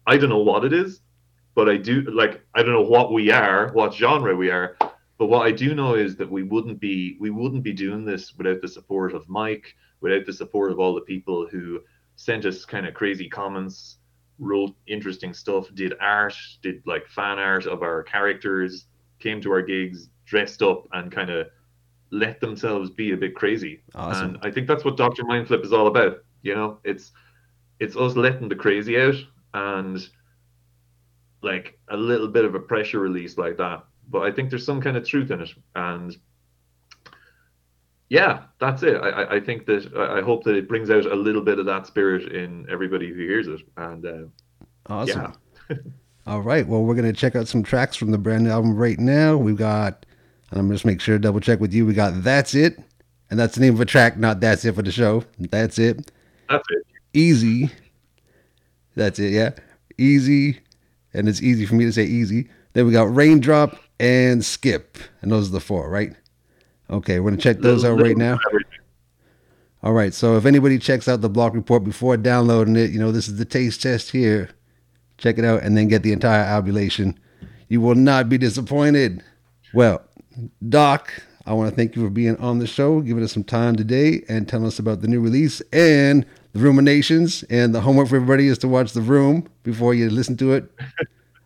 I 0.07 0.17
don't 0.17 0.29
know 0.29 0.39
what 0.39 0.65
it 0.65 0.73
is, 0.73 1.01
but 1.55 1.69
I 1.69 1.77
do 1.77 2.01
like 2.01 2.43
I 2.55 2.63
don't 2.63 2.73
know 2.73 2.81
what 2.81 3.13
we 3.13 3.31
are, 3.31 3.71
what 3.73 3.93
genre 3.93 4.35
we 4.35 4.49
are. 4.49 4.75
But 5.19 5.27
what 5.27 5.45
I 5.45 5.51
do 5.51 5.75
know 5.75 5.93
is 5.93 6.15
that 6.17 6.29
we 6.29 6.43
wouldn't 6.43 6.79
be 6.79 7.17
we 7.19 7.29
wouldn't 7.29 7.63
be 7.63 7.71
doing 7.71 8.03
this 8.03 8.33
without 8.35 8.61
the 8.61 8.67
support 8.67 9.13
of 9.13 9.29
Mike, 9.29 9.75
without 10.01 10.25
the 10.25 10.33
support 10.33 10.71
of 10.71 10.79
all 10.79 10.95
the 10.95 11.01
people 11.01 11.47
who 11.47 11.81
sent 12.15 12.45
us 12.45 12.65
kind 12.65 12.85
of 12.85 12.93
crazy 12.93 13.29
comments, 13.29 13.97
wrote 14.39 14.75
interesting 14.87 15.33
stuff, 15.33 15.67
did 15.73 15.93
art, 15.99 16.35
did 16.61 16.81
like 16.85 17.07
fan 17.07 17.39
art 17.39 17.65
of 17.65 17.81
our 17.81 18.03
characters, 18.03 18.87
came 19.19 19.41
to 19.41 19.51
our 19.51 19.61
gigs, 19.61 20.09
dressed 20.25 20.61
up 20.61 20.87
and 20.93 21.11
kind 21.11 21.29
of 21.29 21.47
let 22.11 22.39
themselves 22.39 22.89
be 22.89 23.11
a 23.11 23.17
bit 23.17 23.35
crazy. 23.35 23.81
Awesome. 23.95 24.35
And 24.35 24.39
I 24.41 24.51
think 24.51 24.67
that's 24.67 24.85
what 24.85 24.97
Dr. 24.97 25.23
Mindflip 25.23 25.63
is 25.63 25.73
all 25.73 25.87
about. 25.87 26.23
You 26.41 26.55
know, 26.55 26.79
it's 26.83 27.11
it's 27.79 27.95
us 27.95 28.15
letting 28.15 28.49
the 28.49 28.55
crazy 28.55 28.99
out 28.99 29.15
and 29.53 30.07
like 31.41 31.77
a 31.89 31.97
little 31.97 32.27
bit 32.27 32.45
of 32.45 32.55
a 32.55 32.59
pressure 32.59 32.99
release 32.99 33.37
like 33.37 33.57
that. 33.57 33.83
But 34.09 34.23
I 34.23 34.31
think 34.31 34.49
there's 34.49 34.65
some 34.65 34.81
kind 34.81 34.97
of 34.97 35.07
truth 35.07 35.31
in 35.31 35.41
it, 35.41 35.53
and 35.75 36.15
yeah, 38.13 38.43
that's 38.59 38.83
it. 38.83 38.97
I, 39.01 39.37
I- 39.37 39.39
think 39.39 39.65
that 39.65 39.91
I 39.97 40.21
hope 40.21 40.43
that 40.43 40.55
it 40.55 40.67
brings 40.67 40.91
out 40.91 41.05
a 41.07 41.15
little 41.15 41.41
bit 41.41 41.57
of 41.57 41.65
that 41.65 41.87
spirit 41.87 42.31
in 42.31 42.67
everybody 42.69 43.09
who 43.09 43.15
hears 43.15 43.47
it, 43.47 43.61
and 43.77 44.05
uh, 44.05 44.23
Awesome. 44.87 45.33
yeah. 45.69 45.75
All 46.27 46.41
right. 46.41 46.65
Well, 46.67 46.83
we're 46.83 46.93
gonna 46.95 47.11
check 47.11 47.35
out 47.35 47.47
some 47.47 47.63
tracks 47.63 47.95
from 47.95 48.11
the 48.11 48.17
brand 48.19 48.43
new 48.43 48.51
album 48.51 48.75
right 48.77 48.99
now. 48.99 49.35
We've 49.35 49.57
got, 49.57 50.05
and 50.51 50.59
I'm 50.59 50.69
just 50.71 50.85
make 50.85 51.01
sure 51.01 51.15
to 51.15 51.19
double 51.19 51.39
check 51.39 51.59
with 51.59 51.73
you. 51.73 51.85
We 51.87 51.93
got 51.93 52.13
"That's 52.23 52.53
It," 52.53 52.77
and 53.31 53.39
that's 53.39 53.55
the 53.55 53.61
name 53.61 53.73
of 53.73 53.81
a 53.81 53.85
track, 53.85 54.15
not 54.17 54.39
"That's 54.39 54.63
It" 54.63 54.75
for 54.75 54.83
the 54.83 54.91
show. 54.91 55.23
That's 55.39 55.79
it. 55.79 56.11
That's 56.49 56.63
it. 56.69 56.85
Easy. 57.15 57.71
That's 58.95 59.17
it. 59.19 59.31
Yeah, 59.31 59.51
easy, 59.97 60.59
and 61.13 61.27
it's 61.27 61.41
easy 61.41 61.65
for 61.65 61.73
me 61.75 61.85
to 61.85 61.91
say 61.91 62.03
easy. 62.03 62.47
Then 62.73 62.85
we 62.85 62.91
got 62.93 63.13
"Raindrop" 63.13 63.75
and 63.99 64.45
"Skip," 64.45 64.97
and 65.21 65.31
those 65.31 65.49
are 65.49 65.53
the 65.53 65.59
four, 65.59 65.89
right? 65.89 66.13
Okay, 66.93 67.19
we're 67.19 67.31
gonna 67.31 67.41
check 67.41 67.57
those 67.57 67.83
out 67.83 67.99
right 67.99 68.15
now. 68.15 68.37
All 69.81 69.93
right. 69.93 70.13
So 70.13 70.37
if 70.37 70.45
anybody 70.45 70.77
checks 70.77 71.07
out 71.07 71.21
the 71.21 71.29
block 71.29 71.55
report 71.55 71.83
before 71.83 72.15
downloading 72.17 72.75
it, 72.75 72.91
you 72.91 72.99
know 72.99 73.11
this 73.11 73.27
is 73.27 73.37
the 73.37 73.45
taste 73.45 73.81
test 73.81 74.11
here. 74.11 74.51
Check 75.17 75.39
it 75.39 75.43
out 75.43 75.63
and 75.63 75.75
then 75.75 75.87
get 75.87 76.03
the 76.03 76.13
entire 76.13 76.43
albulation. 76.43 77.19
You 77.67 77.81
will 77.81 77.95
not 77.95 78.29
be 78.29 78.37
disappointed. 78.37 79.23
Well, 79.73 80.03
Doc, 80.69 81.11
I 81.47 81.53
want 81.53 81.71
to 81.71 81.75
thank 81.75 81.95
you 81.95 82.03
for 82.03 82.11
being 82.11 82.37
on 82.37 82.59
the 82.59 82.67
show, 82.67 83.01
giving 83.01 83.23
us 83.23 83.33
some 83.33 83.43
time 83.43 83.75
today, 83.75 84.23
and 84.29 84.47
telling 84.47 84.67
us 84.67 84.77
about 84.77 85.01
the 85.01 85.07
new 85.07 85.19
release 85.19 85.61
and 85.73 86.25
the 86.53 86.59
ruminations. 86.59 87.43
And 87.49 87.73
the 87.73 87.81
homework 87.81 88.07
for 88.07 88.17
everybody 88.17 88.47
is 88.47 88.59
to 88.59 88.67
watch 88.67 88.93
The 88.93 89.01
Room 89.01 89.49
before 89.63 89.95
you 89.95 90.11
listen 90.11 90.37
to 90.37 90.53
it. 90.53 90.71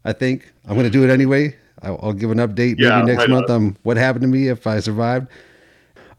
I 0.03 0.11
think 0.11 0.51
I'm 0.65 0.73
going 0.73 0.85
to 0.85 0.91
do 0.91 1.03
it 1.05 1.09
anyway. 1.09 1.55
I'll, 1.81 1.99
I'll 2.01 2.13
give 2.13 2.31
an 2.31 2.37
update 2.39 2.77
maybe 2.79 3.05
next 3.05 3.19
why 3.19 3.27
month 3.27 3.49
not? 3.49 3.55
on 3.55 3.77
what 3.83 3.97
happened 3.97 4.23
to 4.23 4.27
me 4.27 4.47
if 4.47 4.65
I 4.65 4.79
survived. 4.79 5.27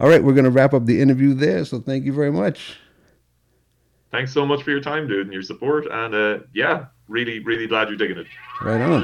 All 0.00 0.08
right, 0.08 0.22
we're 0.22 0.34
going 0.34 0.44
to 0.44 0.50
wrap 0.50 0.74
up 0.74 0.86
the 0.86 1.00
interview 1.00 1.34
there. 1.34 1.64
So 1.64 1.80
thank 1.80 2.04
you 2.04 2.12
very 2.12 2.30
much. 2.30 2.76
Thanks 4.10 4.32
so 4.32 4.46
much 4.46 4.62
for 4.62 4.70
your 4.70 4.80
time, 4.80 5.06
dude, 5.08 5.26
and 5.26 5.32
your 5.32 5.42
support. 5.42 5.86
And 5.90 6.14
uh, 6.14 6.38
yeah, 6.54 6.86
really, 7.08 7.40
really 7.40 7.66
glad 7.66 7.88
you're 7.88 7.98
digging 7.98 8.18
it. 8.18 8.26
Right 8.62 8.80
on. 8.80 9.02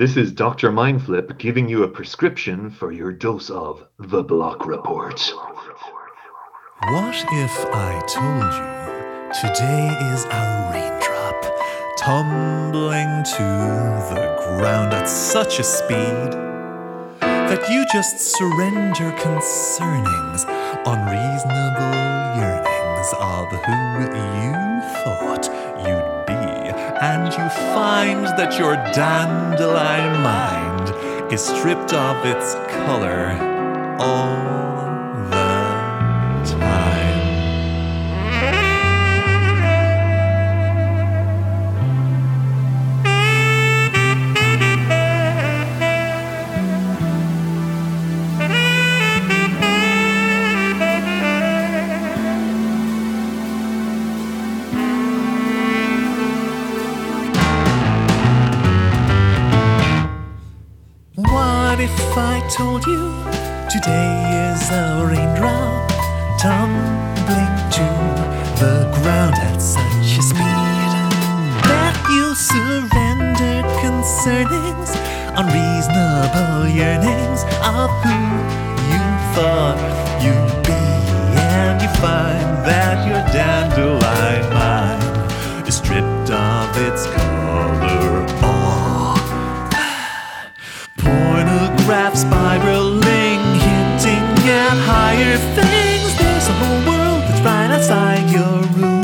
This 0.00 0.16
is 0.16 0.32
Dr. 0.32 0.72
Mindflip 0.72 1.36
giving 1.36 1.68
you 1.68 1.82
a 1.82 1.88
prescription 1.88 2.70
for 2.70 2.90
your 2.90 3.12
dose 3.12 3.50
of 3.50 3.86
the 3.98 4.22
Block 4.22 4.64
Report. 4.64 5.20
What 6.84 7.14
if 7.14 7.66
I 7.66 8.00
told 8.08 8.48
you 8.56 8.70
today 9.42 9.88
is 10.10 10.24
a 10.24 10.70
raindrop 10.72 11.44
tumbling 11.98 13.24
to 13.36 14.14
the 14.14 14.56
ground 14.56 14.94
at 14.94 15.04
such 15.04 15.58
a 15.58 15.62
speed 15.62 16.32
that 17.20 17.68
you 17.70 17.84
just 17.92 18.20
surrender 18.20 19.12
concernings, 19.20 20.46
unreasonable 20.86 21.92
yearnings 22.40 23.12
of 23.20 23.48
who 23.52 23.76
you 24.40 24.70
thought 25.04 25.59
and 27.00 27.32
you 27.32 27.48
find 27.72 28.26
that 28.26 28.58
your 28.58 28.76
dandelion 28.92 30.20
mind 30.22 31.32
is 31.32 31.42
stripped 31.42 31.94
of 31.94 32.26
its 32.26 32.54
color. 32.84 33.30
All 33.98 34.69
told 62.56 62.84
you 62.84 63.14
today 63.70 64.50
is 64.50 64.70
a 64.70 65.06
raindrop 65.06 65.88
tumbling 66.36 67.54
to 67.70 67.86
the 68.58 68.90
ground 68.92 69.34
at 69.38 69.58
such 69.62 70.18
a 70.18 70.22
speed 70.22 70.90
that 71.62 71.94
you 72.10 72.34
surrender 72.34 73.62
concernings, 73.78 74.90
unreasonable 75.38 76.66
yearnings 76.66 77.44
of 77.62 77.88
who 78.02 78.18
you 78.90 79.02
thought 79.30 79.78
you'd 80.18 80.66
be, 80.66 80.82
and 81.38 81.80
you 81.80 81.88
find 82.02 82.66
that 82.66 83.06
your 83.06 83.22
dandelion 83.30 84.52
mind 84.52 85.68
is 85.68 85.76
stripped 85.76 86.30
of 86.30 86.76
its 86.78 87.06
color. 87.06 88.09
Pornograph 91.90 92.16
spiraling, 92.16 93.42
hinting 93.58 94.48
at 94.48 94.78
higher 94.86 95.36
things. 95.58 96.14
There's 96.18 96.46
a 96.46 96.52
whole 96.52 96.82
world 96.86 97.22
that's 97.26 97.40
right 97.40 97.68
outside 97.68 98.30
your 98.30 98.62
room. 98.78 99.02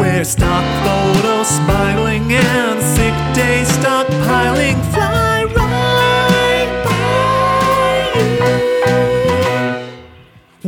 Where 0.00 0.24
stock 0.24 0.64
photos 0.82 1.46
spiraling 1.46 2.32
and 2.32 2.82
sick 2.82 3.14
days 3.36 3.68
stockpiling 3.78 4.82
fly 4.92 5.44
right 5.60 6.70
by 6.84 8.10
you. 8.18 8.28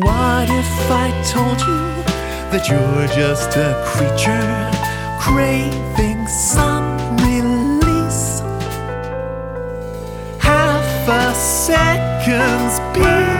What 0.05 0.49
if 0.51 0.73
I 1.05 1.11
told 1.35 1.59
you 1.67 1.83
that 2.53 2.69
you're 2.71 3.09
just 3.09 3.57
a 3.57 3.75
creature 3.85 4.71
craving 5.19 6.29
some 6.29 6.72
second's. 11.43 13.32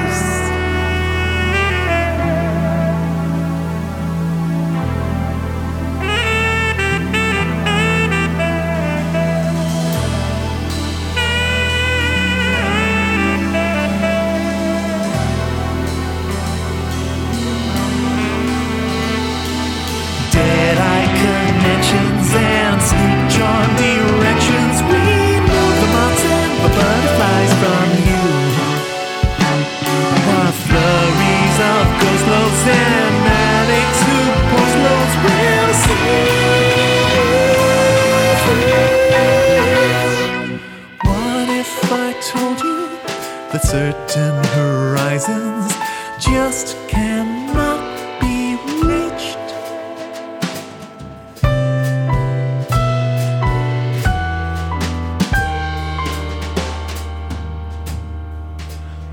Certain 43.73 44.45
horizons 44.53 45.73
just 46.21 46.77
cannot 46.89 47.81
be 48.21 48.55
reached? 48.85 49.49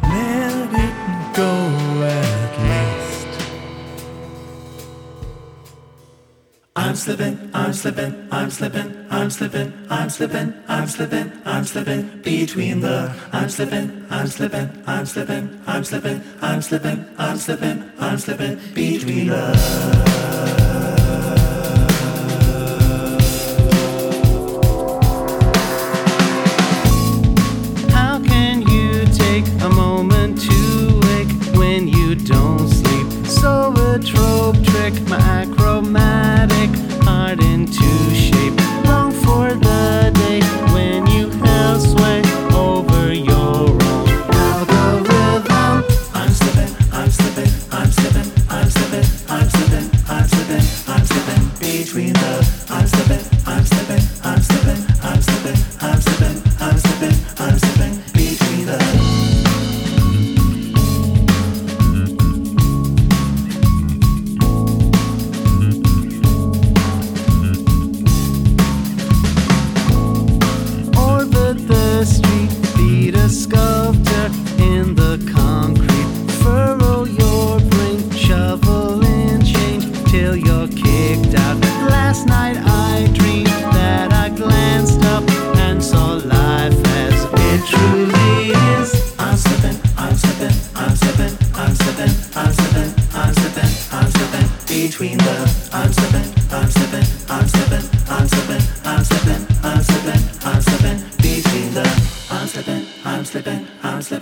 Let 0.03 0.73
it 0.73 0.97
go 1.33 1.53
at 2.03 2.51
least. 2.67 3.31
I'm 6.75 6.95
slipping, 6.95 7.48
I'm 7.69 7.73
slipping, 7.75 8.27
I'm 8.31 8.49
slipping, 8.49 9.05
I'm 9.11 9.29
slipping, 9.29 9.73
I'm 9.91 10.09
slipping, 10.09 10.53
I'm 10.67 10.87
slipping, 10.87 11.31
I'm 11.45 11.63
slipping 11.63 12.19
between 12.23 12.81
the 12.81 13.15
I'm 13.31 13.47
slipping, 13.47 14.07
I'm 14.09 14.25
slipping, 14.25 14.83
I'm 14.87 15.05
slipping, 15.05 15.61
I'm 15.67 15.83
slipping, 15.83 16.23
I'm 16.41 16.61
slipping, 16.63 17.05
I'm 17.19 17.37
slipping, 17.37 17.91
I'm 17.99 18.17
slipping 18.17 18.73
between 18.73 19.27
the 19.27 20.08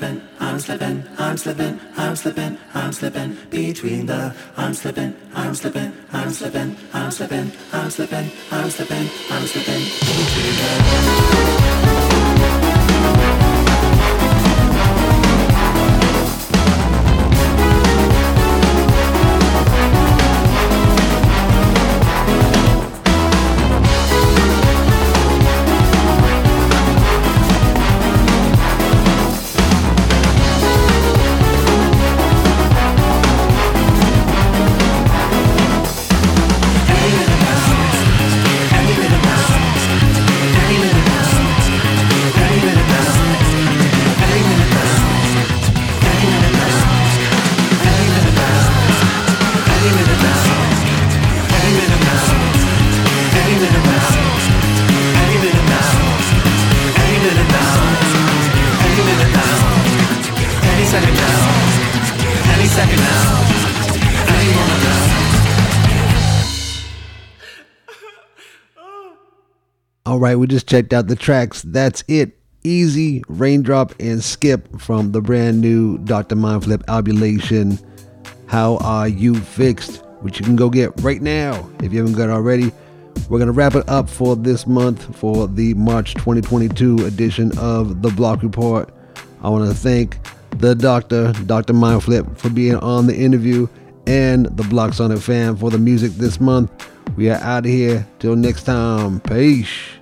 slipping, 0.07 0.27
I'm 0.39 0.59
slipping, 0.59 1.03
I'm 1.17 1.37
slipping, 1.37 1.79
I'm 1.97 2.15
slipping 2.15 2.57
I'm 2.73 2.93
slipping 2.93 3.37
between 3.49 4.05
the 4.05 4.33
I'm 4.55 4.73
slipping, 4.73 5.15
I'm 5.33 5.53
slipping, 5.53 5.93
I'm 6.13 6.31
slipping, 6.31 6.77
I'm 6.93 7.11
slipping, 7.11 7.51
I'm 7.71 7.89
slipping, 7.89 8.31
I'm 8.51 8.69
slipping, 8.69 9.09
I'm 9.29 9.47
slipping 9.47 9.83
between 9.83 10.55
the 10.55 11.56
we 70.37 70.47
just 70.47 70.67
checked 70.67 70.93
out 70.93 71.07
the 71.07 71.15
tracks. 71.15 71.61
That's 71.63 72.03
it. 72.07 72.37
Easy, 72.63 73.23
Raindrop, 73.27 73.93
and 73.99 74.23
Skip 74.23 74.79
from 74.79 75.11
the 75.11 75.21
brand 75.21 75.61
new 75.61 75.97
Dr. 75.99 76.35
Mindflip 76.35 76.83
albulation. 76.87 77.79
How 78.47 78.77
Are 78.77 79.07
You 79.07 79.35
Fixed? 79.35 80.03
Which 80.21 80.39
you 80.39 80.45
can 80.45 80.55
go 80.55 80.69
get 80.69 80.91
right 81.01 81.21
now 81.21 81.69
if 81.81 81.93
you 81.93 81.99
haven't 81.99 82.15
got 82.15 82.29
already. 82.29 82.71
We're 83.29 83.39
going 83.39 83.47
to 83.47 83.53
wrap 83.53 83.75
it 83.75 83.87
up 83.89 84.09
for 84.09 84.35
this 84.35 84.65
month 84.65 85.15
for 85.15 85.47
the 85.47 85.73
March 85.75 86.13
2022 86.15 87.05
edition 87.05 87.57
of 87.57 88.01
The 88.01 88.09
Block 88.09 88.41
Report. 88.43 88.89
I 89.43 89.49
want 89.49 89.69
to 89.69 89.75
thank 89.75 90.17
the 90.57 90.75
doctor, 90.75 91.33
Dr. 91.45 91.73
Mindflip, 91.73 92.37
for 92.37 92.49
being 92.49 92.75
on 92.75 93.07
the 93.07 93.15
interview 93.15 93.67
and 94.07 94.45
the 94.57 94.63
Block 94.63 94.93
Sonic 94.93 95.19
fan 95.19 95.55
for 95.57 95.69
the 95.69 95.77
music 95.77 96.13
this 96.13 96.39
month. 96.39 96.71
We 97.15 97.29
are 97.29 97.39
out 97.41 97.65
of 97.65 97.71
here. 97.71 98.07
Till 98.19 98.35
next 98.35 98.63
time. 98.63 99.19
Peace. 99.21 99.96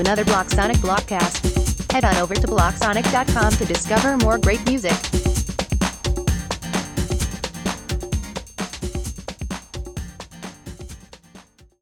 Another 0.00 0.24
Block 0.24 0.50
Sonic 0.50 0.78
Blockcast. 0.78 1.92
Head 1.92 2.04
on 2.04 2.16
over 2.16 2.34
to 2.34 2.46
blocksonic.com 2.46 3.52
to 3.52 3.64
discover 3.64 4.16
more 4.16 4.38
great 4.38 4.64
music. 4.66 5.09